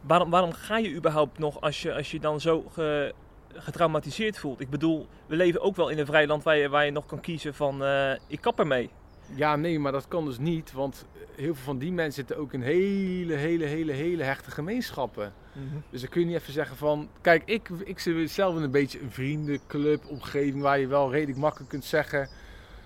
waarom, 0.00 0.30
waarom 0.30 0.52
ga 0.52 0.78
je 0.78 0.94
überhaupt 0.94 1.38
nog 1.38 1.60
als 1.60 1.82
je, 1.82 1.94
als 1.94 2.10
je 2.10 2.20
dan 2.20 2.40
zo 2.40 2.64
ge- 2.72 3.14
getraumatiseerd 3.54 4.38
voelt? 4.38 4.60
Ik 4.60 4.70
bedoel, 4.70 5.06
we 5.26 5.36
leven 5.36 5.60
ook 5.60 5.76
wel 5.76 5.88
in 5.88 5.98
een 5.98 6.06
vrij 6.06 6.26
land 6.26 6.42
waar 6.42 6.56
je, 6.56 6.68
waar 6.68 6.84
je 6.84 6.90
nog 6.90 7.06
kan 7.06 7.20
kiezen 7.20 7.54
van 7.54 7.84
eh, 7.84 8.10
ik 8.26 8.40
kap 8.40 8.58
ermee. 8.58 8.90
Ja, 9.34 9.56
nee, 9.56 9.78
maar 9.78 9.92
dat 9.92 10.08
kan 10.08 10.24
dus 10.24 10.38
niet. 10.38 10.72
Want 10.72 11.06
heel 11.36 11.54
veel 11.54 11.64
van 11.64 11.78
die 11.78 11.92
mensen 11.92 12.14
zitten 12.14 12.36
ook 12.36 12.52
in 12.52 12.62
hele, 12.62 13.34
hele, 13.34 13.64
hele, 13.64 13.92
hele 13.92 14.22
hechte 14.22 14.50
gemeenschappen. 14.50 15.32
Dus 15.90 16.00
dan 16.00 16.10
kun 16.10 16.20
je 16.20 16.26
niet 16.26 16.36
even 16.36 16.52
zeggen 16.52 16.76
van... 16.76 17.08
Kijk, 17.20 17.42
ik, 17.44 17.68
ik 17.68 17.98
zit 17.98 18.30
zelf 18.30 18.56
in 18.56 18.62
een 18.62 18.70
beetje 18.70 19.00
een 19.00 19.10
vriendenclub, 19.10 20.06
omgeving... 20.06 20.62
waar 20.62 20.78
je 20.78 20.86
wel 20.86 21.10
redelijk 21.10 21.38
makkelijk 21.38 21.70
kunt 21.70 21.84
zeggen... 21.84 22.28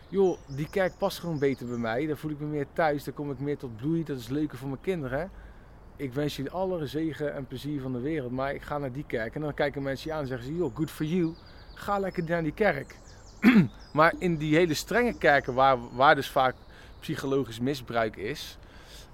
joh, 0.09 0.39
die 0.47 0.71
kerk 0.71 0.99
past 0.99 1.19
gewoon 1.19 1.39
beter 1.39 1.67
bij 1.67 1.77
mij. 1.77 2.07
Daar 2.07 2.17
voel 2.17 2.31
ik 2.31 2.41
me 2.41 2.47
meer 2.47 2.67
thuis, 2.73 3.05
daar 3.05 3.15
kom 3.15 3.31
ik 3.31 3.39
meer 3.39 3.57
tot 3.57 3.77
bloei. 3.77 4.05
Dat 4.05 4.19
is 4.19 4.29
leuker 4.29 4.59
voor 4.59 4.69
mijn 4.69 4.81
kinderen. 4.81 5.31
Ik 5.97 6.13
wens 6.13 6.37
jullie 6.37 6.51
alle 6.51 6.87
zegen 6.87 7.35
en 7.35 7.47
plezier 7.47 7.81
van 7.81 7.93
de 7.93 8.01
wereld. 8.01 8.33
Maar 8.33 8.55
ik 8.55 8.63
ga 8.63 8.79
naar 8.79 8.93
die 8.93 9.07
kerk. 9.07 9.35
En 9.35 9.41
dan 9.41 9.55
kijken 9.55 9.83
mensen 9.83 10.09
je 10.09 10.15
aan 10.15 10.23
en 10.23 10.29
zeggen 10.29 10.47
ze... 10.47 10.57
joh, 10.57 10.77
good 10.77 10.91
for 10.91 11.07
you. 11.07 11.35
Ga 11.75 11.99
lekker 11.99 12.25
naar 12.25 12.43
die 12.43 12.53
kerk. 12.53 12.97
maar 13.93 14.15
in 14.19 14.37
die 14.37 14.57
hele 14.57 14.75
strenge 14.75 15.19
kerken... 15.19 15.55
waar, 15.55 15.97
waar 15.97 16.15
dus 16.15 16.29
vaak 16.29 16.55
psychologisch 17.01 17.61
misbruik 17.61 18.17
is... 18.17 18.59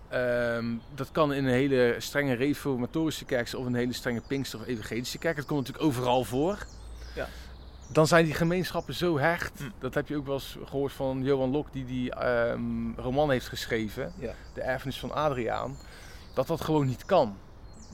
Ehm, 0.08 0.74
dat 0.94 1.12
kan 1.12 1.32
in 1.32 1.44
een 1.44 1.52
hele 1.52 1.94
strenge 1.98 2.34
reformatorische 2.34 3.24
kerk 3.24 3.54
of 3.54 3.66
een 3.66 3.74
hele 3.74 3.92
strenge 3.92 4.22
Pinkster 4.26 4.60
of 4.60 4.66
evangelische 4.66 5.18
kerk. 5.18 5.36
Dat 5.36 5.46
komt 5.46 5.60
natuurlijk 5.60 5.86
overal 5.86 6.24
voor. 6.24 6.66
Ja. 7.14 7.28
Dan 7.92 8.06
zijn 8.06 8.24
die 8.24 8.34
gemeenschappen 8.34 8.94
zo 8.94 9.18
hecht. 9.18 9.58
Hm. 9.58 9.64
Dat 9.78 9.94
heb 9.94 10.08
je 10.08 10.16
ook 10.16 10.26
wel 10.26 10.34
eens 10.34 10.56
gehoord 10.64 10.92
van 10.92 11.22
Johan 11.22 11.50
Lok, 11.50 11.72
die 11.72 11.84
die 11.84 12.14
ehm, 12.14 12.92
roman 12.96 13.30
heeft 13.30 13.48
geschreven. 13.48 14.12
Ja. 14.18 14.32
De 14.54 14.60
erfenis 14.60 14.98
van 14.98 15.12
Adriaan. 15.12 15.76
Dat 16.34 16.46
dat 16.46 16.60
gewoon 16.60 16.86
niet 16.86 17.04
kan. 17.04 17.36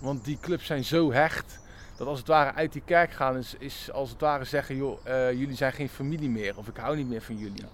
Want 0.01 0.25
die 0.25 0.39
clubs 0.41 0.67
zijn 0.67 0.85
zo 0.85 1.13
hecht. 1.13 1.61
Dat 1.97 2.07
als 2.07 2.19
het 2.19 2.29
ware 2.29 2.55
uit 2.55 2.73
die 2.73 2.83
kerk 2.85 3.13
gaan 3.13 3.37
is, 3.37 3.55
is 3.59 3.93
als 3.93 4.11
het 4.11 4.21
ware 4.21 4.45
zeggen... 4.45 4.77
joh, 4.77 5.07
eh, 5.07 5.33
jullie 5.33 5.57
zijn 5.57 5.73
geen 5.73 5.89
familie 5.89 6.31
meer. 6.31 6.59
Of 6.59 6.69
ik 6.69 6.77
hou 6.77 6.97
niet 6.97 7.09
meer 7.09 7.23
van 7.23 7.39
jullie. 7.39 7.65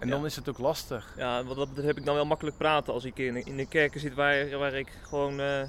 En 0.00 0.08
Ja. 0.08 0.14
dan 0.14 0.24
is 0.26 0.36
het 0.36 0.48
ook 0.48 0.58
lastig. 0.58 1.14
Ja, 1.16 1.44
wat 1.44 1.56
dat 1.56 1.84
heb 1.84 1.98
ik 1.98 2.04
dan 2.04 2.14
wel 2.14 2.26
makkelijk 2.26 2.56
praten 2.56 2.92
als 2.92 3.04
ik 3.04 3.18
in, 3.18 3.46
in 3.46 3.56
de 3.56 3.66
kerken 3.66 4.00
zit 4.00 4.14
waar, 4.14 4.58
waar 4.58 4.74
ik 4.74 4.88
gewoon... 5.02 5.40
eh, 5.40 5.62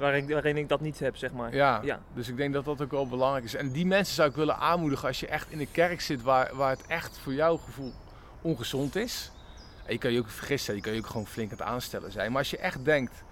waar 0.00 0.16
ik, 0.16 0.28
waarin 0.28 0.56
ik 0.56 0.68
dat 0.68 0.80
niet 0.80 0.98
heb, 0.98 1.16
zeg 1.16 1.32
maar. 1.32 1.54
Ja, 1.54 1.80
Ja. 1.84 2.00
dus 2.14 2.28
ik 2.28 2.36
denk 2.36 2.52
dat 2.54 2.64
dat 2.64 2.82
ook 2.82 2.90
wel 2.90 3.08
belangrijk 3.08 3.44
is. 3.44 3.54
En 3.54 3.72
die 3.72 3.86
mensen 3.86 4.14
zou 4.14 4.28
ik 4.28 4.36
willen 4.36 4.56
aanmoedigen 4.56 5.08
als 5.08 5.20
je 5.20 5.26
echt 5.26 5.50
in 5.50 5.60
een 5.60 5.70
kerk 5.70 6.00
zit 6.00 6.22
waar, 6.22 6.50
waar 6.56 6.70
het 6.70 6.86
echt 6.86 7.18
voor 7.18 7.34
jouw 7.34 7.56
gevoel 7.56 7.92
ongezond 8.42 8.96
is. 8.96 9.30
En 9.86 9.92
je 9.92 9.98
kan 9.98 10.12
je 10.12 10.18
ook 10.18 10.28
vergissen, 10.30 10.74
je 10.74 10.80
kan 10.80 10.92
je 10.92 10.98
ook 10.98 11.06
gewoon 11.06 11.26
flink 11.26 11.50
aan 11.52 11.58
het 11.58 11.66
aanstellen 11.66 12.12
zijn. 12.12 12.30
Maar 12.30 12.38
als 12.40 12.50
je 12.50 12.58
echt 12.58 12.84
denkt, 12.84 13.22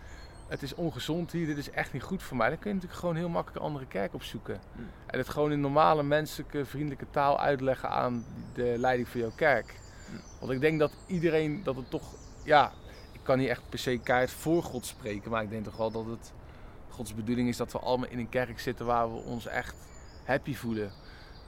het 0.50 0.62
is 0.62 0.74
ongezond 0.74 1.32
hier, 1.32 1.46
dit 1.46 1.56
is 1.56 1.70
echt 1.70 1.92
niet 1.92 2.02
goed 2.02 2.22
voor 2.22 2.36
mij, 2.36 2.48
dan 2.48 2.58
kun 2.58 2.68
je 2.68 2.74
natuurlijk 2.74 3.00
gewoon 3.00 3.16
heel 3.16 3.28
makkelijk 3.28 3.58
een 3.58 3.66
andere 3.66 3.86
kerk 3.86 4.14
opzoeken. 4.14 4.60
Mm. 4.72 4.86
En 5.06 5.18
het 5.18 5.28
gewoon 5.28 5.52
in 5.52 5.60
normale, 5.60 6.02
menselijke, 6.02 6.64
vriendelijke 6.64 7.06
taal 7.10 7.40
uitleggen 7.40 7.88
aan 7.88 8.24
de 8.54 8.74
leiding 8.78 9.08
van 9.08 9.20
jouw 9.20 9.32
kerk. 9.34 9.74
Mm. 10.10 10.20
Want 10.40 10.52
ik 10.52 10.60
denk 10.60 10.78
dat 10.78 10.92
iedereen, 11.06 11.62
dat 11.62 11.76
het 11.76 11.90
toch, 11.90 12.14
ja, 12.44 12.72
ik 13.12 13.20
kan 13.22 13.38
niet 13.38 13.48
echt 13.48 13.62
per 13.68 13.78
se 13.78 13.98
keihard 13.98 14.30
voor 14.30 14.62
God 14.62 14.86
spreken, 14.86 15.30
maar 15.30 15.42
ik 15.42 15.50
denk 15.50 15.64
toch 15.64 15.76
wel 15.76 15.90
dat 15.90 16.06
het 16.06 16.32
Gods 16.88 17.14
bedoeling 17.14 17.48
is 17.48 17.56
dat 17.56 17.72
we 17.72 17.78
allemaal 17.78 18.08
in 18.08 18.18
een 18.18 18.28
kerk 18.28 18.60
zitten 18.60 18.86
waar 18.86 19.12
we 19.12 19.18
ons 19.18 19.46
echt 19.46 19.74
happy 20.24 20.54
voelen. 20.54 20.90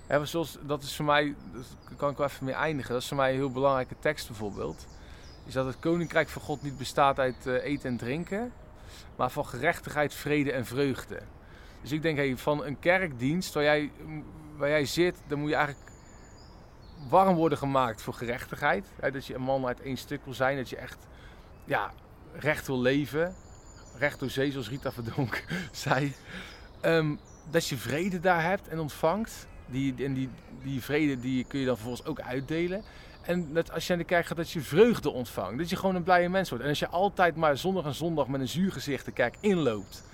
Maar 0.08 0.26
zoals, 0.26 0.58
dat 0.62 0.82
is 0.82 0.96
voor 0.96 1.04
mij, 1.04 1.34
daar 1.52 1.96
kan 1.96 2.10
ik 2.10 2.16
wel 2.16 2.26
even 2.26 2.44
mee 2.44 2.54
eindigen, 2.54 2.92
dat 2.92 3.02
is 3.02 3.08
voor 3.08 3.16
mij 3.16 3.30
een 3.30 3.36
heel 3.36 3.50
belangrijke 3.50 3.96
tekst 3.98 4.26
bijvoorbeeld. 4.26 4.86
Is 5.46 5.52
dat 5.52 5.66
het 5.66 5.78
koninkrijk 5.78 6.28
van 6.28 6.42
God 6.42 6.62
niet 6.62 6.78
bestaat 6.78 7.18
uit 7.18 7.46
eh, 7.46 7.64
eten 7.64 7.90
en 7.90 7.96
drinken, 7.96 8.52
maar 9.16 9.30
van 9.30 9.46
gerechtigheid, 9.46 10.14
vrede 10.14 10.52
en 10.52 10.66
vreugde. 10.66 11.20
Dus 11.80 11.92
ik 11.92 12.02
denk 12.02 12.16
hey, 12.16 12.36
van 12.36 12.64
een 12.64 12.78
kerkdienst 12.78 13.54
waar 13.54 13.62
jij, 13.62 13.92
waar 14.56 14.68
jij 14.68 14.84
zit, 14.84 15.22
dan 15.26 15.38
moet 15.38 15.48
je 15.48 15.54
eigenlijk 15.56 15.90
warm 17.08 17.36
worden 17.36 17.58
gemaakt 17.58 18.02
voor 18.02 18.14
gerechtigheid. 18.14 18.86
Hè, 19.00 19.10
dat 19.10 19.26
je 19.26 19.34
een 19.34 19.42
man 19.42 19.66
uit 19.66 19.80
één 19.80 19.96
stuk 19.96 20.24
wil 20.24 20.34
zijn, 20.34 20.56
dat 20.56 20.68
je 20.68 20.76
echt 20.76 21.06
ja, 21.64 21.92
recht 22.34 22.66
wil 22.66 22.80
leven. 22.80 23.34
Recht 23.98 24.18
door 24.18 24.30
zee, 24.30 24.50
zoals 24.50 24.68
Rita 24.68 24.92
Verdonk 24.92 25.44
zei. 25.72 26.14
Ehm, 26.80 27.16
dat 27.50 27.68
je 27.68 27.76
vrede 27.76 28.20
daar 28.20 28.42
hebt 28.42 28.68
en 28.68 28.78
ontvangt. 28.78 29.46
Die, 29.66 29.94
en 30.04 30.14
die, 30.14 30.28
die 30.62 30.82
vrede 30.82 31.20
die 31.20 31.44
kun 31.44 31.58
je 31.60 31.66
dan 31.66 31.76
vervolgens 31.76 32.06
ook 32.08 32.20
uitdelen. 32.20 32.82
En 33.22 33.52
dat 33.52 33.72
als 33.72 33.82
je 33.86 33.88
naar 33.94 34.02
de 34.02 34.08
kerk 34.08 34.26
gaat, 34.26 34.36
dat 34.36 34.50
je 34.50 34.60
vreugde 34.60 35.10
ontvangt. 35.10 35.58
Dat 35.58 35.70
je 35.70 35.76
gewoon 35.76 35.94
een 35.94 36.02
blije 36.02 36.28
mens 36.28 36.48
wordt. 36.48 36.64
En 36.64 36.70
als 36.70 36.78
je 36.78 36.88
altijd 36.88 37.36
maar 37.36 37.56
zondag 37.58 37.84
en 37.84 37.94
zondag 37.94 38.28
met 38.28 38.40
een 38.40 38.48
zuur 38.48 38.72
gezicht 38.72 39.04
de 39.04 39.12
kerk 39.12 39.36
inloopt. 39.40 40.04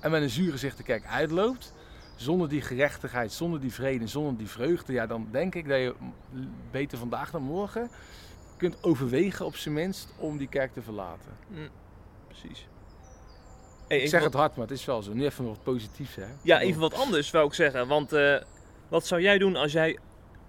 En 0.00 0.10
met 0.10 0.22
een 0.22 0.30
zuur 0.30 0.50
gezicht 0.52 0.76
de 0.76 0.82
kerk 0.82 1.06
uitloopt. 1.06 1.72
Zonder 2.16 2.48
die 2.48 2.60
gerechtigheid, 2.62 3.32
zonder 3.32 3.60
die 3.60 3.72
vrede, 3.72 4.06
zonder 4.06 4.36
die 4.36 4.48
vreugde. 4.48 4.92
Ja, 4.92 5.06
dan 5.06 5.28
denk 5.30 5.54
ik 5.54 5.68
dat 5.68 5.78
je 5.78 5.94
beter 6.70 6.98
vandaag 6.98 7.30
dan 7.30 7.42
morgen 7.42 7.90
kunt 8.56 8.84
overwegen 8.84 9.46
op 9.46 9.56
zijn 9.56 9.74
minst 9.74 10.08
om 10.16 10.38
die 10.38 10.48
kerk 10.48 10.72
te 10.72 10.82
verlaten. 10.82 11.30
Mm, 11.48 11.68
precies. 12.28 12.66
Hey, 13.88 13.98
Ik 14.00 14.08
zeg 14.08 14.20
wat- 14.22 14.32
het 14.32 14.40
hard, 14.40 14.56
maar 14.56 14.66
het 14.68 14.78
is 14.78 14.84
wel 14.84 15.02
zo. 15.02 15.12
Nu 15.12 15.24
even 15.24 15.44
wat 15.46 15.62
positiefs, 15.62 16.14
hè? 16.14 16.26
Ja, 16.42 16.60
even 16.60 16.80
wat 16.80 16.94
anders 16.94 17.30
wou 17.30 17.46
ik 17.46 17.54
zeggen. 17.54 17.86
Want 17.88 18.12
eh, 18.12 18.36
wat 18.92 19.06
zou 19.06 19.20
jij 19.20 19.38
doen 19.38 19.56
als 19.56 19.72
jij 19.72 19.98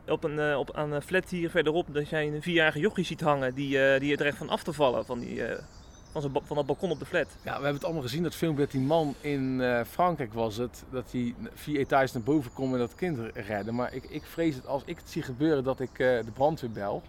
op 0.07 0.23
een, 0.23 0.39
eh, 0.39 0.57
op, 0.57 0.75
aan 0.75 0.91
een 0.91 1.01
flat 1.01 1.29
hier 1.29 1.49
verderop... 1.49 1.93
dat 1.93 2.09
jij 2.09 2.27
een 2.27 2.41
vierjarige 2.41 2.79
jochie 2.79 3.05
ziet 3.05 3.21
hangen 3.21 3.53
die, 3.53 3.85
eh, 3.85 3.99
die 3.99 4.17
er 4.17 4.25
echt 4.25 4.37
van 4.37 4.49
af 4.49 4.63
te 4.63 4.73
vallen... 4.73 5.05
van, 5.05 5.19
die, 5.19 5.45
eh, 5.45 5.63
van, 6.11 6.21
zijn 6.21 6.33
van 6.43 6.55
dat 6.55 6.65
balkon 6.65 6.91
op 6.91 6.99
de 6.99 7.05
flat. 7.05 7.27
Ja, 7.43 7.43
we 7.43 7.51
hebben 7.51 7.73
het 7.73 7.83
allemaal 7.83 8.01
gezien, 8.01 8.23
dat 8.23 8.35
filmpje 8.35 8.63
dat 8.63 8.71
die 8.71 8.81
man 8.81 9.15
in 9.21 9.61
Frankrijk 9.89 10.33
was 10.33 10.57
het. 10.57 10.83
Dat 10.91 11.11
hij 11.11 11.35
vier 11.53 11.79
etages 11.79 12.11
naar 12.11 12.23
boven 12.23 12.53
kon 12.53 12.73
en 12.73 12.79
dat 12.79 12.95
kind 12.95 13.19
redden. 13.33 13.75
Maar 13.75 13.93
ik, 13.93 14.03
ik 14.03 14.23
vrees 14.23 14.55
het 14.55 14.67
als 14.67 14.81
ik 14.85 14.97
het 14.97 15.09
zie 15.09 15.21
gebeuren 15.21 15.63
dat 15.63 15.79
ik 15.79 15.91
eh, 15.91 15.97
de 15.97 16.31
brandweer 16.33 16.71
bel. 16.71 17.01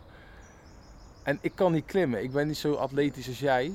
En 1.22 1.38
ik 1.40 1.52
kan 1.54 1.72
niet 1.72 1.86
klimmen. 1.86 2.22
Ik 2.22 2.32
ben 2.32 2.46
niet 2.46 2.56
zo 2.56 2.74
atletisch 2.74 3.28
als 3.28 3.38
jij. 3.38 3.72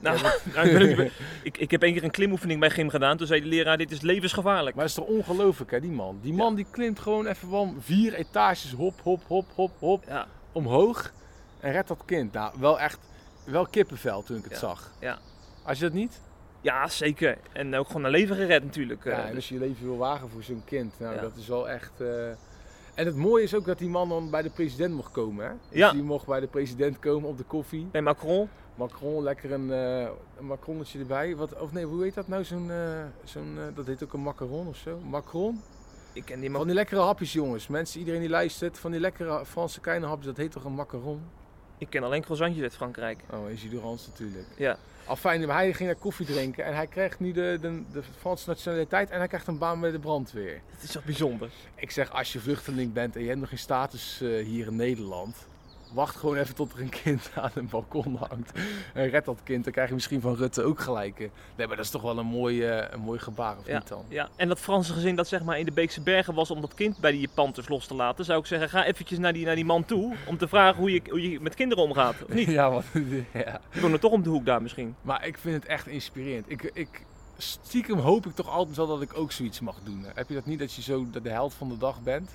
Nou, 0.00 0.20
nou, 0.54 0.68
ik, 0.68 0.96
ben 0.96 1.10
ik, 1.42 1.58
ik 1.58 1.70
heb 1.70 1.82
één 1.82 1.92
keer 1.92 2.04
een 2.04 2.10
klimoefening 2.10 2.60
bij 2.60 2.70
gym 2.70 2.88
gedaan. 2.88 3.16
Toen 3.16 3.26
zei 3.26 3.40
de 3.40 3.46
leraar, 3.46 3.76
dit 3.76 3.90
is 3.90 4.00
levensgevaarlijk. 4.00 4.76
Maar 4.76 4.84
het 4.84 4.98
is 4.98 5.04
toch 5.04 5.14
ongelooflijk 5.14 5.70
hè, 5.70 5.80
die 5.80 5.90
man. 5.90 6.18
Die 6.22 6.32
man 6.32 6.54
die 6.54 6.66
klimt 6.70 6.98
gewoon 7.00 7.26
even 7.26 7.48
van 7.48 7.76
vier 7.80 8.14
etages 8.14 8.72
hop, 8.72 9.00
hop, 9.02 9.20
hop, 9.26 9.46
hop, 9.54 9.70
hop 9.78 10.04
Ja, 10.06 10.26
omhoog. 10.52 11.12
En 11.60 11.72
redt 11.72 11.88
dat 11.88 12.02
kind. 12.04 12.32
Nou, 12.32 12.52
wel 12.58 12.80
echt, 12.80 12.98
wel 13.44 13.66
kippenvel 13.66 14.22
toen 14.22 14.36
ik 14.36 14.44
het 14.44 14.52
Ja, 14.52 14.58
zag. 14.58 14.92
ja. 15.00 15.18
Als 15.64 15.78
je 15.78 15.84
dat 15.84 15.92
niet? 15.92 16.20
ja, 16.60 16.88
zeker. 16.88 17.38
En 17.52 17.74
ook 17.74 17.86
gewoon 17.86 18.04
een 18.04 18.10
leven 18.10 18.36
gered 18.36 18.64
natuurlijk. 18.64 19.04
Ja, 19.04 19.10
eh, 19.10 19.18
en 19.18 19.26
dus- 19.26 19.34
als 19.34 19.48
je 19.48 19.54
je 19.54 19.60
leven 19.60 19.84
wil 19.86 19.96
wagen 19.96 20.30
voor 20.30 20.42
zo'n 20.42 20.62
kind, 20.64 20.94
nou, 20.98 21.20
dat 21.20 21.36
is 21.36 21.48
wel 21.48 21.68
echt. 21.68 22.00
eh, 22.00 22.06
En 22.96 23.06
het 23.06 23.16
mooie 23.16 23.42
is 23.42 23.54
ook 23.54 23.64
dat 23.64 23.78
die 23.78 23.88
man 23.88 24.08
dan 24.08 24.30
bij 24.30 24.42
de 24.42 24.50
president 24.50 24.94
mocht 24.94 25.12
komen. 25.12 25.44
Hè? 25.46 25.52
Dus 25.68 25.78
Ja. 25.78 25.92
die 25.92 26.02
mocht 26.02 26.26
bij 26.26 26.40
de 26.40 26.46
president 26.46 26.98
komen 26.98 27.28
op 27.28 27.38
de 27.38 27.44
koffie. 27.44 27.86
Bij 27.90 28.02
Macron. 28.02 28.48
Macron, 28.74 29.22
lekker 29.22 29.52
een, 29.52 29.68
een 29.68 30.46
macronnetje 30.46 30.98
erbij. 30.98 31.36
Wat, 31.36 31.60
of 31.60 31.72
nee, 31.72 31.84
hoe 31.84 32.02
heet 32.02 32.14
dat 32.14 32.28
nou? 32.28 32.44
Zo'n, 32.44 32.70
eh, 32.70 33.04
zo'n, 33.24 33.54
eh, 33.58 33.62
dat 33.74 33.86
heet 33.86 34.04
ook 34.04 34.12
een 34.12 34.22
macaron 34.22 34.66
of 34.68 34.76
zo. 34.76 34.98
Macron? 34.98 35.60
Ik 36.12 36.24
ken 36.24 36.40
die 36.40 36.48
Van 36.48 36.58
man. 36.58 36.66
die 36.66 36.74
lekkere 36.76 37.00
hapjes, 37.00 37.32
jongens. 37.32 37.66
Mensen, 37.68 37.98
iedereen 37.98 38.20
die 38.20 38.28
luistert, 38.28 38.78
van 38.78 38.90
die 38.90 39.00
lekkere 39.00 39.46
Franse 39.46 39.80
kleine 39.80 40.06
hapjes, 40.06 40.26
dat 40.26 40.36
heet 40.36 40.50
toch 40.52 40.64
een 40.64 40.74
macaron? 40.74 41.20
Ik 41.78 41.90
ken 41.90 42.02
alleen 42.02 42.22
croissantjes 42.22 42.62
uit 42.62 42.74
Frankrijk. 42.74 43.22
Oh, 43.32 43.50
is 43.50 43.68
Durans 43.70 44.06
natuurlijk. 44.06 44.46
Ja. 44.56 44.76
Afijn, 45.06 45.48
hij 45.48 45.72
ging 45.72 45.88
naar 45.88 45.98
koffie 45.98 46.26
drinken 46.26 46.64
en 46.64 46.74
hij 46.74 46.86
krijgt 46.86 47.20
nu 47.20 47.32
de, 47.32 47.58
de, 47.60 47.82
de 47.92 48.02
Franse 48.18 48.48
nationaliteit 48.48 49.10
en 49.10 49.18
hij 49.18 49.28
krijgt 49.28 49.46
een 49.46 49.58
baan 49.58 49.80
bij 49.80 49.90
de 49.90 49.98
brandweer. 49.98 50.60
Het 50.70 50.82
is 50.82 50.90
toch 50.90 51.04
bijzonder. 51.04 51.50
Ik 51.74 51.90
zeg, 51.90 52.12
als 52.12 52.32
je 52.32 52.40
vluchteling 52.40 52.92
bent 52.92 53.16
en 53.16 53.22
je 53.22 53.28
hebt 53.28 53.40
nog 53.40 53.48
geen 53.48 53.58
status 53.58 54.20
eh, 54.20 54.44
hier 54.44 54.66
in 54.66 54.76
Nederland, 54.76 55.46
wacht 55.96 56.16
gewoon 56.16 56.36
even 56.36 56.54
tot 56.54 56.72
er 56.72 56.80
een 56.80 56.88
kind 56.88 57.30
aan 57.34 57.50
een 57.54 57.68
balkon 57.68 58.16
hangt. 58.28 58.52
En 58.94 59.08
red 59.08 59.24
dat 59.24 59.40
kind, 59.44 59.64
dan 59.64 59.72
krijg 59.72 59.88
je 59.88 59.94
misschien 59.94 60.20
van 60.20 60.34
Rutte 60.34 60.62
ook 60.62 60.80
gelijk. 60.80 61.20
eh. 61.20 61.28
Nee, 61.56 61.66
maar 61.66 61.76
dat 61.76 61.84
is 61.84 61.90
toch 61.90 62.02
wel 62.02 62.18
een 62.18 62.26
mooi, 62.26 62.62
eh, 62.62 62.86
een 62.92 63.00
mooi 63.00 63.18
gebaar, 63.18 63.58
of 63.58 63.66
Ja. 63.66 63.78
niet 63.78 63.88
dan? 63.88 64.04
Ja, 64.08 64.28
en 64.36 64.48
dat 64.48 64.60
Franse 64.60 64.92
gezin 64.92 65.16
dat 65.16 65.28
zeg 65.28 65.42
maar 65.42 65.58
in 65.58 65.64
de 65.64 65.72
Beekse 65.72 66.00
Bergen 66.00 66.34
was 66.34 66.50
om 66.50 66.60
dat 66.60 66.74
kind 66.74 66.98
bij 66.98 67.10
die 67.12 67.28
panters 67.34 67.68
los 67.68 67.86
te 67.86 67.94
laten, 67.94 68.24
zou 68.24 68.40
ik 68.40 68.46
zeggen, 68.46 68.68
ga 68.68 68.84
eventjes 68.84 69.18
naar 69.18 69.32
die, 69.32 69.44
naar 69.44 69.54
die 69.54 69.64
man 69.64 69.84
toe 69.84 70.14
om 70.26 70.36
te 70.38 70.48
vragen 70.48 70.78
hoe 70.80 70.92
je, 70.92 71.02
hoe 71.10 71.30
je 71.30 71.40
met 71.40 71.54
kinderen 71.54 71.84
omgaat. 71.84 72.14
Of 72.22 72.34
niet? 72.34 72.48
Ja, 72.58 72.70
want, 72.70 72.84
ja. 73.44 73.60
Die 73.72 73.80
wonen 73.82 74.00
toch 74.00 74.12
om 74.12 74.22
de 74.22 74.28
hoek 74.28 74.44
daar 74.46 74.62
misschien. 74.62 74.94
Maar 75.02 75.26
ik 75.26 75.38
vind 75.38 75.54
het 75.54 75.64
echt 75.64 75.86
inspirerend. 75.86 76.50
Ik, 76.50 76.62
ik, 76.74 77.04
stiekem 77.36 77.98
hoop 77.98 78.26
ik 78.26 78.34
toch 78.34 78.48
altijd 78.48 78.76
wel 78.76 78.86
dat 78.86 79.02
ik 79.02 79.16
ook 79.18 79.32
zoiets 79.32 79.60
mag 79.60 79.76
doen. 79.84 80.04
Heb 80.14 80.28
je 80.28 80.34
dat 80.34 80.46
niet, 80.46 80.58
dat 80.58 80.72
je 80.74 80.82
zo 80.82 81.06
de 81.10 81.28
held 81.30 81.54
van 81.54 81.68
de 81.68 81.76
dag 81.78 82.02
bent? 82.02 82.30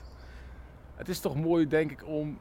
Het 0.95 1.09
is 1.09 1.19
toch 1.19 1.35
mooi, 1.35 1.67
denk 1.67 1.91
ik, 1.91 2.07
om 2.07 2.37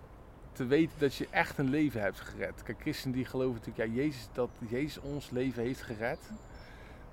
te 0.61 0.67
weten 0.67 0.99
dat 0.99 1.15
je 1.15 1.27
echt 1.31 1.59
een 1.59 1.71
leven 1.71 2.01
hebt 2.01 2.21
gered. 2.21 2.63
Kijk, 2.63 2.81
christenen 2.81 3.17
die 3.17 3.25
geloven 3.25 3.61
natuurlijk, 3.65 3.95
ja, 3.95 4.03
Jezus, 4.03 4.29
dat 4.33 4.51
Jezus 4.69 5.01
ons 5.03 5.31
leven 5.31 5.63
heeft 5.63 5.83
gered. 5.83 6.19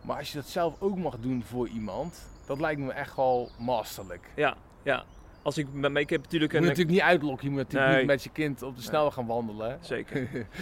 Maar 0.02 0.18
als 0.18 0.32
je 0.32 0.38
dat 0.38 0.48
zelf 0.48 0.76
ook 0.80 0.98
mag 0.98 1.18
doen 1.20 1.44
voor 1.44 1.68
iemand, 1.68 2.30
dat 2.46 2.60
lijkt 2.60 2.82
me 2.82 2.92
echt 2.92 3.16
wel 3.16 3.52
masterlijk. 3.60 4.32
Ja, 4.36 4.58
ja. 4.84 5.04
Als 5.42 5.58
ik, 5.58 5.68
met- 5.74 5.96
ik 5.98 6.10
heb 6.10 6.22
natuurlijk 6.22 6.52
Je 6.52 6.58
een... 6.58 6.64
moet 6.64 6.74
natuurlijk 6.78 6.98
niet 6.98 7.10
uitlokken, 7.10 7.46
je 7.46 7.54
moet 7.54 7.64
natuurlijk 7.64 7.92
Nee. 7.92 8.00
niet 8.00 8.08
met 8.08 8.24
je 8.24 8.30
kind 8.30 8.62
op 8.62 8.76
de 8.76 8.82
snelweg 8.82 9.14
gaan 9.14 9.26
wandelen. 9.26 9.78
Zeker. 9.82 10.20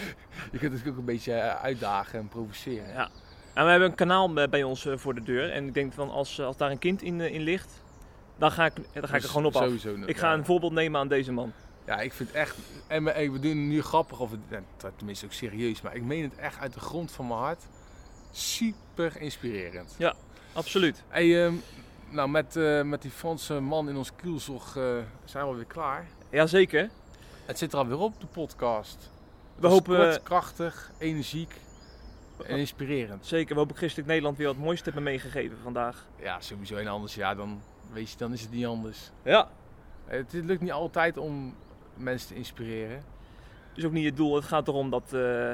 je 0.52 0.58
kunt 0.58 0.72
natuurlijk 0.72 0.88
ook 0.88 0.98
een 0.98 1.04
beetje 1.04 1.32
eh, 1.32 1.62
uitdagen 1.62 2.18
en 2.18 2.28
provoceren. 2.28 2.88
Ja. 2.88 3.08
En 3.54 3.64
we 3.64 3.70
hebben 3.70 3.88
een 3.88 3.94
kanaal 3.94 4.32
bij 4.32 4.62
ons 4.62 4.86
eh, 4.86 4.96
voor 4.96 5.14
de 5.14 5.22
deur. 5.22 5.50
En 5.52 5.66
ik 5.66 5.74
denk 5.74 5.92
van 5.92 6.10
als, 6.10 6.38
eh, 6.38 6.46
als 6.46 6.56
daar 6.56 6.70
een 6.70 6.78
kind 6.78 7.02
in, 7.02 7.20
in 7.20 7.40
ligt, 7.40 7.82
dan 8.38 8.50
ga 8.50 8.64
ik, 8.64 8.72
dan 8.92 9.08
ga 9.08 9.16
ik 9.16 9.22
er 9.22 9.28
gewoon 9.28 9.46
op 9.46 9.56
af. 9.56 9.84
Ik 10.06 10.16
ga 10.16 10.28
ja. 10.28 10.34
een 10.38 10.44
voorbeeld 10.44 10.72
nemen 10.72 11.00
aan 11.00 11.08
deze 11.08 11.32
man. 11.32 11.52
Ja, 11.86 12.00
ik 12.00 12.12
vind 12.12 12.32
echt. 12.32 12.56
En 12.86 13.04
doen 13.04 13.32
het 13.32 13.42
nu 13.56 13.82
grappig, 13.82 14.20
of 14.20 14.30
het- 14.30 14.40
ja, 14.48 14.90
tenminste 14.96 15.26
ook 15.26 15.32
serieus, 15.32 15.80
maar 15.80 15.94
ik 15.94 16.02
meen 16.02 16.22
het 16.22 16.36
echt 16.36 16.58
uit 16.58 16.72
de 16.72 16.80
grond 16.80 17.12
van 17.12 17.26
mijn 17.26 17.38
hart. 17.40 17.62
Super 18.30 19.20
inspirerend. 19.20 19.94
Absoluut. 20.52 21.02
Hey, 21.08 21.44
ehm, 21.44 21.54
nou, 22.10 22.28
met, 22.28 22.56
eh, 22.56 22.82
met 22.82 23.02
die 23.02 23.10
Franse 23.10 23.60
man 23.60 23.88
in 23.88 23.96
ons 23.96 24.12
kielzog 24.16 24.76
eh, 24.76 24.96
zijn 25.24 25.48
we 25.48 25.54
weer 25.54 25.64
klaar. 25.64 26.06
Jazeker. 26.30 26.90
Het 27.44 27.58
zit 27.58 27.72
er 27.72 27.78
alweer 27.78 27.98
op, 27.98 28.20
de 28.20 28.26
podcast. 28.26 29.10
We 29.54 29.66
hopen, 29.66 29.96
Kort, 29.96 30.22
krachtig, 30.22 30.90
energiek 30.98 31.54
en 32.46 32.56
inspirerend. 32.58 33.26
zeker, 33.26 33.54
we 33.54 33.60
hopen 33.60 33.76
Christelijk 33.76 34.08
Nederland 34.08 34.36
weer 34.36 34.46
wat 34.46 34.56
moois 34.56 34.78
te 34.78 34.84
hebben 34.84 35.02
meegegeven 35.02 35.58
vandaag. 35.62 36.06
Ja, 36.20 36.40
sowieso. 36.40 36.76
En 36.76 36.86
anders, 36.86 37.14
ja, 37.14 37.34
dan, 37.34 37.62
weet 37.92 38.10
je, 38.10 38.16
dan 38.16 38.32
is 38.32 38.40
het 38.40 38.50
niet 38.50 38.66
anders. 38.66 39.10
Ja, 39.24 39.48
het 40.04 40.32
lukt 40.32 40.60
niet 40.60 40.72
altijd 40.72 41.16
om 41.16 41.54
mensen 41.96 42.28
te 42.28 42.34
inspireren. 42.34 43.02
is 43.74 43.84
ook 43.84 43.92
niet 43.92 44.04
het 44.04 44.16
doel. 44.16 44.34
Het 44.34 44.44
gaat 44.44 44.68
erom 44.68 44.90
dat, 44.90 45.12
eh, 45.12 45.50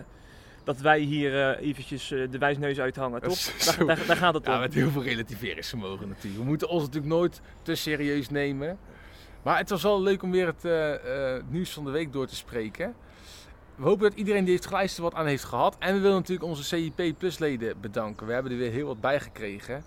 dat 0.65 0.81
wij 0.81 1.01
hier 1.01 1.51
eh, 1.51 1.69
eventjes 1.69 2.11
eh, 2.11 2.31
de 2.31 2.39
wijsneus 2.39 2.81
uithangen, 2.81 3.23
toch? 3.23 3.39
Daar, 3.65 3.87
daar, 3.87 4.07
daar 4.07 4.17
gaat 4.17 4.35
het 4.35 4.47
om. 4.47 4.53
Ja, 4.53 4.59
met 4.59 4.75
heel 4.75 4.91
veel 4.91 5.03
relativeringsvermogen 5.03 6.09
natuurlijk. 6.09 6.43
We 6.43 6.49
moeten 6.49 6.69
ons 6.69 6.83
natuurlijk 6.83 7.13
nooit 7.13 7.41
te 7.63 7.75
serieus 7.75 8.31
nemen. 8.31 8.79
Maar 9.43 9.59
het 9.59 9.71
was 9.71 9.83
wel 9.83 10.03
leuk 10.03 10.23
om 10.23 10.31
weer 10.31 10.47
het 10.47 10.65
nieuws 11.49 11.71
van 11.71 11.85
de 11.85 11.91
week 11.91 12.13
door 12.13 12.27
te 12.27 12.37
spreken. 12.37 12.95
We 13.75 13.85
hopen 13.85 14.09
dat 14.09 14.19
iedereen 14.19 14.45
die 14.45 14.53
heeft 14.53 14.67
geluisterd 14.67 15.03
wat 15.03 15.15
aan 15.15 15.27
heeft 15.27 15.45
gehad. 15.45 15.77
En 15.79 15.95
we 15.95 16.01
willen 16.01 16.17
natuurlijk 16.17 16.49
onze 16.49 16.65
CIP 16.65 17.15
Plus 17.19 17.39
leden 17.39 17.81
bedanken. 17.81 18.27
We 18.27 18.33
hebben 18.33 18.53
er 18.53 18.59
weer 18.59 18.71
heel 18.71 18.87
wat 18.87 19.01
bij 19.01 19.21
gekregen. 19.21 19.85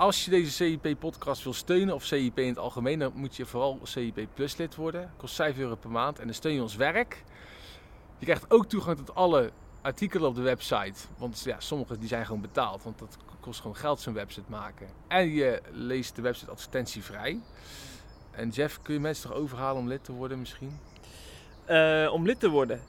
Als 0.00 0.24
je 0.24 0.30
deze 0.30 0.50
CIP 0.50 0.98
podcast 0.98 1.42
wil 1.42 1.52
steunen, 1.52 1.94
of 1.94 2.04
CIP 2.04 2.38
in 2.38 2.48
het 2.48 2.58
algemeen, 2.58 2.98
dan 2.98 3.12
moet 3.14 3.36
je 3.36 3.46
vooral 3.46 3.78
CIP 3.82 4.26
Plus 4.34 4.56
lid 4.56 4.74
worden. 4.74 5.12
Kost 5.16 5.34
5 5.34 5.58
euro 5.58 5.74
per 5.74 5.90
maand 5.90 6.18
en 6.18 6.24
dan 6.24 6.34
steun 6.34 6.54
je 6.54 6.62
ons 6.62 6.76
werk. 6.76 7.24
Je 8.18 8.24
krijgt 8.24 8.50
ook 8.50 8.66
toegang 8.66 8.96
tot 8.96 9.14
alle 9.14 9.50
artikelen 9.82 10.28
op 10.28 10.34
de 10.34 10.42
website. 10.42 11.00
Want 11.18 11.42
ja, 11.44 11.60
sommige 11.60 11.98
die 11.98 12.08
zijn 12.08 12.26
gewoon 12.26 12.40
betaald. 12.40 12.82
Want 12.82 12.98
dat 12.98 13.16
kost 13.40 13.60
gewoon 13.60 13.76
geld 13.76 14.00
zo'n 14.00 14.14
website 14.14 14.50
maken. 14.50 14.88
En 15.08 15.28
je 15.28 15.62
leest 15.70 16.16
de 16.16 16.22
website 16.22 16.50
advertentievrij. 16.50 17.40
En 18.30 18.48
Jeff, 18.48 18.82
kun 18.82 18.94
je 18.94 19.00
mensen 19.00 19.30
toch 19.30 19.38
overhalen 19.38 19.82
om 19.82 19.88
lid 19.88 20.04
te 20.04 20.12
worden 20.12 20.38
misschien? 20.38 20.78
Eh, 21.64 22.10
om 22.12 22.26
lid 22.26 22.40
te 22.40 22.48
worden. 22.48 22.80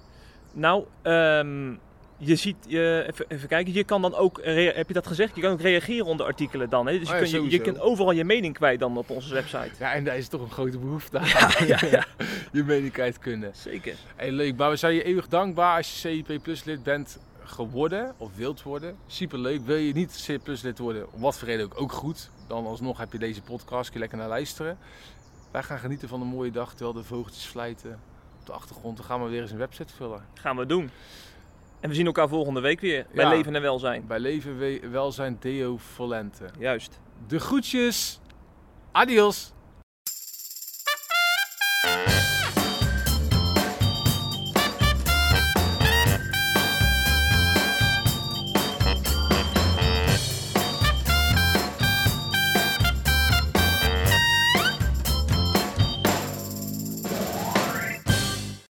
Nou, 0.54 0.86
ehm, 1.02 1.76
je 2.24 2.36
ziet, 2.36 2.56
je, 2.68 3.06
even, 3.08 3.26
even 3.28 3.48
kijken, 3.48 3.74
je 3.74 3.84
kan 3.84 4.02
dan 4.02 4.16
ook, 4.16 4.40
heb 4.44 4.88
je 4.88 4.94
dat 4.94 5.08
gezegd? 5.08 5.36
Je 5.36 5.42
kan 5.42 5.52
ook 5.52 5.62
reageren 5.62 6.06
onder 6.06 6.26
artikelen 6.26 6.70
dan. 6.70 6.88
Hè? 6.88 7.00
Dus 7.00 7.08
je, 7.08 7.14
Oh 7.14 7.26
ja, 7.26 7.32
kun, 7.32 7.44
je, 7.44 7.50
je 7.50 7.60
kunt 7.60 7.80
overal 7.80 8.12
je 8.12 8.24
mening 8.24 8.54
kwijt 8.54 8.80
dan 8.80 8.98
op 8.98 9.10
onze 9.10 9.34
website. 9.34 9.72
Ja, 9.80 9.94
en 9.94 10.04
daar 10.04 10.18
is 10.18 10.28
toch 10.28 10.42
een 10.42 10.52
grote 10.52 10.80
behoefte 10.80 11.20
aan. 11.20 11.68
ja, 11.68 11.80
ja. 11.92 12.06
je 12.52 12.64
mening 12.64 12.92
kwijt 12.92 13.20
kunnen. 13.20 13.52
Zeker. 13.56 13.96
Hey, 14.16 14.32
leuk, 14.32 14.58
maar 14.58 14.70
we 14.70 14.76
zijn 14.76 14.94
je 14.94 15.04
eeuwig 15.04 15.28
dankbaar 15.28 15.78
als 15.78 15.92
je 15.92 16.24
CIP 16.26 16.44
Plus 16.44 16.64
lid 16.64 16.84
bent 16.84 17.20
geworden 17.44 18.14
of 18.18 18.36
wilt 18.36 18.64
worden. 18.64 18.96
Super 19.08 19.40
leuk. 19.40 19.62
Wil 19.66 19.76
je 19.76 19.94
niet 19.94 20.12
CIP 20.12 20.44
Plus 20.44 20.62
lid 20.62 20.80
worden, 20.80 21.14
om 21.14 21.22
wat 21.22 21.38
voor 21.38 21.48
reden 21.48 21.66
ook, 21.66 21.82
ook 21.82 21.92
goed. 21.92 22.30
Dan 22.48 22.66
alsnog 22.66 22.98
heb 22.98 23.12
je 23.12 23.20
deze 23.20 23.42
podcast, 23.42 23.86
kun 23.86 23.94
je 23.94 24.00
lekker 24.00 24.18
naar 24.18 24.28
luisteren. 24.28 24.78
Wij 25.52 25.64
gaan 25.64 25.80
genieten 25.80 26.08
van 26.08 26.22
een 26.22 26.28
mooie 26.28 26.52
dag 26.52 26.70
terwijl 26.70 26.94
de 26.94 27.04
vogeltjes 27.04 27.46
fluiten 27.46 28.00
op 28.40 28.46
de 28.46 28.52
achtergrond. 28.52 28.98
Dan 28.98 29.06
gaan 29.06 29.24
we 29.24 29.30
weer 29.30 29.42
eens 29.42 29.52
een 29.52 29.58
website 29.58 29.94
vullen. 29.94 30.26
Gaan 30.34 30.58
we 30.58 30.66
doen. 30.66 30.90
En 31.82 31.90
we 31.90 31.96
zien 31.96 32.06
elkaar 32.06 32.28
volgende 32.28 32.60
week 32.60 32.80
weer 32.80 33.06
bij 33.14 33.30
Leven 33.30 33.56
en 33.56 33.62
Welzijn. 33.62 34.08
Bij 34.08 34.20
Leven 34.20 34.62
en 34.62 34.92
Welzijn 34.92 35.38
Deo 35.40 35.78
Volente. 35.78 36.46
Juist. 36.60 37.00
De 37.28 37.40
groetjes. 37.40 38.20
Adios. 38.92 39.54